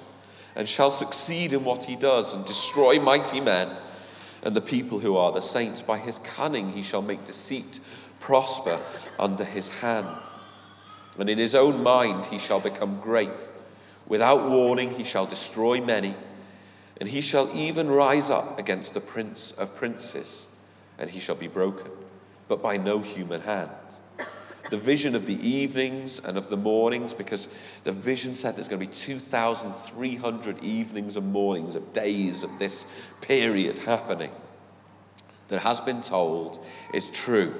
and 0.55 0.67
shall 0.67 0.89
succeed 0.89 1.53
in 1.53 1.63
what 1.63 1.83
he 1.83 1.95
does, 1.95 2.33
and 2.33 2.43
destroy 2.45 2.99
mighty 2.99 3.39
men 3.39 3.69
and 4.43 4.55
the 4.55 4.61
people 4.61 4.99
who 4.99 5.17
are 5.17 5.31
the 5.31 5.41
saints. 5.41 5.81
By 5.81 5.97
his 5.97 6.19
cunning 6.19 6.71
he 6.71 6.83
shall 6.83 7.01
make 7.01 7.25
deceit 7.25 7.79
prosper 8.19 8.79
under 9.19 9.43
his 9.43 9.69
hand. 9.69 10.07
And 11.17 11.29
in 11.29 11.37
his 11.37 11.55
own 11.55 11.83
mind 11.83 12.25
he 12.25 12.39
shall 12.39 12.59
become 12.59 12.99
great. 13.01 13.51
Without 14.07 14.49
warning 14.49 14.91
he 14.91 15.03
shall 15.03 15.25
destroy 15.25 15.81
many, 15.81 16.15
and 16.99 17.09
he 17.09 17.21
shall 17.21 17.55
even 17.55 17.89
rise 17.89 18.29
up 18.29 18.59
against 18.59 18.93
the 18.93 18.99
prince 18.99 19.51
of 19.53 19.75
princes, 19.75 20.47
and 20.97 21.09
he 21.09 21.19
shall 21.19 21.35
be 21.35 21.47
broken, 21.47 21.91
but 22.47 22.61
by 22.61 22.77
no 22.77 22.99
human 22.99 23.41
hand 23.41 23.71
the 24.71 24.77
vision 24.77 25.15
of 25.15 25.25
the 25.25 25.47
evenings 25.47 26.19
and 26.19 26.37
of 26.37 26.47
the 26.47 26.57
mornings, 26.57 27.13
because 27.13 27.49
the 27.83 27.91
vision 27.91 28.33
said 28.33 28.55
there's 28.55 28.69
going 28.69 28.79
to 28.79 28.87
be 28.87 28.91
2,300 28.91 30.63
evenings 30.63 31.17
and 31.17 31.31
mornings 31.31 31.75
of 31.75 31.93
days 31.93 32.43
of 32.43 32.57
this 32.57 32.85
period 33.19 33.77
happening. 33.79 34.31
That 35.49 35.59
has 35.59 35.81
been 35.81 36.01
told 36.01 36.65
is 36.93 37.09
true, 37.09 37.53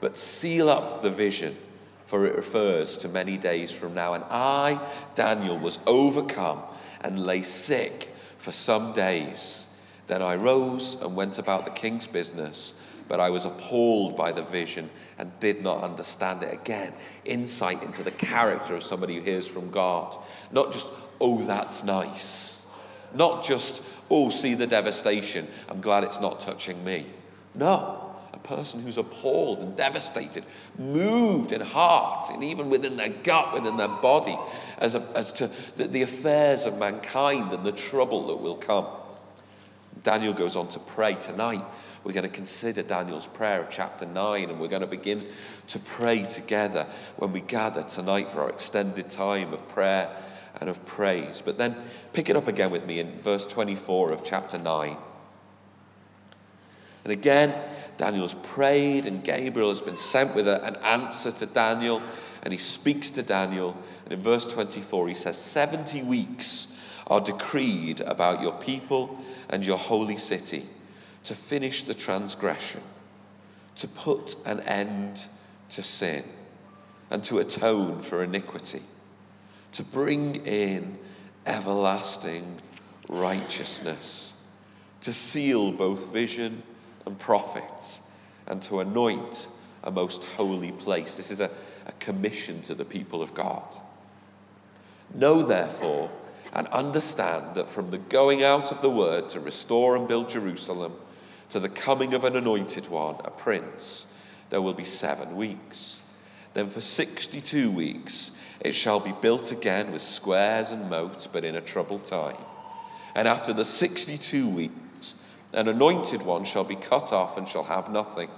but 0.00 0.18
seal 0.18 0.68
up 0.68 1.00
the 1.02 1.10
vision, 1.10 1.56
for 2.04 2.26
it 2.26 2.36
refers 2.36 2.98
to 2.98 3.08
many 3.08 3.38
days 3.38 3.72
from 3.72 3.94
now. 3.94 4.12
And 4.12 4.24
I, 4.28 4.86
Daniel, 5.14 5.58
was 5.58 5.78
overcome 5.86 6.62
and 7.00 7.24
lay 7.24 7.42
sick 7.42 8.10
for 8.36 8.52
some 8.52 8.92
days. 8.92 9.66
Then 10.08 10.20
I 10.20 10.34
rose 10.34 10.98
and 11.00 11.16
went 11.16 11.38
about 11.38 11.64
the 11.64 11.70
king's 11.70 12.06
business 12.06 12.74
but 13.10 13.18
I 13.18 13.28
was 13.28 13.44
appalled 13.44 14.16
by 14.16 14.30
the 14.30 14.44
vision 14.44 14.88
and 15.18 15.32
did 15.40 15.64
not 15.64 15.82
understand 15.82 16.44
it. 16.44 16.54
Again, 16.54 16.92
insight 17.24 17.82
into 17.82 18.04
the 18.04 18.12
character 18.12 18.76
of 18.76 18.84
somebody 18.84 19.16
who 19.16 19.22
hears 19.22 19.48
from 19.48 19.72
God. 19.72 20.16
Not 20.52 20.72
just, 20.72 20.86
oh, 21.20 21.42
that's 21.42 21.82
nice. 21.82 22.64
Not 23.12 23.42
just, 23.42 23.82
oh, 24.12 24.30
see 24.30 24.54
the 24.54 24.68
devastation. 24.68 25.48
I'm 25.68 25.80
glad 25.80 26.04
it's 26.04 26.20
not 26.20 26.38
touching 26.38 26.84
me. 26.84 27.04
No, 27.52 28.14
a 28.32 28.38
person 28.38 28.80
who's 28.80 28.96
appalled 28.96 29.58
and 29.58 29.76
devastated, 29.76 30.44
moved 30.78 31.50
in 31.50 31.62
heart 31.62 32.26
and 32.30 32.44
even 32.44 32.70
within 32.70 32.96
their 32.96 33.08
gut, 33.08 33.52
within 33.52 33.76
their 33.76 33.88
body, 33.88 34.38
as, 34.78 34.94
a, 34.94 35.04
as 35.16 35.32
to 35.32 35.50
the, 35.74 35.88
the 35.88 36.02
affairs 36.02 36.64
of 36.64 36.78
mankind 36.78 37.52
and 37.52 37.66
the 37.66 37.72
trouble 37.72 38.28
that 38.28 38.36
will 38.36 38.54
come. 38.54 38.86
Daniel 40.04 40.32
goes 40.32 40.54
on 40.54 40.68
to 40.68 40.78
pray 40.78 41.14
tonight 41.14 41.64
we're 42.02 42.12
going 42.12 42.22
to 42.22 42.34
consider 42.34 42.82
Daniel's 42.82 43.26
prayer 43.26 43.60
of 43.60 43.68
chapter 43.68 44.06
9, 44.06 44.48
and 44.48 44.58
we're 44.58 44.68
going 44.68 44.80
to 44.80 44.86
begin 44.86 45.26
to 45.66 45.78
pray 45.78 46.22
together 46.22 46.86
when 47.16 47.32
we 47.32 47.42
gather 47.42 47.82
tonight 47.82 48.30
for 48.30 48.40
our 48.40 48.48
extended 48.48 49.10
time 49.10 49.52
of 49.52 49.68
prayer 49.68 50.10
and 50.60 50.70
of 50.70 50.84
praise. 50.86 51.42
But 51.44 51.58
then 51.58 51.76
pick 52.14 52.30
it 52.30 52.36
up 52.36 52.48
again 52.48 52.70
with 52.70 52.86
me 52.86 53.00
in 53.00 53.20
verse 53.20 53.44
24 53.44 54.12
of 54.12 54.24
chapter 54.24 54.56
9. 54.56 54.96
And 57.04 57.12
again, 57.12 57.54
Daniel 57.98 58.22
has 58.22 58.34
prayed, 58.34 59.04
and 59.04 59.22
Gabriel 59.22 59.68
has 59.68 59.82
been 59.82 59.96
sent 59.98 60.34
with 60.34 60.48
a, 60.48 60.64
an 60.64 60.76
answer 60.76 61.30
to 61.32 61.44
Daniel, 61.44 62.00
and 62.42 62.52
he 62.52 62.58
speaks 62.58 63.10
to 63.10 63.22
Daniel. 63.22 63.76
And 64.04 64.14
in 64.14 64.22
verse 64.22 64.46
24, 64.46 65.08
he 65.08 65.14
says, 65.14 65.36
70 65.36 66.02
weeks 66.02 66.74
are 67.08 67.20
decreed 67.20 68.00
about 68.00 68.40
your 68.40 68.52
people 68.52 69.18
and 69.50 69.66
your 69.66 69.76
holy 69.76 70.16
city 70.16 70.66
to 71.24 71.34
finish 71.34 71.82
the 71.82 71.94
transgression, 71.94 72.82
to 73.76 73.88
put 73.88 74.36
an 74.44 74.60
end 74.60 75.24
to 75.70 75.82
sin, 75.82 76.24
and 77.10 77.22
to 77.24 77.38
atone 77.38 78.00
for 78.02 78.22
iniquity, 78.22 78.82
to 79.72 79.82
bring 79.82 80.36
in 80.46 80.98
everlasting 81.46 82.60
righteousness, 83.08 84.32
to 85.00 85.12
seal 85.12 85.72
both 85.72 86.12
vision 86.12 86.62
and 87.06 87.18
prophets, 87.18 88.00
and 88.46 88.62
to 88.62 88.80
anoint 88.80 89.48
a 89.84 89.90
most 89.90 90.24
holy 90.24 90.72
place. 90.72 91.16
This 91.16 91.30
is 91.30 91.40
a, 91.40 91.50
a 91.86 91.92
commission 91.92 92.60
to 92.62 92.74
the 92.74 92.84
people 92.84 93.22
of 93.22 93.34
God. 93.34 93.64
Know, 95.14 95.42
therefore, 95.42 96.10
and 96.52 96.66
understand 96.68 97.54
that 97.54 97.68
from 97.68 97.90
the 97.90 97.98
going 97.98 98.42
out 98.42 98.72
of 98.72 98.82
the 98.82 98.90
word 98.90 99.28
to 99.30 99.40
restore 99.40 99.96
and 99.96 100.06
build 100.06 100.28
Jerusalem, 100.28 100.92
to 101.50 101.60
the 101.60 101.68
coming 101.68 102.14
of 102.14 102.24
an 102.24 102.36
anointed 102.36 102.88
one, 102.88 103.16
a 103.24 103.30
prince, 103.30 104.06
there 104.50 104.62
will 104.62 104.74
be 104.74 104.84
seven 104.84 105.36
weeks. 105.36 106.00
Then 106.54 106.68
for 106.68 106.80
62 106.80 107.70
weeks 107.70 108.32
it 108.60 108.72
shall 108.72 109.00
be 109.00 109.12
built 109.20 109.52
again 109.52 109.92
with 109.92 110.02
squares 110.02 110.70
and 110.70 110.90
moats, 110.90 111.26
but 111.26 111.44
in 111.44 111.56
a 111.56 111.60
troubled 111.60 112.04
time. 112.04 112.36
And 113.14 113.26
after 113.26 113.52
the 113.52 113.64
62 113.64 114.48
weeks, 114.48 115.14
an 115.52 115.66
anointed 115.68 116.22
one 116.22 116.44
shall 116.44 116.64
be 116.64 116.76
cut 116.76 117.12
off 117.12 117.36
and 117.36 117.48
shall 117.48 117.64
have 117.64 117.90
nothing. 117.90 118.30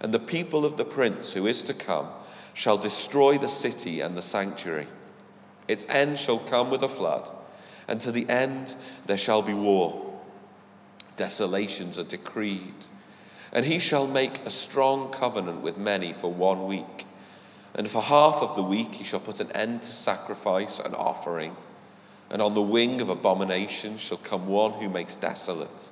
And 0.00 0.12
the 0.12 0.18
people 0.18 0.66
of 0.66 0.76
the 0.76 0.84
prince 0.84 1.32
who 1.32 1.46
is 1.46 1.62
to 1.64 1.74
come 1.74 2.08
shall 2.52 2.76
destroy 2.76 3.38
the 3.38 3.48
city 3.48 4.00
and 4.00 4.16
the 4.16 4.22
sanctuary. 4.22 4.86
Its 5.68 5.86
end 5.88 6.18
shall 6.18 6.38
come 6.38 6.70
with 6.70 6.82
a 6.82 6.88
flood, 6.88 7.30
and 7.88 8.00
to 8.00 8.12
the 8.12 8.28
end 8.28 8.76
there 9.06 9.16
shall 9.16 9.42
be 9.42 9.54
war 9.54 10.05
desolations 11.16 11.98
are 11.98 12.04
decreed. 12.04 12.86
And 13.52 13.64
he 13.64 13.78
shall 13.78 14.06
make 14.06 14.38
a 14.44 14.50
strong 14.50 15.10
covenant 15.10 15.62
with 15.62 15.78
many 15.78 16.12
for 16.12 16.32
one 16.32 16.66
week. 16.66 17.06
And 17.74 17.88
for 17.88 18.02
half 18.02 18.36
of 18.36 18.54
the 18.54 18.62
week 18.62 18.94
he 18.94 19.04
shall 19.04 19.20
put 19.20 19.40
an 19.40 19.52
end 19.52 19.82
to 19.82 19.92
sacrifice 19.92 20.78
and 20.78 20.94
offering. 20.94 21.56
And 22.30 22.42
on 22.42 22.54
the 22.54 22.62
wing 22.62 23.00
of 23.00 23.08
abomination 23.08 23.98
shall 23.98 24.18
come 24.18 24.48
one 24.48 24.72
who 24.72 24.88
makes 24.88 25.16
desolate, 25.16 25.90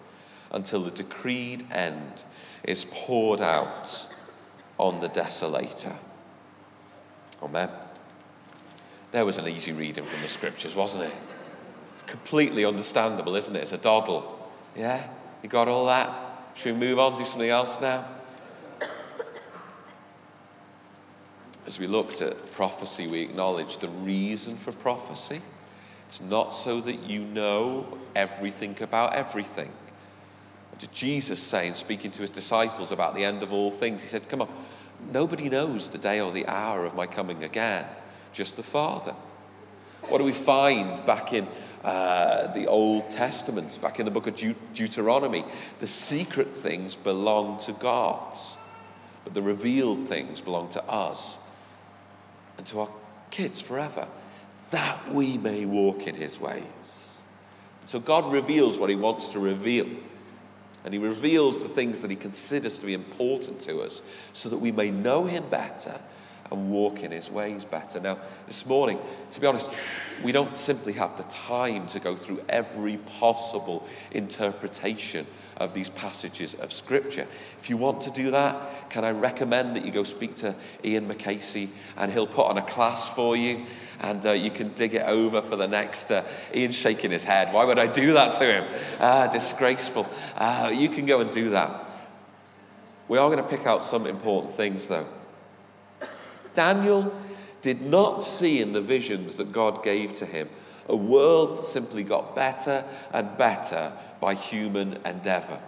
until 0.50 0.82
the 0.82 0.90
decreed 0.90 1.64
end 1.70 2.24
is 2.64 2.86
poured 2.90 3.40
out 3.40 4.08
on 4.78 5.00
the 5.00 5.08
desolator. 5.08 5.96
Amen. 7.42 7.68
There 9.12 9.24
was 9.24 9.38
an 9.38 9.46
easy 9.46 9.72
reading 9.72 10.04
from 10.04 10.20
the 10.22 10.28
scriptures, 10.28 10.74
wasn't 10.74 11.04
it? 11.04 11.12
Completely 12.06 12.64
understandable, 12.64 13.36
isn't 13.36 13.54
it? 13.54 13.60
It's 13.60 13.72
a 13.72 13.78
doddle. 13.78 14.50
Yeah? 14.76 15.06
You 15.44 15.50
got 15.50 15.68
all 15.68 15.84
that? 15.86 16.10
Should 16.54 16.80
we 16.80 16.86
move 16.88 16.98
on, 16.98 17.16
do 17.16 17.26
something 17.26 17.50
else 17.50 17.78
now? 17.78 18.06
As 21.66 21.78
we 21.78 21.86
looked 21.86 22.22
at 22.22 22.52
prophecy, 22.52 23.06
we 23.06 23.20
acknowledged 23.20 23.82
the 23.82 23.88
reason 23.88 24.56
for 24.56 24.72
prophecy. 24.72 25.42
It's 26.06 26.22
not 26.22 26.54
so 26.54 26.80
that 26.80 27.00
you 27.02 27.20
know 27.20 27.98
everything 28.16 28.74
about 28.80 29.12
everything. 29.12 29.70
What 30.70 30.90
Jesus 30.92 31.42
say 31.42 31.66
in 31.66 31.74
speaking 31.74 32.10
to 32.12 32.22
his 32.22 32.30
disciples 32.30 32.90
about 32.90 33.14
the 33.14 33.24
end 33.24 33.42
of 33.42 33.52
all 33.52 33.70
things? 33.70 34.00
He 34.00 34.08
said, 34.08 34.26
Come 34.30 34.40
on, 34.40 34.48
nobody 35.12 35.50
knows 35.50 35.90
the 35.90 35.98
day 35.98 36.20
or 36.20 36.32
the 36.32 36.46
hour 36.46 36.86
of 36.86 36.94
my 36.94 37.06
coming 37.06 37.44
again, 37.44 37.84
just 38.32 38.56
the 38.56 38.62
Father. 38.62 39.14
What 40.08 40.18
do 40.18 40.24
we 40.24 40.32
find 40.32 41.04
back 41.04 41.34
in 41.34 41.46
uh, 41.84 42.52
the 42.52 42.66
Old 42.66 43.10
Testament, 43.10 43.78
back 43.80 43.98
in 43.98 44.04
the 44.04 44.10
book 44.10 44.26
of 44.26 44.34
Deut- 44.34 44.56
Deuteronomy? 44.72 45.44
The 45.78 45.86
secret 45.86 46.48
things 46.48 46.94
belong 46.94 47.58
to 47.60 47.72
God, 47.72 48.34
but 49.22 49.34
the 49.34 49.42
revealed 49.42 50.04
things 50.04 50.40
belong 50.40 50.68
to 50.70 50.84
us 50.84 51.36
and 52.56 52.66
to 52.66 52.80
our 52.80 52.90
kids 53.30 53.60
forever, 53.60 54.08
that 54.70 55.12
we 55.12 55.38
may 55.38 55.64
walk 55.64 56.06
in 56.06 56.14
his 56.14 56.40
ways. 56.40 56.64
So 57.84 58.00
God 58.00 58.32
reveals 58.32 58.78
what 58.78 58.90
he 58.90 58.96
wants 58.96 59.28
to 59.30 59.38
reveal. 59.38 59.86
And 60.84 60.92
he 60.92 60.98
reveals 60.98 61.62
the 61.62 61.68
things 61.68 62.02
that 62.02 62.10
he 62.10 62.16
considers 62.16 62.78
to 62.78 62.86
be 62.86 62.94
important 62.94 63.60
to 63.62 63.80
us 63.80 64.02
so 64.34 64.48
that 64.50 64.58
we 64.58 64.70
may 64.70 64.90
know 64.90 65.24
him 65.24 65.44
better 65.48 65.98
and 66.50 66.70
walk 66.70 67.02
in 67.02 67.10
his 67.10 67.30
ways 67.30 67.64
better. 67.64 68.00
Now, 68.00 68.18
this 68.46 68.66
morning, 68.66 68.98
to 69.30 69.40
be 69.40 69.46
honest, 69.46 69.70
we 70.22 70.32
don't 70.32 70.56
simply 70.56 70.92
have 70.94 71.16
the 71.16 71.24
time 71.24 71.86
to 71.88 72.00
go 72.00 72.14
through 72.16 72.42
every 72.48 72.98
possible 72.98 73.86
interpretation 74.12 75.26
of 75.56 75.72
these 75.72 75.88
passages 75.90 76.54
of 76.54 76.72
Scripture. 76.72 77.26
If 77.58 77.70
you 77.70 77.76
want 77.76 78.00
to 78.02 78.10
do 78.10 78.30
that, 78.32 78.90
can 78.90 79.04
I 79.04 79.10
recommend 79.10 79.76
that 79.76 79.84
you 79.84 79.92
go 79.92 80.04
speak 80.04 80.34
to 80.36 80.54
Ian 80.84 81.08
McCasey 81.08 81.68
and 81.96 82.12
he'll 82.12 82.26
put 82.26 82.46
on 82.46 82.58
a 82.58 82.62
class 82.62 83.08
for 83.08 83.36
you 83.36 83.66
and 84.00 84.24
uh, 84.26 84.32
you 84.32 84.50
can 84.50 84.72
dig 84.74 84.94
it 84.94 85.02
over 85.02 85.40
for 85.40 85.56
the 85.56 85.68
next. 85.68 86.10
Uh, 86.10 86.24
Ian's 86.54 86.74
shaking 86.74 87.10
his 87.10 87.24
head. 87.24 87.52
Why 87.52 87.64
would 87.64 87.78
I 87.78 87.86
do 87.86 88.14
that 88.14 88.34
to 88.34 88.44
him? 88.44 88.64
Ah, 89.00 89.28
disgraceful. 89.28 90.08
Uh, 90.36 90.72
you 90.74 90.88
can 90.88 91.06
go 91.06 91.20
and 91.20 91.30
do 91.30 91.50
that. 91.50 91.84
We 93.08 93.18
are 93.18 93.30
going 93.30 93.42
to 93.42 93.48
pick 93.48 93.66
out 93.66 93.82
some 93.82 94.06
important 94.06 94.52
things 94.52 94.88
though. 94.88 95.06
Daniel 96.54 97.12
did 97.60 97.82
not 97.82 98.22
see 98.22 98.62
in 98.62 98.72
the 98.72 98.80
visions 98.80 99.36
that 99.36 99.52
God 99.52 99.82
gave 99.82 100.12
to 100.14 100.26
him 100.26 100.48
a 100.88 100.96
world 100.96 101.58
that 101.58 101.64
simply 101.64 102.04
got 102.04 102.34
better 102.34 102.84
and 103.12 103.36
better 103.36 103.92
by 104.20 104.34
human 104.34 104.98
endeavor. 105.04 105.58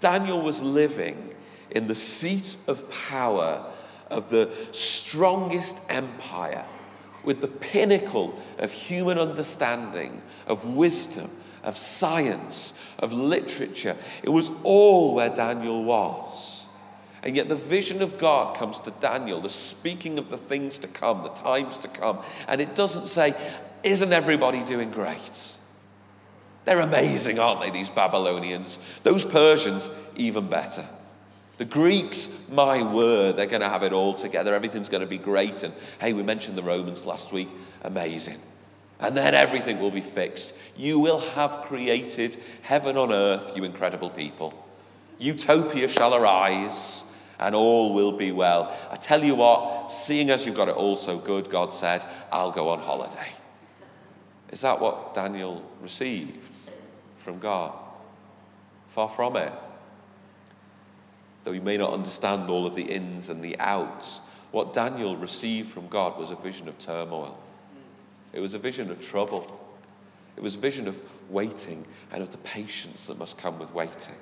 Daniel 0.00 0.40
was 0.40 0.62
living 0.62 1.34
in 1.70 1.86
the 1.86 1.94
seat 1.94 2.56
of 2.66 2.90
power 2.90 3.64
of 4.10 4.28
the 4.28 4.50
strongest 4.72 5.80
empire, 5.88 6.64
with 7.24 7.40
the 7.40 7.48
pinnacle 7.48 8.40
of 8.58 8.72
human 8.72 9.18
understanding, 9.18 10.22
of 10.46 10.64
wisdom, 10.64 11.30
of 11.62 11.76
science, 11.76 12.72
of 13.00 13.12
literature. 13.12 13.96
It 14.22 14.30
was 14.30 14.50
all 14.62 15.14
where 15.14 15.30
Daniel 15.30 15.84
was. 15.84 16.57
And 17.22 17.34
yet, 17.34 17.48
the 17.48 17.56
vision 17.56 18.02
of 18.02 18.18
God 18.18 18.56
comes 18.56 18.80
to 18.80 18.92
Daniel, 18.92 19.40
the 19.40 19.48
speaking 19.48 20.18
of 20.18 20.30
the 20.30 20.38
things 20.38 20.78
to 20.78 20.88
come, 20.88 21.22
the 21.22 21.30
times 21.30 21.78
to 21.78 21.88
come. 21.88 22.20
And 22.46 22.60
it 22.60 22.74
doesn't 22.74 23.06
say, 23.06 23.34
Isn't 23.82 24.12
everybody 24.12 24.62
doing 24.62 24.90
great? 24.90 25.54
They're 26.64 26.80
amazing, 26.80 27.38
aren't 27.38 27.62
they, 27.62 27.70
these 27.70 27.88
Babylonians? 27.88 28.78
Those 29.02 29.24
Persians, 29.24 29.90
even 30.16 30.48
better. 30.48 30.84
The 31.56 31.64
Greeks, 31.64 32.46
my 32.52 32.82
word, 32.82 33.36
they're 33.36 33.46
going 33.46 33.62
to 33.62 33.68
have 33.68 33.82
it 33.82 33.92
all 33.92 34.14
together. 34.14 34.54
Everything's 34.54 34.88
going 34.88 35.00
to 35.00 35.06
be 35.06 35.18
great. 35.18 35.62
And 35.64 35.74
hey, 36.00 36.12
we 36.12 36.22
mentioned 36.22 36.56
the 36.56 36.62
Romans 36.62 37.04
last 37.04 37.32
week. 37.32 37.48
Amazing. 37.82 38.38
And 39.00 39.16
then 39.16 39.34
everything 39.34 39.80
will 39.80 39.90
be 39.90 40.02
fixed. 40.02 40.54
You 40.76 40.98
will 40.98 41.20
have 41.20 41.62
created 41.62 42.36
heaven 42.62 42.96
on 42.96 43.12
earth, 43.12 43.56
you 43.56 43.64
incredible 43.64 44.10
people. 44.10 44.52
Utopia 45.18 45.88
shall 45.88 46.14
arise 46.14 47.02
and 47.38 47.54
all 47.54 47.94
will 47.94 48.12
be 48.12 48.32
well. 48.32 48.76
I 48.90 48.96
tell 48.96 49.22
you 49.22 49.34
what, 49.34 49.92
seeing 49.92 50.30
as 50.30 50.44
you've 50.44 50.56
got 50.56 50.68
it 50.68 50.74
all 50.74 50.96
so 50.96 51.18
good, 51.18 51.48
God 51.50 51.72
said, 51.72 52.04
I'll 52.32 52.50
go 52.50 52.70
on 52.70 52.80
holiday. 52.80 53.32
Is 54.50 54.62
that 54.62 54.80
what 54.80 55.14
Daniel 55.14 55.62
received 55.80 56.70
from 57.18 57.38
God? 57.38 57.74
Far 58.88 59.08
from 59.08 59.36
it. 59.36 59.52
Though 61.44 61.52
he 61.52 61.60
may 61.60 61.76
not 61.76 61.92
understand 61.92 62.50
all 62.50 62.66
of 62.66 62.74
the 62.74 62.82
ins 62.82 63.28
and 63.28 63.42
the 63.42 63.58
outs, 63.58 64.20
what 64.50 64.72
Daniel 64.72 65.16
received 65.16 65.68
from 65.68 65.88
God 65.88 66.18
was 66.18 66.30
a 66.30 66.36
vision 66.36 66.68
of 66.68 66.78
turmoil. 66.78 67.38
It 68.32 68.40
was 68.40 68.54
a 68.54 68.58
vision 68.58 68.90
of 68.90 69.00
trouble. 69.00 69.60
It 70.36 70.42
was 70.42 70.54
a 70.54 70.58
vision 70.58 70.88
of 70.88 71.00
waiting 71.30 71.86
and 72.12 72.22
of 72.22 72.30
the 72.30 72.38
patience 72.38 73.06
that 73.06 73.18
must 73.18 73.38
come 73.38 73.58
with 73.58 73.72
waiting. 73.72 74.14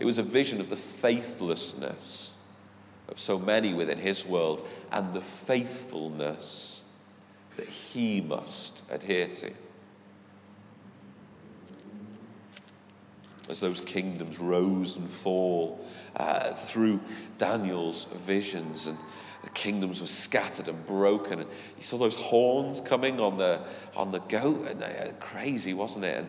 It 0.00 0.04
was 0.04 0.18
a 0.18 0.22
vision 0.22 0.60
of 0.60 0.68
the 0.68 0.76
faithlessness 0.76 2.33
of 3.08 3.18
so 3.18 3.38
many 3.38 3.74
within 3.74 3.98
his 3.98 4.24
world 4.24 4.66
and 4.92 5.12
the 5.12 5.20
faithfulness 5.20 6.82
that 7.56 7.68
he 7.68 8.20
must 8.20 8.82
adhere 8.90 9.28
to. 9.28 9.52
As 13.48 13.60
those 13.60 13.80
kingdoms 13.82 14.38
rose 14.38 14.96
and 14.96 15.08
fall 15.08 15.84
uh, 16.16 16.54
through 16.54 17.00
Daniel's 17.36 18.04
visions, 18.04 18.86
and 18.86 18.96
the 19.42 19.50
kingdoms 19.50 20.00
were 20.00 20.06
scattered 20.06 20.68
and 20.68 20.86
broken, 20.86 21.40
and 21.40 21.50
he 21.76 21.82
saw 21.82 21.98
those 21.98 22.16
horns 22.16 22.80
coming 22.80 23.20
on 23.20 23.36
the 23.36 23.60
on 23.94 24.10
the 24.10 24.20
goat, 24.20 24.66
and 24.66 24.82
uh, 24.82 25.12
crazy, 25.20 25.74
wasn't 25.74 26.06
it? 26.06 26.16
And 26.20 26.28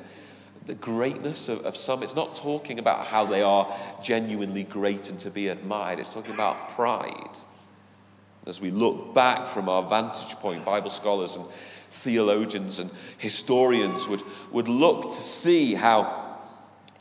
the 0.65 0.73
greatness 0.73 1.47
of, 1.47 1.65
of 1.65 1.77
some, 1.77 2.01
it's 2.01 2.15
not 2.15 2.35
talking 2.35 2.79
about 2.79 3.05
how 3.05 3.25
they 3.25 3.41
are 3.41 3.71
genuinely 4.01 4.63
great 4.63 5.09
and 5.09 5.19
to 5.19 5.29
be 5.29 5.49
admired, 5.49 5.99
it's 5.99 6.13
talking 6.13 6.33
about 6.33 6.69
pride. 6.69 7.37
As 8.47 8.61
we 8.61 8.71
look 8.71 9.13
back 9.13 9.47
from 9.47 9.69
our 9.69 9.83
vantage 9.83 10.35
point, 10.35 10.65
Bible 10.65 10.89
scholars 10.89 11.35
and 11.35 11.45
theologians 11.89 12.79
and 12.79 12.91
historians 13.17 14.07
would, 14.07 14.23
would 14.51 14.67
look 14.67 15.03
to 15.03 15.15
see 15.15 15.73
how 15.73 16.23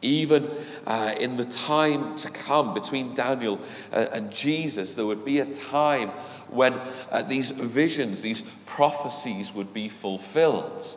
even 0.01 0.51
uh, 0.87 1.15
in 1.19 1.37
the 1.37 1.45
time 1.47 2.15
to 2.17 2.31
come 2.31 2.75
between 2.75 3.15
Daniel 3.15 3.59
uh, 3.93 4.07
and 4.13 4.31
Jesus, 4.31 4.95
there 4.95 5.07
would 5.07 5.25
be 5.25 5.41
a 5.41 5.47
time 5.47 6.11
when 6.51 6.75
uh, 7.11 7.23
these 7.23 7.51
visions, 7.51 8.21
these 8.21 8.43
prophecies 8.67 9.55
would 9.55 9.73
be 9.73 9.89
fulfilled 9.89 10.97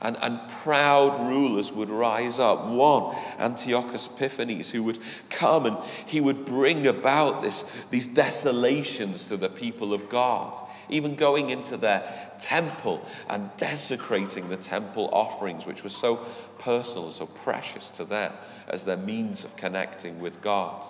and, 0.00 0.16
and 0.20 0.46
proud 0.48 1.18
rulers 1.18 1.72
would 1.72 1.88
rise 1.88 2.38
up. 2.38 2.66
One, 2.66 3.16
Antiochus 3.38 4.08
Epiphanes, 4.08 4.70
who 4.70 4.82
would 4.82 4.98
come 5.30 5.66
and 5.66 5.76
he 6.04 6.20
would 6.20 6.44
bring 6.44 6.86
about 6.86 7.40
this, 7.40 7.64
these 7.90 8.06
desolations 8.06 9.28
to 9.28 9.36
the 9.36 9.48
people 9.48 9.94
of 9.94 10.08
God, 10.08 10.58
even 10.90 11.14
going 11.14 11.50
into 11.50 11.78
their 11.78 12.02
temple 12.38 13.04
and 13.30 13.50
desecrating 13.56 14.48
the 14.48 14.56
temple 14.56 15.08
offerings, 15.12 15.64
which 15.64 15.82
were 15.82 15.88
so 15.88 16.16
personal 16.58 17.04
and 17.04 17.14
so 17.14 17.26
precious 17.26 17.90
to 17.90 18.04
them 18.04 18.32
as 18.68 18.84
their 18.84 18.98
means 18.98 19.44
of 19.44 19.56
connecting 19.56 20.20
with 20.20 20.42
God. 20.42 20.84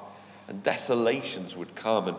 And 0.49 0.63
desolations 0.63 1.57
would 1.57 1.75
come, 1.75 2.09
and 2.09 2.17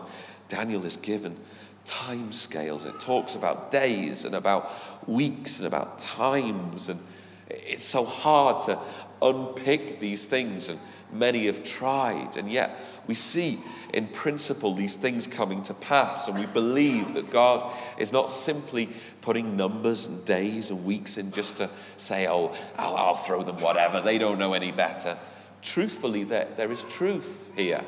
Daniel 0.48 0.84
is 0.84 0.96
given 0.96 1.36
time 1.84 2.32
scales. 2.32 2.84
It 2.84 3.00
talks 3.00 3.34
about 3.34 3.70
days 3.70 4.24
and 4.24 4.34
about 4.34 4.97
weeks 5.08 5.58
and 5.58 5.66
about 5.66 5.98
times. 5.98 6.88
And 6.88 7.00
it's 7.48 7.84
so 7.84 8.04
hard 8.04 8.62
to 8.66 8.78
unpick 9.20 9.98
these 9.98 10.26
things, 10.26 10.68
and 10.68 10.78
many 11.12 11.46
have 11.46 11.64
tried. 11.64 12.36
And 12.36 12.50
yet, 12.50 12.78
we 13.06 13.14
see 13.14 13.58
in 13.92 14.06
principle 14.08 14.74
these 14.74 14.94
things 14.94 15.26
coming 15.26 15.62
to 15.62 15.74
pass, 15.74 16.28
and 16.28 16.38
we 16.38 16.46
believe 16.46 17.14
that 17.14 17.30
God 17.30 17.74
is 17.98 18.12
not 18.12 18.30
simply 18.30 18.90
putting 19.22 19.56
numbers 19.56 20.06
and 20.06 20.24
days 20.24 20.70
and 20.70 20.84
weeks 20.84 21.16
in 21.16 21.32
just 21.32 21.56
to 21.56 21.70
say, 21.96 22.28
oh, 22.28 22.54
I'll, 22.76 22.96
I'll 22.96 23.14
throw 23.14 23.42
them 23.42 23.60
whatever, 23.60 24.00
they 24.00 24.18
don't 24.18 24.38
know 24.38 24.52
any 24.52 24.70
better. 24.70 25.18
truthfully, 25.62 26.24
there, 26.24 26.48
there 26.56 26.70
is 26.70 26.82
truth 26.84 27.50
here. 27.56 27.82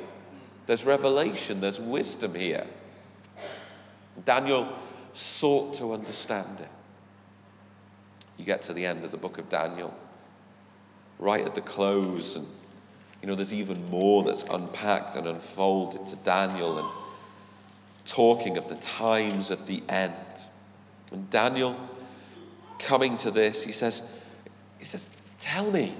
There's 0.67 0.85
revelation, 0.85 1.61
there's 1.61 1.81
wisdom 1.81 2.35
here. 2.35 2.67
Daniel 4.25 4.69
sought 5.13 5.75
to 5.75 5.93
understand 5.93 6.61
it. 6.61 6.69
You 8.41 8.47
get 8.47 8.63
to 8.63 8.73
the 8.73 8.87
end 8.87 9.05
of 9.05 9.11
the 9.11 9.19
book 9.19 9.37
of 9.37 9.51
Daniel, 9.51 9.95
right 11.19 11.45
at 11.45 11.55
the 11.55 11.61
close, 11.61 12.37
and 12.37 12.47
you 13.21 13.29
know, 13.29 13.35
there's 13.35 13.53
even 13.53 13.91
more 13.91 14.23
that's 14.23 14.45
unpacked 14.45 15.15
and 15.15 15.27
unfolded 15.27 16.07
to 16.07 16.17
Daniel 16.17 16.79
and 16.79 16.89
talking 18.07 18.57
of 18.57 18.67
the 18.67 18.77
times 18.77 19.51
of 19.51 19.67
the 19.67 19.83
end. 19.91 20.15
And 21.13 21.29
Daniel, 21.29 21.77
coming 22.79 23.19
to 23.19 23.31
this, 23.31 23.63
he 23.63 23.73
says, 23.73 24.01
he 24.79 24.87
says, 24.87 25.11
Tell 25.39 25.71
me, 25.71 25.95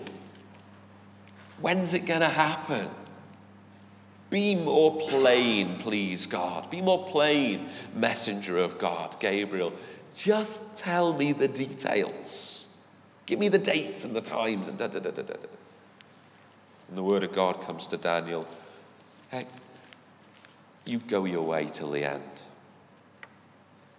when's 1.61 1.93
it 1.93 2.07
going 2.07 2.21
to 2.21 2.29
happen? 2.29 2.89
Be 4.31 4.55
more 4.55 4.99
plain, 4.99 5.77
please, 5.77 6.25
God. 6.25 6.71
Be 6.71 6.81
more 6.81 7.05
plain, 7.05 7.69
messenger 7.95 8.57
of 8.57 8.79
God, 8.79 9.21
Gabriel. 9.21 9.75
Just 10.15 10.77
tell 10.77 11.17
me 11.17 11.33
the 11.33 11.49
details. 11.49 12.67
Give 13.27 13.39
me 13.39 13.49
the 13.49 13.59
dates 13.59 14.05
and 14.05 14.15
the 14.15 14.21
times 14.21 14.69
and 14.69 14.77
da 14.77 14.89
da 14.89 14.99
da 14.99 15.11
da 15.11 15.23
da. 15.23 15.35
And 16.89 16.99
the 16.99 17.03
word 17.03 17.23
of 17.23 17.33
God 17.33 17.63
comes 17.63 17.87
to 17.89 17.97
Daniel. 17.97 18.47
Hey, 19.31 19.47
you 20.85 20.99
go 20.99 21.25
your 21.25 21.47
way 21.47 21.69
till 21.71 21.91
the 21.91 22.05
end. 22.05 22.43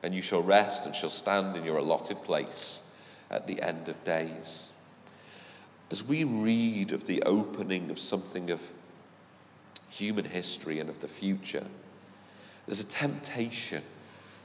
And 0.04 0.14
you 0.14 0.22
shall 0.22 0.42
rest 0.42 0.86
and 0.86 0.96
shall 0.96 1.10
stand 1.10 1.56
in 1.56 1.64
your 1.64 1.78
allotted 1.78 2.24
place 2.24 2.82
at 3.30 3.48
the 3.48 3.62
end 3.62 3.88
of 3.88 4.04
days. 4.04 4.72
As 5.90 6.04
we 6.04 6.24
read 6.24 6.92
of 6.92 7.06
the 7.06 7.24
opening 7.24 7.90
of 7.90 8.00
something 8.00 8.50
of 8.50 8.62
human 9.90 10.26
history 10.26 10.80
and 10.80 10.90
of 10.90 11.00
the 11.00 11.08
future, 11.08 11.66
there's 12.66 12.80
a 12.80 12.86
temptation 12.86 13.84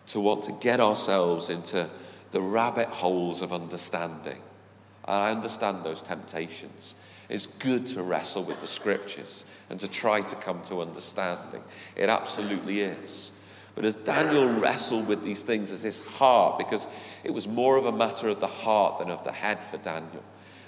to 0.08 0.20
want 0.20 0.44
to 0.44 0.52
get 0.52 0.80
ourselves 0.80 1.50
into 1.50 1.88
the 2.30 2.40
rabbit 2.40 2.88
holes 2.88 3.42
of 3.42 3.52
understanding. 3.52 4.40
And 5.06 5.16
I 5.16 5.30
understand 5.30 5.84
those 5.84 6.02
temptations. 6.02 6.94
It's 7.28 7.46
good 7.46 7.86
to 7.86 8.02
wrestle 8.02 8.44
with 8.44 8.60
the 8.60 8.66
scriptures 8.66 9.44
and 9.70 9.80
to 9.80 9.88
try 9.88 10.20
to 10.20 10.36
come 10.36 10.62
to 10.64 10.80
understanding. 10.80 11.62
It 11.96 12.08
absolutely 12.08 12.82
is. 12.82 13.32
But 13.74 13.84
as 13.84 13.96
Daniel 13.96 14.48
wrestled 14.48 15.06
with 15.06 15.22
these 15.22 15.42
things 15.42 15.70
as 15.70 15.82
his 15.82 16.04
heart, 16.04 16.56
because 16.56 16.86
it 17.24 17.30
was 17.30 17.46
more 17.46 17.76
of 17.76 17.86
a 17.86 17.92
matter 17.92 18.28
of 18.28 18.40
the 18.40 18.46
heart 18.46 18.98
than 18.98 19.10
of 19.10 19.22
the 19.24 19.32
head 19.32 19.62
for 19.62 19.76
Daniel, 19.78 20.22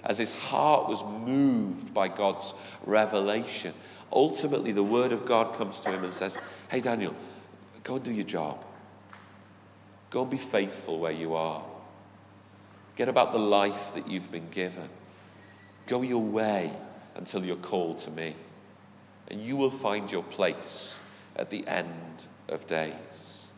as 0.04 0.18
his 0.18 0.32
heart 0.32 0.88
was 0.88 1.02
moved 1.02 1.94
by 1.94 2.08
God's 2.08 2.52
revelation, 2.84 3.72
ultimately 4.12 4.72
the 4.72 4.82
word 4.82 5.12
of 5.12 5.24
God 5.24 5.54
comes 5.54 5.80
to 5.80 5.90
him 5.90 6.04
and 6.04 6.12
says, 6.12 6.38
Hey, 6.70 6.80
Daniel, 6.80 7.14
go 7.82 7.96
and 7.96 8.04
do 8.04 8.12
your 8.12 8.24
job. 8.24 8.64
Go 10.10 10.22
and 10.22 10.30
be 10.30 10.38
faithful 10.38 10.98
where 10.98 11.12
you 11.12 11.34
are. 11.34 11.62
Get 12.96 13.08
about 13.08 13.32
the 13.32 13.38
life 13.38 13.94
that 13.94 14.08
you've 14.08 14.32
been 14.32 14.48
given. 14.50 14.88
Go 15.86 16.02
your 16.02 16.22
way 16.22 16.72
until 17.14 17.44
you're 17.44 17.56
called 17.56 17.98
to 17.98 18.10
me, 18.10 18.34
and 19.28 19.40
you 19.40 19.56
will 19.56 19.70
find 19.70 20.10
your 20.10 20.22
place 20.22 20.98
at 21.36 21.50
the 21.50 21.66
end 21.66 22.26
of 22.48 22.66
days. 22.66 23.48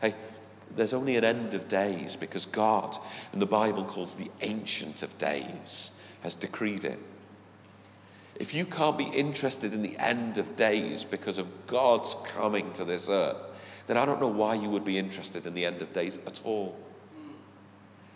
Hey, 0.00 0.14
there's 0.74 0.92
only 0.92 1.16
an 1.16 1.24
end 1.24 1.54
of 1.54 1.68
days 1.68 2.16
because 2.16 2.46
God, 2.46 2.96
and 3.32 3.42
the 3.42 3.46
Bible 3.46 3.84
calls 3.84 4.14
the 4.14 4.30
Ancient 4.40 5.02
of 5.02 5.16
Days, 5.18 5.90
has 6.22 6.34
decreed 6.34 6.84
it. 6.84 6.98
If 8.36 8.54
you 8.54 8.64
can't 8.64 8.96
be 8.96 9.04
interested 9.04 9.74
in 9.74 9.82
the 9.82 9.96
end 9.98 10.38
of 10.38 10.56
days 10.56 11.04
because 11.04 11.38
of 11.38 11.66
God's 11.66 12.16
coming 12.24 12.72
to 12.72 12.84
this 12.84 13.08
earth, 13.08 13.48
then 13.86 13.96
I 13.96 14.04
don't 14.04 14.20
know 14.20 14.28
why 14.28 14.54
you 14.54 14.70
would 14.70 14.84
be 14.84 14.98
interested 14.98 15.46
in 15.46 15.54
the 15.54 15.64
end 15.64 15.82
of 15.82 15.92
days 15.92 16.18
at 16.26 16.40
all. 16.44 16.76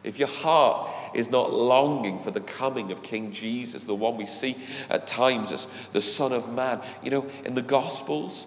If 0.04 0.20
your 0.20 0.28
heart 0.28 0.88
is 1.14 1.30
not 1.30 1.52
longing 1.52 2.20
for 2.20 2.30
the 2.30 2.40
coming 2.40 2.92
of 2.92 3.02
King 3.02 3.32
Jesus, 3.32 3.84
the 3.84 3.94
one 3.94 4.16
we 4.16 4.26
see 4.26 4.56
at 4.88 5.08
times 5.08 5.50
as 5.50 5.66
the 5.92 6.00
Son 6.00 6.32
of 6.32 6.52
Man, 6.52 6.80
you 7.02 7.10
know, 7.10 7.26
in 7.44 7.54
the 7.54 7.62
Gospels, 7.62 8.46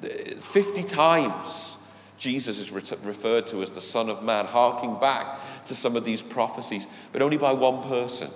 50 0.00 0.82
times 0.82 1.76
Jesus 2.18 2.58
is 2.58 2.72
referred 2.72 3.46
to 3.48 3.62
as 3.62 3.70
the 3.70 3.80
Son 3.80 4.10
of 4.10 4.22
Man, 4.22 4.46
harking 4.46 4.98
back 4.98 5.38
to 5.66 5.74
some 5.74 5.94
of 5.94 6.04
these 6.04 6.22
prophecies, 6.22 6.86
but 7.12 7.22
only 7.22 7.36
by 7.36 7.52
one 7.52 7.82
person, 7.82 8.30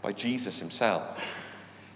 by 0.00 0.12
Jesus 0.12 0.58
himself. 0.58 1.22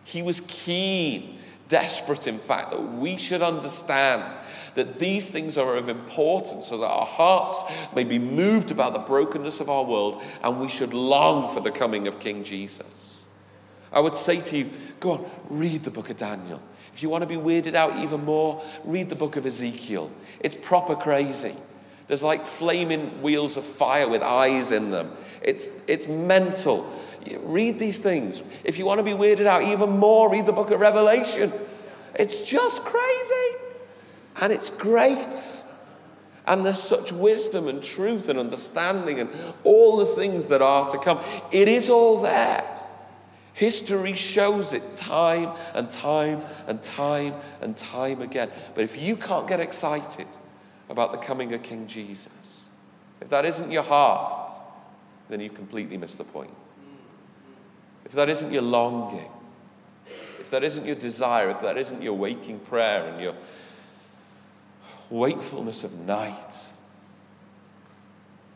He 0.05 0.23
was 0.23 0.40
keen, 0.47 1.38
desperate, 1.69 2.27
in 2.27 2.38
fact, 2.38 2.71
that 2.71 2.83
we 2.83 3.17
should 3.17 3.43
understand 3.43 4.25
that 4.75 4.99
these 4.99 5.31
things 5.31 5.57
are 5.57 5.77
of 5.77 5.88
importance 5.88 6.69
so 6.69 6.79
that 6.79 6.87
our 6.87 7.07
hearts 7.07 7.62
may 7.95 8.05
be 8.05 8.19
moved 8.19 8.71
about 8.71 8.93
the 8.93 8.99
brokenness 9.01 9.61
of 9.61 9.71
our 9.71 9.85
world 9.85 10.23
and 10.43 10.61
we 10.61 10.69
should 10.69 10.93
long 10.93 11.49
for 11.49 11.61
the 11.61 11.71
coming 11.71 12.07
of 12.07 12.19
King 12.19 12.43
Jesus. 12.45 13.25
I 13.93 14.01
would 14.01 14.17
say 14.17 14.40
to 14.40 14.59
you, 14.59 14.71
go 14.99 15.12
on, 15.12 15.31
read 15.49 15.85
the 15.85 15.90
book 15.90 16.11
of 16.11 16.17
Daniel. 16.17 16.61
If 16.93 17.03
you 17.03 17.09
want 17.09 17.23
to 17.23 17.27
be 17.27 17.37
weirded 17.37 17.75
out 17.75 17.97
even 17.97 18.25
more, 18.25 18.62
read 18.85 19.09
the 19.09 19.14
book 19.14 19.37
of 19.37 19.47
Ezekiel. 19.47 20.11
It's 20.40 20.55
proper 20.55 20.97
crazy. 20.97 21.55
There's 22.07 22.23
like 22.23 22.47
flaming 22.47 23.23
wheels 23.23 23.57
of 23.57 23.64
fire 23.64 24.09
with 24.09 24.23
eyes 24.23 24.73
in 24.73 24.90
them. 24.90 25.12
It's, 25.43 25.71
it's 25.88 26.07
mental. 26.07 26.93
Read 27.41 27.79
these 27.79 28.01
things. 28.01 28.43
If 28.65 28.79
you 28.79 28.87
want 28.87 28.99
to 28.99 29.03
be 29.03 29.13
weirded 29.13 29.47
out 29.47 29.63
even 29.63 29.91
more, 29.91 30.31
read 30.31 30.47
the 30.47 30.53
book 30.53 30.71
of 30.71 30.81
Revelation. 30.81 31.53
It's 32.15 32.41
just 32.43 32.83
crazy. 32.83 33.59
And 34.41 34.53
it's 34.53 34.71
great. 34.71 35.63
And 36.47 36.65
there's 36.65 36.83
such 36.83 37.13
wisdom 37.13 37.69
and 37.69 37.83
truth 37.83 38.29
and 38.29 38.39
understanding 38.39 39.21
and 39.21 39.31
all 39.63 39.97
the 39.97 40.07
things 40.07 40.49
that 40.49 40.61
are 40.61 40.89
to 40.91 40.99
come. 40.99 41.23
It 41.51 41.69
is 41.69 41.89
all 41.89 42.21
there. 42.21 42.65
History 43.55 44.15
shows 44.15 44.73
it 44.73 44.97
time 44.97 45.57
and 45.75 45.89
time 45.89 46.43
and 46.67 46.83
time 46.83 47.35
and 47.61 47.77
time 47.77 48.21
again. 48.21 48.51
But 48.75 48.85
if 48.85 49.01
you 49.01 49.17
can't 49.17 49.47
get 49.47 49.61
excited 49.61 50.27
about 50.89 51.13
the 51.13 51.19
coming 51.19 51.53
of 51.55 51.63
King 51.63 51.87
Jesus, 51.87 52.67
if 53.21 53.29
that 53.31 53.45
isn't 53.45 53.71
your 53.71 53.85
heart, 53.85 54.53
then 55.29 55.41
you've 55.41 55.55
completely 55.55 55.97
missed 55.97 56.19
the 56.19 56.25
point. 56.25 56.51
If 58.14 58.16
that 58.18 58.31
isn't 58.31 58.53
your 58.53 58.62
longing, 58.62 59.29
if 60.38 60.48
that 60.50 60.62
isn't 60.62 60.87
your 60.87 60.94
desire, 60.94 61.50
if 61.50 61.62
that 61.62 61.77
isn't 61.77 62.00
your 62.00 62.12
waking 62.12 62.61
prayer 62.61 63.09
and 63.09 63.20
your 63.20 63.35
wakefulness 65.11 65.83
of 65.83 65.98
night. 65.98 66.55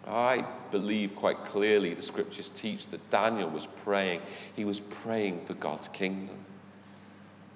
I 0.06 0.44
believe 0.70 1.16
quite 1.16 1.44
clearly 1.44 1.92
the 1.92 2.02
scriptures 2.02 2.50
teach 2.50 2.86
that 2.90 3.10
Daniel 3.10 3.50
was 3.50 3.66
praying. 3.66 4.20
He 4.54 4.64
was 4.64 4.78
praying 4.78 5.40
for 5.40 5.54
God's 5.54 5.88
kingdom. 5.88 6.36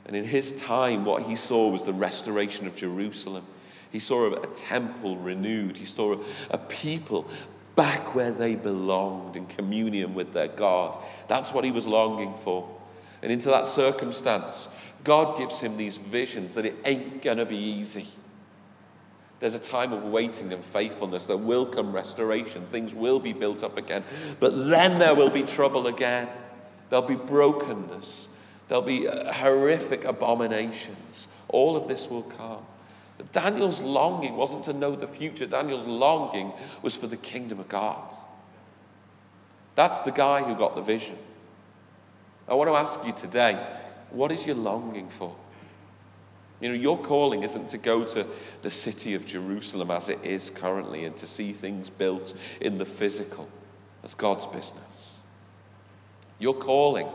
And 0.04 0.16
in 0.16 0.24
his 0.24 0.60
time, 0.60 1.04
what 1.04 1.22
he 1.22 1.36
saw 1.36 1.68
was 1.68 1.84
the 1.84 1.92
restoration 1.92 2.66
of 2.66 2.74
Jerusalem. 2.74 3.46
He 3.92 4.00
saw 4.00 4.34
a, 4.34 4.46
temple 4.48 5.18
renewed. 5.18 5.76
He 5.76 5.84
saw 5.84 6.14
a, 6.14 6.18
a 6.50 6.58
people 6.58 7.28
back 7.74 8.14
where 8.14 8.32
they 8.32 8.54
belonged 8.54 9.37
in 9.37 9.46
communion 9.46 10.14
with 10.14 10.32
their 10.32 10.48
God. 10.48 10.98
That's 11.28 11.52
what 11.52 11.64
he 11.64 11.70
was 11.70 11.87
longing 11.87 12.35
for. 12.35 12.68
And 13.22 13.30
into 13.30 13.48
that 13.50 13.66
circumstance, 13.66 14.68
God 15.04 15.38
gives 15.38 15.61
him 15.61 15.76
these 15.76 15.96
visions 15.96 16.54
that 16.54 16.66
it 16.66 16.76
ain't 16.85 17.22
going 17.22 17.38
to 17.38 17.46
be 17.46 17.56
easy. 17.56 18.08
There's 19.40 19.54
a 19.54 19.58
time 19.58 19.92
of 19.92 20.04
waiting 20.04 20.52
and 20.52 20.64
faithfulness. 20.64 21.26
There 21.26 21.37
will 21.37 21.66
come 21.66 21.92
restoration. 21.92 22.64
Things 22.66 22.94
will 22.94 23.18
be 23.18 23.32
built 23.32 23.64
up 23.64 23.76
again. 23.76 24.04
But 24.38 24.68
then 24.68 24.98
there 24.98 25.14
will 25.14 25.30
be 25.30 25.42
trouble 25.42 25.88
again. 25.88 26.28
There'll 26.88 27.06
be 27.06 27.16
brokenness. 27.16 28.28
There'll 28.68 28.82
be 28.82 29.08
uh, 29.08 29.32
horrific 29.32 30.04
abominations. 30.04 31.26
All 31.48 31.76
of 31.76 31.88
this 31.88 32.08
will 32.08 32.22
come. 32.22 32.64
Daniel's 33.30 33.80
longing 33.80 34.37
wasn't 34.37 34.64
to 34.64 34.72
know 34.72 34.96
the 34.96 35.06
future, 35.06 35.46
Daniel's 35.46 35.87
longing 35.87 36.52
was 36.82 36.96
for 36.96 37.06
the 37.06 37.16
kingdom 37.16 37.61
of 37.61 37.68
God. 37.68 38.12
That's 39.74 40.00
the 40.02 40.11
guy 40.11 40.42
who 40.42 40.54
got 40.54 40.74
the 40.74 40.82
vision. 40.82 41.16
I 42.48 42.54
want 42.54 42.68
to 42.68 42.74
ask 42.74 43.04
you 43.06 43.12
today 43.12 43.64
what 44.11 44.30
is 44.30 44.46
your 44.46 44.56
longing 44.56 45.08
for? 45.08 45.35
You 46.61 46.68
know, 46.68 46.74
your 46.74 46.98
calling 46.98 47.42
isn't 47.42 47.68
to 47.70 47.78
go 47.78 48.04
to 48.04 48.26
the 48.62 48.70
city 48.70 49.14
of 49.14 49.26
Jerusalem 49.26 49.90
as 49.90 50.08
it 50.08 50.24
is 50.24 50.48
currently 50.48 51.04
and 51.04 51.16
to 51.16 51.26
see 51.26 51.52
things 51.52 51.90
built 51.90 52.35
in 52.61 52.78
the 52.78 52.87
physical. 52.87 53.48
That's 54.00 54.14
God's 54.14 54.46
business. 54.46 55.18
Your 56.38 56.54
calling 56.54 57.08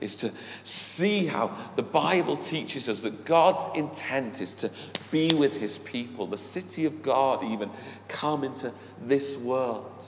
is 0.00 0.16
to 0.16 0.32
see 0.64 1.26
how 1.26 1.56
the 1.76 1.82
Bible 1.82 2.36
teaches 2.36 2.88
us 2.88 3.00
that 3.02 3.24
God's 3.24 3.76
intent 3.76 4.40
is 4.40 4.54
to 4.56 4.70
be 5.10 5.34
with 5.34 5.58
his 5.58 5.78
people, 5.78 6.26
the 6.26 6.38
city 6.38 6.86
of 6.86 7.02
God, 7.02 7.42
even 7.42 7.70
come 8.08 8.44
into 8.44 8.72
this 9.00 9.38
world. 9.38 10.04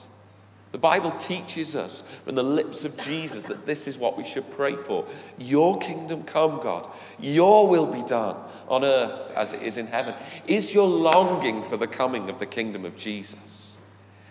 The 0.73 0.79
Bible 0.79 1.11
teaches 1.11 1.75
us 1.75 2.01
from 2.25 2.33
the 2.33 2.43
lips 2.43 2.83
of 2.83 2.97
Jesus 2.97 3.45
that 3.45 3.63
this 3.63 3.87
is 3.87 3.99
what 3.99 4.17
we 4.17 4.25
should 4.25 4.49
pray 4.49 4.75
for. 4.75 5.05
Your 5.37 5.77
kingdom 5.77 6.23
come, 6.23 6.59
God. 6.59 6.89
Your 7.19 7.67
will 7.67 7.85
be 7.85 8.01
done 8.01 8.37
on 8.67 8.83
earth 8.83 9.31
as 9.35 9.53
it 9.53 9.61
is 9.61 9.77
in 9.77 9.85
heaven. 9.85 10.15
Is 10.47 10.73
your 10.73 10.87
longing 10.87 11.63
for 11.63 11.77
the 11.77 11.85
coming 11.85 12.27
of 12.27 12.39
the 12.39 12.47
kingdom 12.47 12.85
of 12.85 12.95
Jesus? 12.95 13.77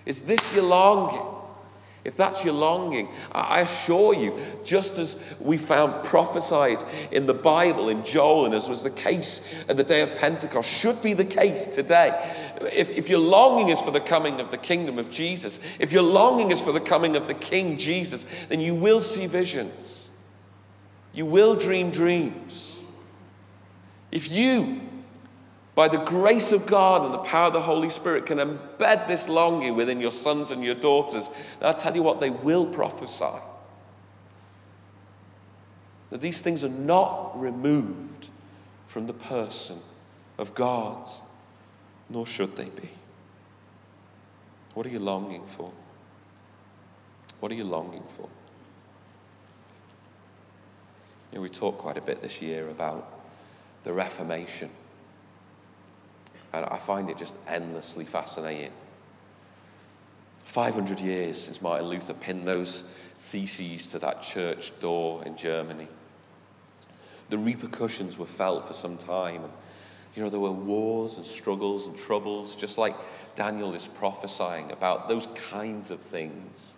Is 0.04 0.22
this 0.22 0.52
your 0.52 0.64
longing? 0.64 1.41
If 2.04 2.16
that's 2.16 2.44
your 2.44 2.54
longing, 2.54 3.08
I 3.30 3.60
assure 3.60 4.12
you, 4.12 4.36
just 4.64 4.98
as 4.98 5.16
we 5.38 5.56
found 5.56 6.04
prophesied 6.04 6.82
in 7.12 7.26
the 7.26 7.34
Bible, 7.34 7.88
in 7.88 8.04
Joel, 8.04 8.46
and 8.46 8.54
as 8.54 8.68
was 8.68 8.82
the 8.82 8.90
case 8.90 9.54
at 9.68 9.76
the 9.76 9.84
day 9.84 10.02
of 10.02 10.16
Pentecost, 10.16 10.68
should 10.68 11.00
be 11.00 11.12
the 11.12 11.24
case 11.24 11.68
today. 11.68 12.10
If, 12.72 12.98
if 12.98 13.08
your 13.08 13.20
longing 13.20 13.68
is 13.68 13.80
for 13.80 13.92
the 13.92 14.00
coming 14.00 14.40
of 14.40 14.50
the 14.50 14.58
kingdom 14.58 14.98
of 14.98 15.10
Jesus, 15.10 15.60
if 15.78 15.92
your 15.92 16.02
longing 16.02 16.50
is 16.50 16.60
for 16.60 16.72
the 16.72 16.80
coming 16.80 17.14
of 17.14 17.28
the 17.28 17.34
King 17.34 17.78
Jesus, 17.78 18.26
then 18.48 18.58
you 18.58 18.74
will 18.74 19.00
see 19.00 19.26
visions. 19.26 20.10
You 21.12 21.26
will 21.26 21.54
dream 21.54 21.90
dreams. 21.90 22.82
If 24.10 24.30
you 24.30 24.80
by 25.74 25.88
the 25.88 25.98
grace 25.98 26.52
of 26.52 26.66
God 26.66 27.04
and 27.04 27.14
the 27.14 27.18
power 27.18 27.46
of 27.46 27.54
the 27.54 27.62
Holy 27.62 27.88
Spirit, 27.88 28.26
can 28.26 28.38
embed 28.38 29.06
this 29.06 29.28
longing 29.28 29.74
within 29.74 30.00
your 30.00 30.12
sons 30.12 30.50
and 30.50 30.62
your 30.62 30.74
daughters. 30.74 31.28
And 31.56 31.66
I'll 31.66 31.74
tell 31.74 31.94
you 31.94 32.02
what, 32.02 32.20
they 32.20 32.30
will 32.30 32.66
prophesy. 32.66 33.38
That 36.10 36.20
these 36.20 36.42
things 36.42 36.62
are 36.62 36.68
not 36.68 37.40
removed 37.40 38.28
from 38.86 39.06
the 39.06 39.14
person 39.14 39.78
of 40.36 40.54
God, 40.54 41.08
nor 42.10 42.26
should 42.26 42.54
they 42.54 42.68
be. 42.68 42.90
What 44.74 44.84
are 44.84 44.90
you 44.90 44.98
longing 44.98 45.46
for? 45.46 45.72
What 47.40 47.50
are 47.50 47.54
you 47.54 47.64
longing 47.64 48.04
for? 48.16 48.28
You 51.30 51.38
know, 51.38 51.40
we 51.40 51.48
talked 51.48 51.78
quite 51.78 51.96
a 51.96 52.02
bit 52.02 52.20
this 52.20 52.42
year 52.42 52.68
about 52.68 53.10
the 53.84 53.92
Reformation 53.94 54.68
and 56.52 56.66
I 56.66 56.78
find 56.78 57.08
it 57.08 57.16
just 57.16 57.36
endlessly 57.46 58.04
fascinating. 58.04 58.72
500 60.44 61.00
years 61.00 61.40
since 61.40 61.62
Martin 61.62 61.86
Luther 61.86 62.14
pinned 62.14 62.46
those 62.46 62.82
theses 63.16 63.86
to 63.88 63.98
that 64.00 64.22
church 64.22 64.78
door 64.80 65.24
in 65.24 65.36
Germany. 65.36 65.88
The 67.30 67.38
repercussions 67.38 68.18
were 68.18 68.26
felt 68.26 68.66
for 68.66 68.74
some 68.74 68.98
time. 68.98 69.42
You 70.14 70.22
know, 70.22 70.28
there 70.28 70.40
were 70.40 70.52
wars 70.52 71.16
and 71.16 71.24
struggles 71.24 71.86
and 71.86 71.96
troubles, 71.96 72.54
just 72.54 72.76
like 72.76 72.94
Daniel 73.34 73.72
is 73.74 73.88
prophesying 73.88 74.70
about 74.70 75.08
those 75.08 75.28
kinds 75.34 75.90
of 75.90 76.00
things. 76.00 76.72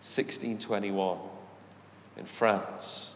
1621 0.00 1.18
in 2.16 2.24
France, 2.24 3.13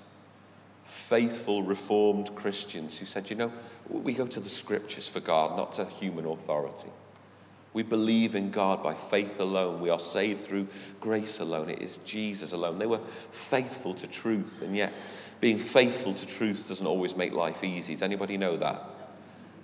faithful 0.89 1.63
Reformed 1.63 2.35
Christians 2.35 2.99
who 2.99 3.05
said, 3.05 3.29
you 3.29 3.37
know, 3.37 3.53
we 3.89 4.15
go 4.15 4.27
to 4.27 4.41
the 4.41 4.49
scriptures 4.49 5.07
for 5.07 5.21
God, 5.21 5.57
not 5.57 5.73
to 5.75 5.85
human 5.85 6.25
authority. 6.25 6.89
We 7.75 7.83
believe 7.83 8.35
in 8.35 8.51
God 8.51 8.83
by 8.83 8.95
faith 8.95 9.39
alone. 9.39 9.81
We 9.81 9.91
are 9.91 10.01
saved 10.01 10.41
through 10.41 10.67
grace 10.99 11.41
alone. 11.41 11.69
It 11.69 11.83
is 11.83 11.99
Jesus 12.05 12.53
alone. 12.53 12.79
They 12.79 12.87
were 12.87 13.01
faithful 13.31 13.93
to 13.95 14.07
truth, 14.07 14.63
and 14.63 14.75
yet 14.75 14.93
being 15.41 15.59
faithful 15.59 16.15
to 16.15 16.27
truth 16.27 16.67
doesn't 16.69 16.87
always 16.87 17.15
make 17.15 17.33
life 17.33 17.63
easy. 17.63 17.93
Does 17.93 18.03
anybody 18.03 18.39
know 18.39 18.57
that? 18.57 18.83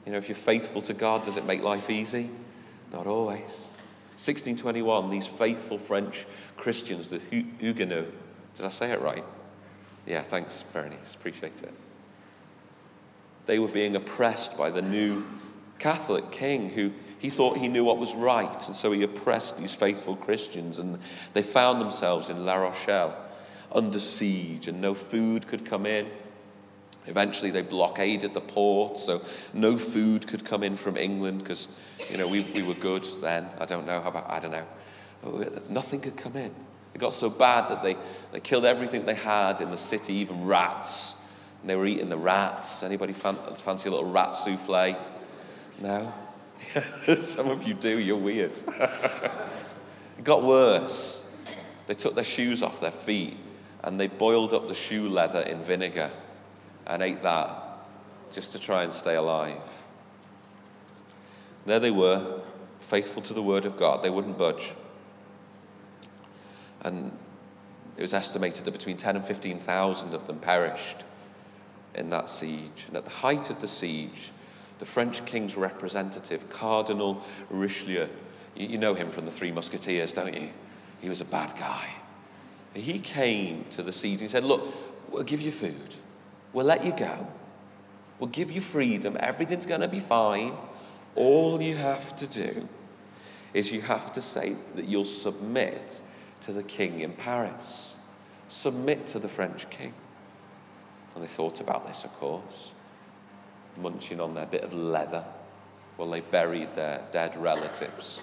You 0.04 0.12
know, 0.12 0.18
if 0.18 0.28
you're 0.28 0.36
faithful 0.36 0.82
to 0.82 0.92
God, 0.92 1.24
does 1.24 1.38
it 1.38 1.46
make 1.46 1.62
life 1.62 1.88
easy? 1.88 2.28
Not 2.92 3.06
always. 3.06 3.72
1621, 4.20 5.08
these 5.08 5.26
faithful 5.26 5.78
French 5.78 6.26
Christians, 6.58 7.08
the 7.08 7.20
Huguenots, 7.58 8.12
did 8.54 8.66
I 8.66 8.68
say 8.68 8.92
it 8.92 9.00
right? 9.00 9.24
Yeah, 10.06 10.22
thanks, 10.22 10.64
Bernice. 10.72 11.14
Appreciate 11.14 11.62
it. 11.62 11.72
They 13.46 13.58
were 13.58 13.68
being 13.68 13.96
oppressed 13.96 14.56
by 14.56 14.70
the 14.70 14.82
new 14.82 15.24
Catholic 15.78 16.30
king 16.30 16.70
who 16.70 16.92
he 17.18 17.30
thought 17.30 17.56
he 17.56 17.68
knew 17.68 17.84
what 17.84 17.98
was 17.98 18.14
right, 18.14 18.66
and 18.66 18.76
so 18.76 18.92
he 18.92 19.02
oppressed 19.02 19.58
these 19.58 19.74
faithful 19.74 20.14
Christians, 20.16 20.78
and 20.78 20.98
they 21.32 21.42
found 21.42 21.80
themselves 21.80 22.28
in 22.28 22.44
La 22.44 22.56
Rochelle 22.56 23.16
under 23.72 23.98
siege, 23.98 24.68
and 24.68 24.80
no 24.80 24.94
food 24.94 25.46
could 25.46 25.64
come 25.64 25.86
in. 25.86 26.06
Eventually, 27.06 27.50
they 27.50 27.62
blockaded 27.62 28.34
the 28.34 28.40
port, 28.40 28.98
so 28.98 29.22
no 29.52 29.76
food 29.76 30.26
could 30.26 30.44
come 30.44 30.62
in 30.62 30.76
from 30.76 30.96
England 30.96 31.38
because, 31.40 31.68
you 32.10 32.16
know, 32.16 32.26
we, 32.28 32.42
we 32.54 32.62
were 32.62 32.74
good 32.74 33.06
then. 33.20 33.48
I 33.58 33.66
don't 33.66 33.86
know. 33.86 34.00
How 34.00 34.08
about, 34.08 34.30
I 34.30 34.40
don't 34.40 34.52
know. 34.52 34.66
Oh, 35.24 35.44
nothing 35.68 36.00
could 36.00 36.16
come 36.16 36.36
in. 36.36 36.54
It 36.94 36.98
got 36.98 37.12
so 37.12 37.28
bad 37.28 37.68
that 37.68 37.82
they, 37.82 37.96
they 38.32 38.40
killed 38.40 38.64
everything 38.64 39.04
they 39.04 39.14
had 39.14 39.60
in 39.60 39.70
the 39.70 39.76
city, 39.76 40.14
even 40.14 40.46
rats. 40.46 41.14
And 41.60 41.68
they 41.68 41.74
were 41.74 41.86
eating 41.86 42.08
the 42.08 42.16
rats. 42.16 42.82
Anybody 42.82 43.12
fancy 43.12 43.88
a 43.88 43.92
little 43.92 44.10
rat 44.10 44.34
souffle? 44.34 44.96
No? 45.80 46.14
Some 47.18 47.50
of 47.50 47.64
you 47.64 47.74
do, 47.74 47.98
you're 47.98 48.16
weird. 48.16 48.58
it 48.78 50.22
got 50.22 50.44
worse. 50.44 51.24
They 51.86 51.94
took 51.94 52.14
their 52.14 52.24
shoes 52.24 52.62
off 52.62 52.80
their 52.80 52.90
feet 52.90 53.36
and 53.82 54.00
they 54.00 54.06
boiled 54.06 54.54
up 54.54 54.68
the 54.68 54.74
shoe 54.74 55.08
leather 55.08 55.40
in 55.40 55.62
vinegar 55.62 56.10
and 56.86 57.02
ate 57.02 57.22
that 57.22 57.62
just 58.30 58.52
to 58.52 58.58
try 58.58 58.82
and 58.82 58.92
stay 58.92 59.16
alive. 59.16 59.58
There 61.66 61.80
they 61.80 61.90
were, 61.90 62.40
faithful 62.80 63.22
to 63.22 63.34
the 63.34 63.42
word 63.42 63.64
of 63.64 63.76
God. 63.76 64.02
They 64.02 64.10
wouldn't 64.10 64.38
budge. 64.38 64.72
And 66.84 67.10
it 67.96 68.02
was 68.02 68.14
estimated 68.14 68.64
that 68.64 68.72
between 68.72 68.96
10 68.96 69.16
and 69.16 69.24
15,000 69.24 70.14
of 70.14 70.26
them 70.26 70.38
perished 70.38 71.04
in 71.94 72.10
that 72.10 72.28
siege. 72.28 72.84
And 72.88 72.96
at 72.96 73.04
the 73.04 73.10
height 73.10 73.50
of 73.50 73.60
the 73.60 73.68
siege, 73.68 74.30
the 74.78 74.86
French 74.86 75.24
king's 75.24 75.56
representative, 75.56 76.48
Cardinal 76.50 77.22
Richelieu, 77.50 78.08
you 78.56 78.78
know 78.78 78.94
him 78.94 79.10
from 79.10 79.24
the 79.24 79.30
Three 79.30 79.52
Musketeers, 79.52 80.12
don't 80.12 80.34
you? 80.34 80.50
He 81.00 81.08
was 81.08 81.20
a 81.20 81.24
bad 81.24 81.56
guy. 81.56 81.88
He 82.74 82.98
came 82.98 83.64
to 83.70 83.82
the 83.82 83.92
siege 83.92 84.14
and 84.14 84.22
he 84.22 84.28
said, 84.28 84.44
Look, 84.44 84.66
we'll 85.10 85.22
give 85.22 85.40
you 85.40 85.52
food, 85.52 85.94
we'll 86.52 86.66
let 86.66 86.84
you 86.84 86.92
go, 86.92 87.26
we'll 88.18 88.30
give 88.30 88.50
you 88.50 88.60
freedom, 88.60 89.16
everything's 89.20 89.66
going 89.66 89.80
to 89.80 89.88
be 89.88 90.00
fine. 90.00 90.52
All 91.14 91.62
you 91.62 91.76
have 91.76 92.16
to 92.16 92.26
do 92.26 92.68
is 93.52 93.70
you 93.70 93.80
have 93.82 94.10
to 94.12 94.20
say 94.20 94.56
that 94.74 94.86
you'll 94.86 95.04
submit 95.04 96.02
to 96.44 96.52
the 96.52 96.62
king 96.62 97.00
in 97.00 97.12
Paris. 97.12 97.94
Submit 98.48 99.06
to 99.06 99.18
the 99.18 99.28
French 99.28 99.68
king. 99.70 99.92
And 101.14 101.22
they 101.22 101.28
thought 101.28 101.60
about 101.60 101.86
this, 101.86 102.04
of 102.04 102.12
course, 102.14 102.72
munching 103.76 104.20
on 104.20 104.34
their 104.34 104.46
bit 104.46 104.62
of 104.62 104.72
leather 104.72 105.24
while 105.96 106.10
they 106.10 106.20
buried 106.20 106.74
their 106.74 107.02
dead 107.10 107.36
relatives. 107.36 108.20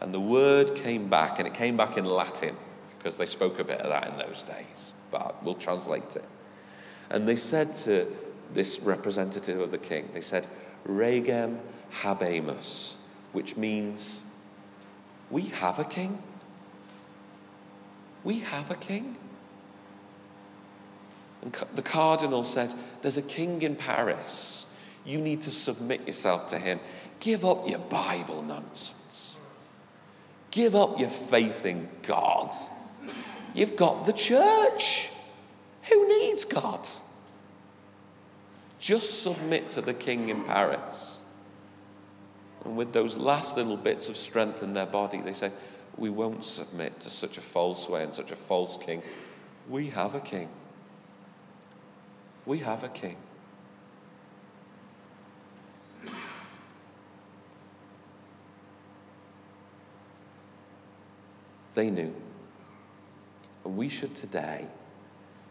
And 0.00 0.14
the 0.14 0.20
word 0.20 0.74
came 0.74 1.08
back, 1.08 1.38
and 1.38 1.46
it 1.46 1.54
came 1.54 1.76
back 1.76 1.96
in 1.96 2.04
Latin, 2.04 2.56
because 2.96 3.16
they 3.16 3.26
spoke 3.26 3.58
a 3.58 3.64
bit 3.64 3.80
of 3.80 3.90
that 3.90 4.08
in 4.08 4.18
those 4.18 4.42
days, 4.42 4.94
but 5.10 5.42
we'll 5.44 5.54
translate 5.54 6.16
it. 6.16 6.24
And 7.10 7.28
they 7.28 7.36
said 7.36 7.74
to 7.74 8.06
this 8.52 8.80
representative 8.80 9.60
of 9.60 9.70
the 9.70 9.78
king, 9.78 10.08
they 10.14 10.20
said, 10.20 10.46
Regem 10.86 11.58
habemus, 11.92 12.94
which 13.32 13.56
means, 13.56 14.22
we 15.30 15.42
have 15.42 15.78
a 15.78 15.84
king. 15.84 16.22
We 18.24 18.40
have 18.40 18.70
a 18.70 18.74
king. 18.74 19.16
And 21.42 21.56
the 21.74 21.82
cardinal 21.82 22.44
said, 22.44 22.74
There's 23.02 23.16
a 23.16 23.22
king 23.22 23.62
in 23.62 23.76
Paris. 23.76 24.66
You 25.04 25.18
need 25.18 25.42
to 25.42 25.50
submit 25.50 26.06
yourself 26.06 26.50
to 26.50 26.58
him. 26.58 26.80
Give 27.20 27.44
up 27.44 27.68
your 27.68 27.78
Bible 27.78 28.42
nonsense. 28.42 29.36
Give 30.50 30.74
up 30.74 30.98
your 30.98 31.08
faith 31.08 31.64
in 31.64 31.88
God. 32.02 32.52
You've 33.54 33.76
got 33.76 34.04
the 34.04 34.12
church. 34.12 35.10
Who 35.84 36.08
needs 36.08 36.44
God? 36.44 36.86
Just 38.78 39.22
submit 39.22 39.70
to 39.70 39.80
the 39.80 39.94
king 39.94 40.28
in 40.28 40.44
Paris. 40.44 41.20
And 42.64 42.76
with 42.76 42.92
those 42.92 43.16
last 43.16 43.56
little 43.56 43.76
bits 43.76 44.08
of 44.08 44.16
strength 44.16 44.62
in 44.62 44.74
their 44.74 44.86
body, 44.86 45.20
they 45.20 45.32
say, 45.32 45.50
we 45.98 46.10
won't 46.10 46.44
submit 46.44 47.00
to 47.00 47.10
such 47.10 47.38
a 47.38 47.40
false 47.40 47.88
way 47.88 48.04
and 48.04 48.14
such 48.14 48.30
a 48.30 48.36
false 48.36 48.76
king. 48.76 49.02
We 49.68 49.88
have 49.90 50.14
a 50.14 50.20
king. 50.20 50.48
We 52.46 52.58
have 52.60 52.84
a 52.84 52.88
king. 52.88 53.16
They 61.74 61.90
knew. 61.90 62.14
And 63.64 63.76
we 63.76 63.88
should 63.88 64.14
today 64.14 64.66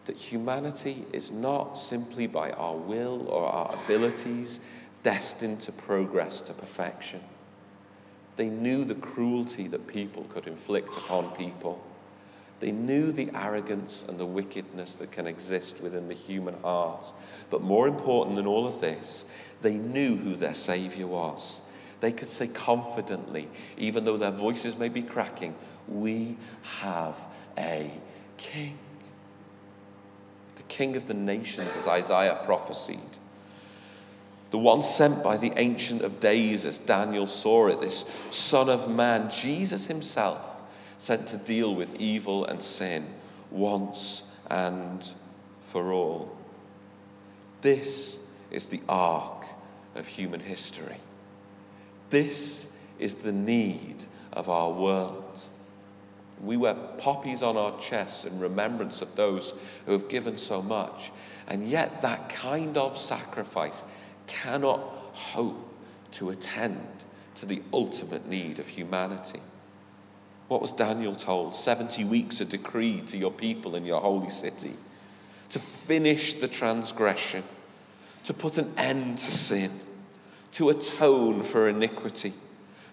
that 0.06 0.18
humanity 0.18 1.06
is 1.14 1.32
not 1.32 1.78
simply 1.78 2.28
by 2.28 2.52
our 2.52 2.76
will 2.76 3.28
or 3.30 3.46
our 3.46 3.76
abilities 3.84 4.60
destined 5.04 5.60
to 5.62 5.72
progress 5.72 6.42
to 6.42 6.54
perfection 6.54 7.22
They 8.38 8.50
knew 8.50 8.86
the 8.86 8.96
cruelty 8.96 9.68
that 9.68 9.88
people 9.88 10.24
could 10.30 10.48
inflict 10.48 10.90
upon 10.90 11.36
people. 11.36 11.84
They 12.60 12.72
knew 12.72 13.12
the 13.12 13.30
arrogance 13.36 14.06
and 14.08 14.20
the 14.20 14.26
wickedness 14.26 14.96
that 14.96 15.12
can 15.12 15.28
exist 15.28 15.82
within 15.82 16.08
the 16.08 16.14
human 16.14 16.56
heart. 16.62 17.12
But 17.50 17.62
more 17.62 17.88
important 17.88 18.36
than 18.36 18.48
all 18.48 18.66
of 18.66 18.80
this, 18.80 19.26
they 19.62 19.74
knew 19.76 20.16
who 20.16 20.36
their 20.36 20.54
Savior 20.54 21.08
was. 21.08 21.62
They 22.00 22.12
could 22.12 22.30
say 22.30 22.48
confidently, 22.48 23.48
even 23.78 24.06
though 24.06 24.18
their 24.18 24.32
voices 24.32 24.78
may 24.78 24.90
be 24.90 25.02
cracking, 25.02 25.56
We 25.88 26.38
have 26.80 27.20
a 27.58 27.92
King. 28.38 28.78
The 30.56 30.64
King 30.64 30.96
of 30.96 31.08
the 31.08 31.16
nations, 31.16 31.76
as 31.76 31.88
Isaiah 31.88 32.40
prophesied. 32.44 33.18
The 34.52 34.58
one 34.58 34.82
sent 34.82 35.24
by 35.24 35.38
the 35.38 35.52
Ancient 35.58 36.02
of 36.02 36.20
Days, 36.20 36.64
as 36.66 36.80
Daniel 36.80 37.28
saw 37.28 37.68
it, 37.68 37.82
this 37.82 38.06
Son 38.32 38.70
of 38.70 38.90
Man, 38.90 39.30
Jesus 39.30 39.88
Himself 39.88 40.62
sent 40.98 41.28
to 41.28 41.38
deal 41.38 41.76
with 41.76 42.00
evil 42.00 42.46
and 42.46 42.62
sin 42.62 43.06
once 43.52 44.24
and 44.50 45.08
for 45.62 45.92
all. 45.92 46.36
This 47.62 48.22
is 48.52 48.68
the 48.68 48.82
arc 48.88 49.46
of 49.96 50.08
human 50.08 50.40
history. 50.40 50.98
This 52.10 52.68
is 53.00 53.16
the 53.16 53.32
need 53.32 54.06
of 54.34 54.50
our 54.50 54.72
world. 54.72 55.42
We 56.42 56.56
wear 56.56 56.76
poppies 56.98 57.42
on 57.42 57.58
our 57.58 57.78
chests 57.80 58.26
in 58.26 58.40
remembrance 58.40 59.02
of 59.02 59.16
those 59.16 59.54
who 59.86 59.94
have 59.94 60.08
given 60.08 60.38
so 60.38 60.62
much, 60.62 61.12
and 61.48 61.68
yet 61.68 62.02
that 62.02 62.30
kind 62.30 62.78
of 62.78 62.98
sacrifice 62.98 63.82
cannot 64.28 64.80
hope 65.14 65.74
to 66.12 66.30
attend 66.30 66.88
to 67.36 67.46
the 67.46 67.62
ultimate 67.74 68.28
need 68.28 68.60
of 68.60 68.68
humanity. 68.68 69.40
What 70.48 70.62
was 70.62 70.72
Daniel 70.72 71.16
told? 71.16 71.56
70 71.56 72.06
weeks 72.06 72.40
are 72.40 72.46
decreed 72.46 73.08
to 73.08 73.18
your 73.18 73.32
people 73.32 73.76
in 73.76 73.86
your 73.86 74.02
holy 74.02 74.30
city 74.30 74.74
to 75.50 75.60
finish 75.60 76.36
the 76.36 76.48
transgression, 76.48 77.44
to 78.24 78.34
put 78.34 78.58
an 78.58 78.74
end 78.78 79.18
to 79.18 79.32
sin, 79.32 79.72
to 80.54 80.70
atone 80.70 81.44
for 81.44 81.70
iniquity, 81.70 82.34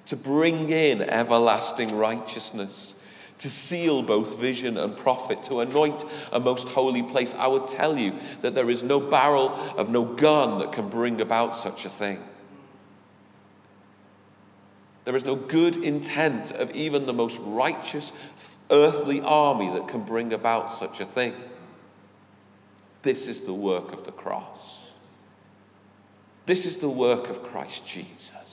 to 0.06 0.16
bring 0.16 0.68
in 0.68 1.02
everlasting 1.02 1.96
righteousness, 1.96 2.94
to 3.38 3.50
seal 3.50 4.02
both 4.02 4.38
vision 4.38 4.76
and 4.76 4.96
prophet, 4.96 5.42
to 5.44 5.60
anoint 5.60 6.04
a 6.32 6.40
most 6.40 6.68
holy 6.68 7.02
place. 7.02 7.34
I 7.34 7.46
would 7.46 7.66
tell 7.66 7.98
you 7.98 8.14
that 8.40 8.54
there 8.54 8.70
is 8.70 8.82
no 8.82 9.00
barrel 9.00 9.50
of 9.76 9.88
no 9.88 10.04
gun 10.04 10.58
that 10.58 10.72
can 10.72 10.88
bring 10.88 11.20
about 11.20 11.56
such 11.56 11.84
a 11.84 11.90
thing. 11.90 12.20
There 15.04 15.16
is 15.16 15.24
no 15.24 15.36
good 15.36 15.76
intent 15.76 16.52
of 16.52 16.70
even 16.70 17.06
the 17.06 17.12
most 17.12 17.38
righteous 17.42 18.12
earthly 18.70 19.20
army 19.20 19.70
that 19.70 19.88
can 19.88 20.02
bring 20.02 20.32
about 20.32 20.72
such 20.72 21.00
a 21.00 21.04
thing. 21.04 21.34
This 23.02 23.28
is 23.28 23.42
the 23.42 23.52
work 23.52 23.92
of 23.92 24.04
the 24.04 24.12
cross. 24.12 24.86
This 26.46 26.64
is 26.64 26.78
the 26.78 26.88
work 26.88 27.28
of 27.28 27.42
Christ 27.42 27.86
Jesus. 27.86 28.43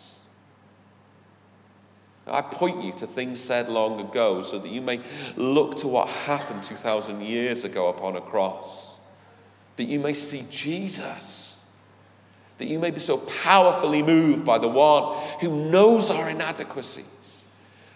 I 2.32 2.42
point 2.42 2.84
you 2.84 2.94
to 2.94 3.08
things 3.08 3.40
said 3.40 3.70
long 3.70 4.00
ago 4.00 4.42
so 4.42 4.58
that 4.60 4.70
you 4.70 4.82
may 4.82 5.02
look 5.36 5.76
to 5.78 5.88
what 5.88 6.08
happened 6.08 6.64
2,000 6.64 7.22
years 7.22 7.64
ago 7.64 7.90
upon 7.90 8.16
a 8.16 8.22
cross, 8.22 8.98
that 9.76 9.84
you 9.84 10.00
may 10.00 10.14
see 10.14 10.46
Jesus. 10.50 11.60
That 12.58 12.68
you 12.68 12.80
may 12.80 12.92
be 12.92 13.00
so 13.00 13.18
powerfully 13.18 14.04
moved 14.04 14.46
by 14.46 14.60
the 14.60 14.68
one 14.68 15.18
who 15.40 15.70
knows 15.70 16.10
our 16.10 16.30
inadequacies 16.30 17.44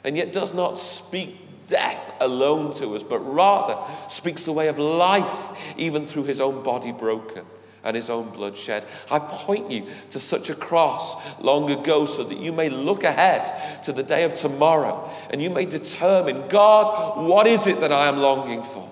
and 0.03 0.17
yet 0.17 0.33
does 0.33 0.53
not 0.53 0.77
speak 0.77 1.37
death 1.67 2.13
alone 2.19 2.71
to 2.73 2.95
us, 2.95 3.03
but 3.03 3.19
rather 3.19 3.77
speaks 4.07 4.43
the 4.43 4.51
way 4.51 4.67
of 4.67 4.77
life, 4.77 5.51
even 5.77 6.05
through 6.05 6.23
his 6.23 6.41
own 6.41 6.61
body 6.61 6.91
broken 6.91 7.45
and 7.85 7.95
his 7.95 8.09
own 8.09 8.29
blood 8.31 8.57
shed. 8.57 8.85
I 9.09 9.19
point 9.19 9.71
you 9.71 9.87
to 10.09 10.19
such 10.19 10.49
a 10.49 10.55
cross 10.55 11.15
long 11.39 11.69
ago 11.69 12.05
so 12.05 12.23
that 12.23 12.39
you 12.39 12.51
may 12.51 12.69
look 12.69 13.03
ahead 13.03 13.83
to 13.83 13.93
the 13.93 14.03
day 14.03 14.23
of 14.23 14.33
tomorrow 14.33 15.09
and 15.29 15.41
you 15.41 15.51
may 15.51 15.65
determine 15.65 16.49
God, 16.49 17.25
what 17.25 17.47
is 17.47 17.67
it 17.67 17.79
that 17.79 17.91
I 17.91 18.07
am 18.07 18.17
longing 18.17 18.63
for? 18.63 18.91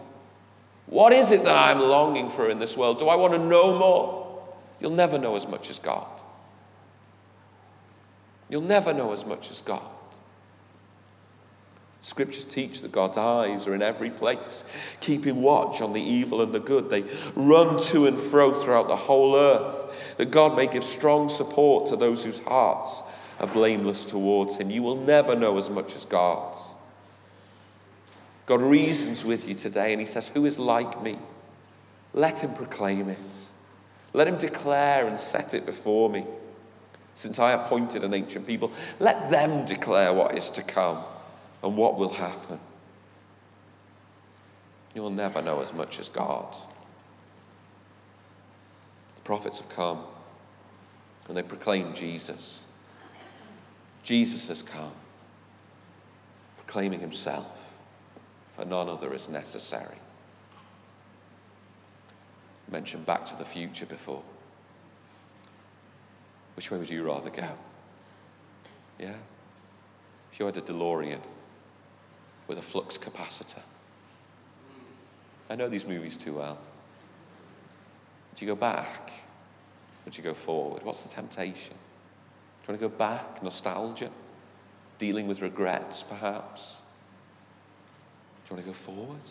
What 0.86 1.12
is 1.12 1.32
it 1.32 1.44
that 1.44 1.56
I 1.56 1.72
am 1.72 1.80
longing 1.80 2.30
for 2.30 2.50
in 2.50 2.60
this 2.60 2.78
world? 2.78 3.00
Do 3.00 3.08
I 3.08 3.16
want 3.16 3.34
to 3.34 3.40
know 3.40 3.78
more? 3.78 4.48
You'll 4.80 4.92
never 4.92 5.18
know 5.18 5.36
as 5.36 5.48
much 5.48 5.70
as 5.72 5.80
God. 5.80 6.22
You'll 8.50 8.62
never 8.62 8.94
know 8.94 9.12
as 9.12 9.26
much 9.26 9.50
as 9.50 9.62
God. 9.62 9.82
Scriptures 12.04 12.44
teach 12.44 12.82
that 12.82 12.92
God's 12.92 13.18
eyes 13.18 13.66
are 13.66 13.74
in 13.74 13.82
every 13.82 14.10
place, 14.10 14.66
keeping 15.00 15.42
watch 15.42 15.82
on 15.82 15.94
the 15.94 16.02
evil 16.02 16.42
and 16.42 16.54
the 16.54 16.60
good. 16.60 16.90
They 16.90 17.06
run 17.34 17.80
to 17.84 18.08
and 18.08 18.20
fro 18.20 18.54
throughout 18.54 18.90
the 18.90 18.96
whole 18.98 19.38
earth, 19.38 20.14
that 20.18 20.30
God 20.30 20.54
may 20.54 20.68
give 20.68 20.84
strong 20.84 21.30
support 21.30 21.88
to 21.88 21.96
those 21.96 22.26
whose 22.26 22.40
hearts 22.40 23.04
are 23.40 23.48
blameless 23.48 24.04
towards 24.04 24.58
Him. 24.58 24.70
You 24.70 24.84
will 24.84 24.98
never 24.98 25.34
know 25.34 25.58
as 25.58 25.70
much 25.70 25.96
as 25.96 26.04
God. 26.04 26.54
God 28.48 28.62
reasons 28.62 29.24
with 29.24 29.48
you 29.48 29.56
today 29.56 29.94
and 29.94 30.02
He 30.02 30.06
says, 30.06 30.28
Who 30.28 30.46
is 30.46 30.60
like 30.60 31.02
me? 31.02 31.18
Let 32.14 32.44
Him 32.44 32.54
proclaim 32.54 33.08
it. 33.08 33.46
Let 34.12 34.28
him 34.28 34.38
declare 34.38 35.08
and 35.08 35.18
set 35.18 35.54
it 35.54 35.66
before 35.66 36.10
me. 36.10 36.26
Since 37.14 37.40
I 37.40 37.54
appointed 37.54 38.04
an 38.04 38.14
ancient 38.14 38.46
people, 38.46 38.74
let 39.00 39.32
them 39.32 39.64
declare 39.64 40.14
what 40.14 40.38
is 40.38 40.50
to 40.52 40.62
come 40.62 41.04
and 41.64 41.78
what 41.78 41.98
will 41.98 42.10
happen. 42.10 42.60
You 44.94 45.02
will 45.02 45.10
never 45.10 45.42
know 45.42 45.62
as 45.62 45.74
much 45.74 46.00
as 46.00 46.10
God. 46.10 46.56
The 49.16 49.22
prophets 49.22 49.60
have 49.60 49.70
come 49.70 50.04
and 51.28 51.38
they 51.38 51.42
proclaim 51.42 51.94
Jesus. 51.94 52.64
Jesus 54.04 54.50
has 54.50 54.62
come, 54.62 54.92
proclaiming 56.58 57.00
himself, 57.00 57.76
for 58.56 58.66
none 58.66 58.90
other 58.90 59.14
is 59.14 59.30
necessary 59.30 59.96
mentioned 62.74 63.06
Back 63.06 63.24
to 63.26 63.36
the 63.38 63.46
Future 63.46 63.86
before. 63.86 64.24
Which 66.56 66.70
way 66.70 66.78
would 66.78 66.90
you 66.90 67.04
rather 67.04 67.30
go? 67.30 67.50
Yeah? 69.00 69.16
If 70.32 70.40
you 70.40 70.46
had 70.46 70.58
a 70.58 70.62
DeLorean 70.62 71.22
with 72.48 72.58
a 72.58 72.62
flux 72.62 72.98
capacitor. 72.98 73.62
I 75.50 75.56
know 75.56 75.70
these 75.70 75.86
movies 75.86 76.18
too 76.18 76.34
well. 76.34 76.58
Would 78.32 78.42
you 78.42 78.48
go 78.48 78.56
back? 78.56 79.12
Would 80.06 80.18
you 80.18 80.24
go 80.24 80.34
forward? 80.34 80.84
What's 80.84 81.02
the 81.02 81.10
temptation? 81.10 81.76
Do 82.66 82.74
you 82.74 82.80
want 82.80 82.82
to 82.82 82.90
go 82.90 82.96
back? 82.96 83.44
Nostalgia? 83.44 84.10
Dealing 84.98 85.28
with 85.28 85.42
regrets, 85.42 86.04
perhaps? 86.04 86.78
Do 88.46 88.50
you 88.50 88.56
want 88.56 88.66
to 88.66 88.72
go 88.72 88.74
forward? 88.74 89.22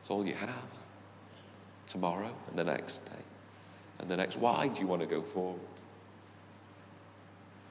It's 0.00 0.10
all 0.10 0.26
you 0.26 0.34
have 0.34 0.48
tomorrow 1.86 2.34
and 2.48 2.58
the 2.58 2.64
next 2.64 3.04
day 3.04 3.22
and 3.98 4.08
the 4.08 4.16
next. 4.16 4.36
Why 4.36 4.68
do 4.68 4.80
you 4.80 4.86
want 4.86 5.02
to 5.02 5.06
go 5.06 5.22
forward? 5.22 5.60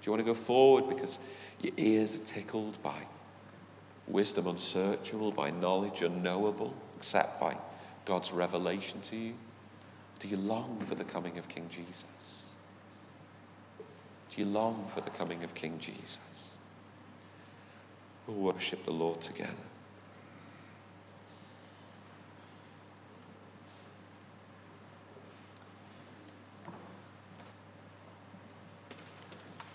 Do 0.02 0.06
you 0.06 0.12
want 0.12 0.22
to 0.22 0.26
go 0.26 0.36
forward 0.36 0.90
because 0.90 1.20
your 1.62 1.74
ears 1.78 2.22
are 2.22 2.26
tickled 2.26 2.82
by 2.84 2.98
wisdom 4.10 4.48
unsearchable, 4.48 5.32
by 5.32 5.52
knowledge 5.52 6.02
unknowable, 6.02 6.74
except 6.98 7.40
by 7.40 7.56
God's 8.06 8.32
revelation 8.32 9.00
to 9.02 9.16
you? 9.16 9.34
Do 10.20 10.28
you 10.28 10.38
long 10.38 10.80
for 10.82 10.96
the 10.96 11.04
coming 11.04 11.38
of 11.38 11.48
King 11.48 11.70
Jesus? 11.70 12.48
Do 14.30 14.42
you 14.42 14.48
long 14.48 14.84
for 14.86 15.02
the 15.02 15.10
coming 15.12 15.44
of 15.44 15.54
King 15.54 15.78
Jesus? 15.80 16.50
We'll 18.28 18.38
worship 18.38 18.84
the 18.86 18.92
Lord 18.92 19.22
together. 19.22 19.52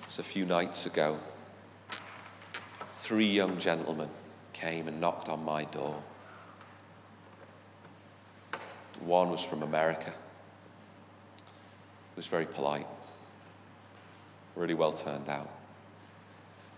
It 0.01 0.07
was 0.07 0.19
a 0.19 0.23
few 0.23 0.45
nights 0.45 0.87
ago, 0.87 1.19
three 2.87 3.27
young 3.27 3.59
gentlemen 3.59 4.09
came 4.65 4.89
and 4.89 5.01
knocked 5.01 5.29
on 5.29 5.45
my 5.45 5.65
door. 5.65 5.95
One 9.01 9.31
was 9.31 9.43
from 9.43 9.63
America. 9.63 10.13
Was 12.17 12.27
very 12.27 12.47
polite, 12.47 12.87
really 14.55 14.75
well 14.75 14.93
turned 14.93 15.29
out. 15.29 15.51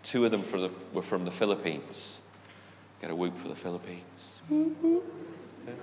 Two 0.03 0.25
of 0.25 0.31
them 0.31 0.43
the, 0.43 0.71
were 0.93 1.03
from 1.03 1.25
the 1.25 1.31
Philippines. 1.31 2.23
Get 3.03 3.11
a 3.11 3.15
whoop 3.15 3.37
for 3.37 3.49
the 3.49 3.55
Philippines. 3.55 4.41
Yeah. 4.51 4.65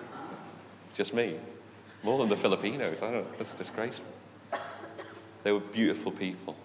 Just 0.95 1.13
me. 1.13 1.37
More 2.01 2.17
than 2.17 2.29
the 2.29 2.35
Filipinos. 2.35 3.01
I 3.01 3.11
don't 3.11 3.13
know. 3.13 3.37
That's 3.37 3.53
disgraceful. 3.53 4.05
They 5.43 5.51
were 5.51 5.59
beautiful 5.59 6.11
people. 6.11 6.55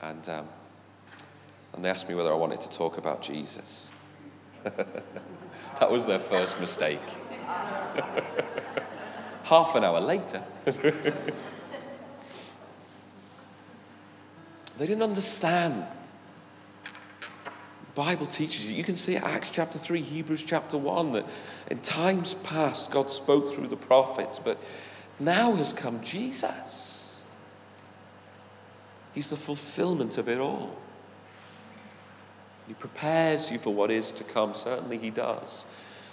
And 0.00 0.26
um, 0.28 0.48
and 1.74 1.84
they 1.84 1.90
asked 1.90 2.08
me 2.08 2.14
whether 2.14 2.32
I 2.32 2.36
wanted 2.36 2.60
to 2.62 2.70
talk 2.70 2.96
about 2.96 3.22
Jesus. 3.22 3.90
that 5.80 5.90
was 5.90 6.06
their 6.06 6.18
first 6.18 6.60
mistake. 6.60 7.00
Half 9.44 9.74
an 9.74 9.84
hour 9.84 10.00
later, 10.00 10.42
they 10.64 10.72
didn't 14.78 15.02
understand. 15.02 15.86
Bible 17.94 18.26
teaches 18.26 18.70
you. 18.70 18.76
You 18.76 18.84
can 18.84 18.96
see 18.96 19.16
Acts 19.16 19.50
chapter 19.50 19.78
3, 19.78 20.00
Hebrews 20.00 20.44
chapter 20.44 20.78
1, 20.78 21.12
that 21.12 21.26
in 21.70 21.80
times 21.80 22.34
past 22.34 22.90
God 22.92 23.10
spoke 23.10 23.52
through 23.52 23.66
the 23.66 23.76
prophets, 23.76 24.38
but 24.38 24.58
now 25.18 25.52
has 25.56 25.72
come 25.72 26.00
Jesus. 26.02 27.20
He's 29.12 29.28
the 29.28 29.36
fulfillment 29.36 30.18
of 30.18 30.28
it 30.28 30.38
all. 30.38 30.76
He 32.70 32.74
prepares 32.74 33.50
you 33.50 33.58
for 33.58 33.74
what 33.74 33.90
is 33.90 34.12
to 34.12 34.22
come. 34.22 34.54
Certainly, 34.54 34.98
He 34.98 35.10
does. 35.10 35.64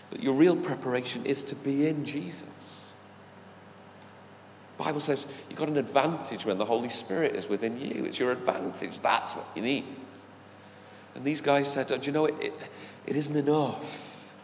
But 0.09 0.23
your 0.23 0.33
real 0.33 0.55
preparation 0.55 1.23
is 1.23 1.43
to 1.43 1.55
be 1.55 1.87
in 1.87 2.03
Jesus. 2.03 2.89
The 4.75 4.83
Bible 4.85 4.99
says 4.99 5.27
you've 5.51 5.59
got 5.59 5.67
an 5.67 5.77
advantage 5.77 6.47
when 6.47 6.57
the 6.57 6.65
Holy 6.65 6.89
Spirit 6.89 7.35
is 7.35 7.47
within 7.47 7.79
you. 7.79 8.05
It's 8.05 8.17
your 8.17 8.31
advantage. 8.31 9.01
That's 9.01 9.35
what 9.35 9.45
you 9.55 9.61
need. 9.61 9.85
And 11.13 11.23
these 11.23 11.41
guys 11.41 11.71
said, 11.71 11.91
oh, 11.91 11.97
Do 11.99 12.07
you 12.07 12.11
know, 12.11 12.25
it, 12.25 12.33
it, 12.41 12.53
it 13.05 13.15
isn't 13.15 13.35
enough. 13.35 14.35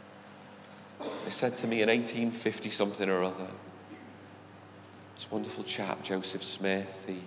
They 0.99 1.31
said 1.31 1.55
to 1.57 1.67
me 1.67 1.81
in 1.81 1.89
1850 1.89 2.69
something 2.69 3.09
or 3.09 3.23
other, 3.23 3.47
this 5.15 5.31
wonderful 5.31 5.63
chap, 5.63 6.03
Joseph 6.03 6.43
Smith, 6.43 7.05
he 7.09 7.21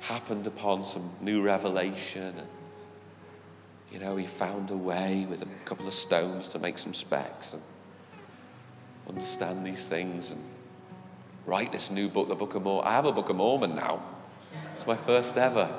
happened 0.00 0.48
upon 0.48 0.84
some 0.84 1.08
new 1.20 1.40
revelation. 1.40 2.34
And, 2.36 2.48
you 3.92 3.98
know, 3.98 4.16
he 4.16 4.26
found 4.26 4.70
a 4.70 4.76
way 4.76 5.26
with 5.28 5.42
a 5.42 5.48
couple 5.66 5.86
of 5.86 5.92
stones 5.92 6.48
to 6.48 6.58
make 6.58 6.78
some 6.78 6.94
specs 6.94 7.52
and 7.52 7.62
understand 9.06 9.66
these 9.66 9.86
things 9.86 10.30
and 10.30 10.42
write 11.44 11.70
this 11.72 11.90
new 11.90 12.08
book, 12.08 12.28
the 12.28 12.34
Book 12.34 12.54
of 12.54 12.62
Mormon. 12.62 12.88
I 12.88 12.92
have 12.92 13.04
a 13.04 13.12
Book 13.12 13.28
of 13.28 13.36
Mormon 13.36 13.76
now. 13.76 14.02
It's 14.72 14.86
my 14.86 14.96
first 14.96 15.36
ever. 15.36 15.70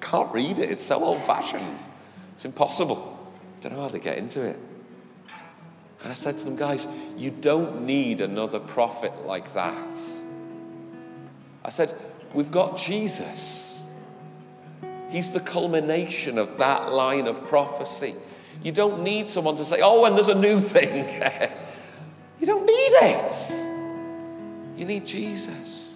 Can't 0.00 0.32
read 0.32 0.58
it. 0.58 0.70
It's 0.70 0.82
so 0.82 1.04
old 1.04 1.22
fashioned. 1.22 1.84
It's 2.32 2.44
impossible. 2.44 3.16
Don't 3.60 3.76
know 3.76 3.82
how 3.82 3.88
to 3.88 3.98
get 3.98 4.18
into 4.18 4.42
it. 4.42 4.58
And 6.02 6.10
I 6.10 6.14
said 6.14 6.38
to 6.38 6.44
them, 6.44 6.56
guys, 6.56 6.88
you 7.16 7.30
don't 7.30 7.82
need 7.82 8.20
another 8.20 8.58
prophet 8.58 9.26
like 9.26 9.52
that. 9.52 9.96
I 11.62 11.68
said, 11.68 11.94
we've 12.32 12.50
got 12.50 12.78
Jesus. 12.78 13.69
He's 15.10 15.32
the 15.32 15.40
culmination 15.40 16.38
of 16.38 16.58
that 16.58 16.92
line 16.92 17.26
of 17.26 17.44
prophecy. 17.46 18.14
You 18.62 18.72
don't 18.72 19.02
need 19.02 19.26
someone 19.26 19.56
to 19.56 19.64
say, 19.64 19.80
oh, 19.82 20.04
and 20.04 20.16
there's 20.16 20.28
a 20.28 20.34
new 20.34 20.60
thing. 20.60 21.06
you 22.40 22.46
don't 22.46 22.64
need 22.64 22.92
it. 23.02 23.66
You 24.76 24.84
need 24.84 25.04
Jesus. 25.04 25.94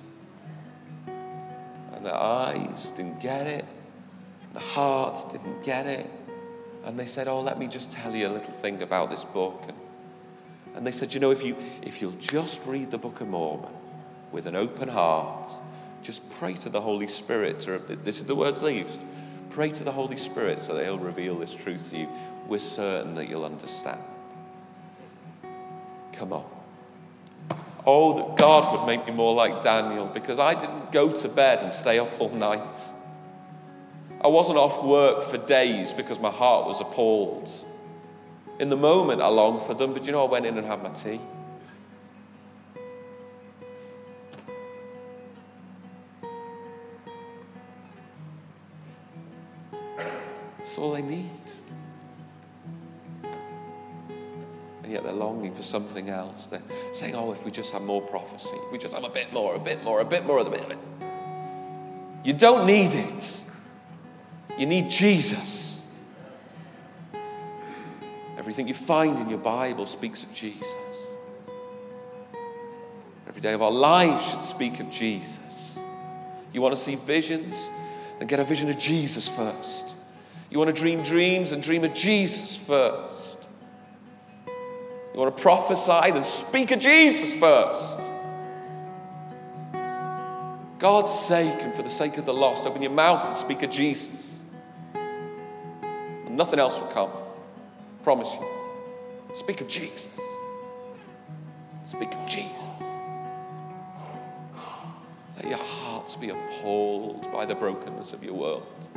And 1.06 2.04
their 2.04 2.14
eyes 2.14 2.90
didn't 2.90 3.20
get 3.20 3.46
it, 3.46 3.64
the 4.52 4.60
heart 4.60 5.30
didn't 5.32 5.62
get 5.62 5.86
it. 5.86 6.10
And 6.84 6.98
they 6.98 7.06
said, 7.06 7.28
Oh, 7.28 7.40
let 7.40 7.58
me 7.58 7.66
just 7.66 7.90
tell 7.90 8.14
you 8.14 8.28
a 8.28 8.32
little 8.32 8.52
thing 8.52 8.82
about 8.82 9.08
this 9.08 9.24
book. 9.24 9.62
And, 9.66 9.78
and 10.76 10.86
they 10.86 10.92
said, 10.92 11.14
You 11.14 11.20
know, 11.20 11.30
if, 11.30 11.42
you, 11.42 11.56
if 11.82 12.02
you'll 12.02 12.12
just 12.12 12.60
read 12.66 12.90
the 12.90 12.98
Book 12.98 13.20
of 13.20 13.28
Mormon 13.28 13.72
with 14.32 14.46
an 14.46 14.54
open 14.54 14.88
heart, 14.88 15.48
just 16.04 16.28
pray 16.30 16.52
to 16.52 16.68
the 16.68 16.80
Holy 16.80 17.08
Spirit. 17.08 17.66
This 18.04 18.20
is 18.20 18.26
the 18.26 18.36
words 18.36 18.60
they 18.60 18.78
used. 18.78 19.00
Pray 19.50 19.70
to 19.70 19.82
the 19.82 19.90
Holy 19.90 20.16
Spirit 20.16 20.62
so 20.62 20.74
that 20.74 20.84
He'll 20.84 20.98
reveal 20.98 21.38
this 21.38 21.54
truth 21.54 21.90
to 21.90 21.98
you. 21.98 22.08
We're 22.46 22.58
certain 22.58 23.14
that 23.14 23.28
you'll 23.28 23.44
understand. 23.44 24.00
Come 26.12 26.32
on. 26.32 26.44
Oh, 27.86 28.16
that 28.16 28.36
God 28.38 28.78
would 28.78 28.86
make 28.86 29.06
me 29.06 29.12
more 29.12 29.34
like 29.34 29.62
Daniel 29.62 30.06
because 30.06 30.38
I 30.38 30.54
didn't 30.54 30.92
go 30.92 31.10
to 31.10 31.28
bed 31.28 31.62
and 31.62 31.72
stay 31.72 31.98
up 31.98 32.20
all 32.20 32.30
night. 32.30 32.78
I 34.20 34.28
wasn't 34.28 34.58
off 34.58 34.82
work 34.84 35.22
for 35.22 35.38
days 35.38 35.92
because 35.92 36.18
my 36.18 36.30
heart 36.30 36.66
was 36.66 36.80
appalled. 36.80 37.50
In 38.58 38.68
the 38.70 38.76
moment, 38.76 39.20
I 39.20 39.28
longed 39.28 39.62
for 39.62 39.74
them, 39.74 39.92
but 39.92 40.06
you 40.06 40.12
know, 40.12 40.26
I 40.26 40.30
went 40.30 40.46
in 40.46 40.56
and 40.56 40.66
had 40.66 40.82
my 40.82 40.90
tea. 40.90 41.20
That's 50.74 50.82
all 50.82 50.90
they 50.90 51.02
need. 51.02 51.30
And 54.82 54.90
yet 54.90 55.04
they're 55.04 55.12
longing 55.12 55.54
for 55.54 55.62
something 55.62 56.10
else. 56.10 56.48
They're 56.48 56.62
saying, 56.90 57.14
oh, 57.14 57.30
if 57.30 57.44
we 57.44 57.52
just 57.52 57.72
have 57.72 57.82
more 57.82 58.02
prophecy, 58.02 58.56
if 58.56 58.72
we 58.72 58.78
just 58.78 58.92
have 58.92 59.04
a 59.04 59.08
bit 59.08 59.32
more, 59.32 59.54
a 59.54 59.58
bit 59.60 59.84
more, 59.84 60.00
a 60.00 60.04
bit 60.04 60.26
more 60.26 60.40
of 60.40 60.46
the 60.46 60.50
bit. 60.50 60.76
You 62.24 62.32
don't 62.32 62.66
need 62.66 62.92
it. 62.92 63.40
You 64.58 64.66
need 64.66 64.90
Jesus. 64.90 65.80
Everything 68.36 68.66
you 68.66 68.74
find 68.74 69.20
in 69.20 69.28
your 69.28 69.38
Bible 69.38 69.86
speaks 69.86 70.24
of 70.24 70.34
Jesus. 70.34 70.74
Every 73.28 73.40
day 73.40 73.52
of 73.52 73.62
our 73.62 73.70
lives 73.70 74.28
should 74.28 74.40
speak 74.40 74.80
of 74.80 74.90
Jesus. 74.90 75.78
You 76.52 76.60
want 76.60 76.74
to 76.74 76.80
see 76.80 76.96
visions? 76.96 77.70
Then 78.18 78.26
get 78.26 78.40
a 78.40 78.44
vision 78.44 78.68
of 78.70 78.76
Jesus 78.76 79.28
first. 79.28 79.94
You 80.54 80.60
want 80.60 80.72
to 80.72 80.80
dream 80.80 81.02
dreams 81.02 81.50
and 81.50 81.60
dream 81.60 81.82
of 81.82 81.92
Jesus 81.94 82.56
first. 82.56 83.48
You 84.46 85.18
want 85.18 85.36
to 85.36 85.42
prophesy? 85.42 86.12
Then 86.12 86.22
speak 86.22 86.70
of 86.70 86.78
Jesus 86.78 87.36
first. 87.36 87.98
God's 90.78 91.12
sake 91.12 91.60
and 91.62 91.74
for 91.74 91.82
the 91.82 91.90
sake 91.90 92.18
of 92.18 92.24
the 92.24 92.32
lost, 92.32 92.66
open 92.66 92.82
your 92.82 92.92
mouth 92.92 93.26
and 93.26 93.36
speak 93.36 93.64
of 93.64 93.70
Jesus. 93.70 94.42
Nothing 96.30 96.60
else 96.60 96.78
will 96.78 96.86
come. 96.86 97.10
Promise 98.04 98.34
you. 98.34 98.46
Speak 99.34 99.60
of 99.60 99.66
Jesus. 99.66 100.20
Speak 101.82 102.14
of 102.14 102.28
Jesus. 102.28 102.68
Let 105.36 105.48
your 105.48 105.58
hearts 105.58 106.14
be 106.14 106.30
appalled 106.30 107.32
by 107.32 107.44
the 107.44 107.56
brokenness 107.56 108.12
of 108.12 108.22
your 108.22 108.34
world. 108.34 108.88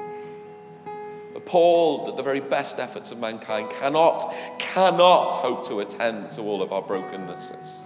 Appalled 1.38 2.08
that 2.08 2.18
the 2.18 2.24
very 2.24 2.40
best 2.40 2.80
efforts 2.80 3.12
of 3.12 3.20
mankind 3.20 3.70
cannot, 3.70 4.34
cannot 4.58 5.34
hope 5.36 5.68
to 5.68 5.82
attend 5.82 6.32
to 6.32 6.42
all 6.42 6.64
of 6.64 6.74
our 6.74 6.82
brokennesses. 6.82 7.78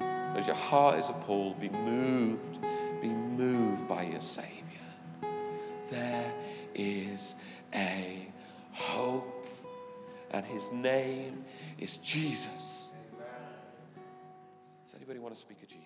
As 0.00 0.46
your 0.46 0.56
heart 0.56 0.98
is 0.98 1.08
appalled, 1.08 1.58
be 1.60 1.68
moved, 1.68 2.58
be 3.00 3.08
moved 3.08 3.88
by 3.88 4.02
your 4.02 4.20
Savior. 4.20 4.50
There 5.90 6.32
is 6.74 7.36
a 7.72 8.26
hope, 8.72 9.46
and 10.32 10.44
his 10.44 10.72
name 10.72 11.44
is 11.78 11.98
Jesus. 11.98 12.90
Does 14.84 14.94
anybody 14.96 15.20
want 15.20 15.34
to 15.34 15.40
speak 15.40 15.62
of 15.62 15.68
Jesus? 15.68 15.85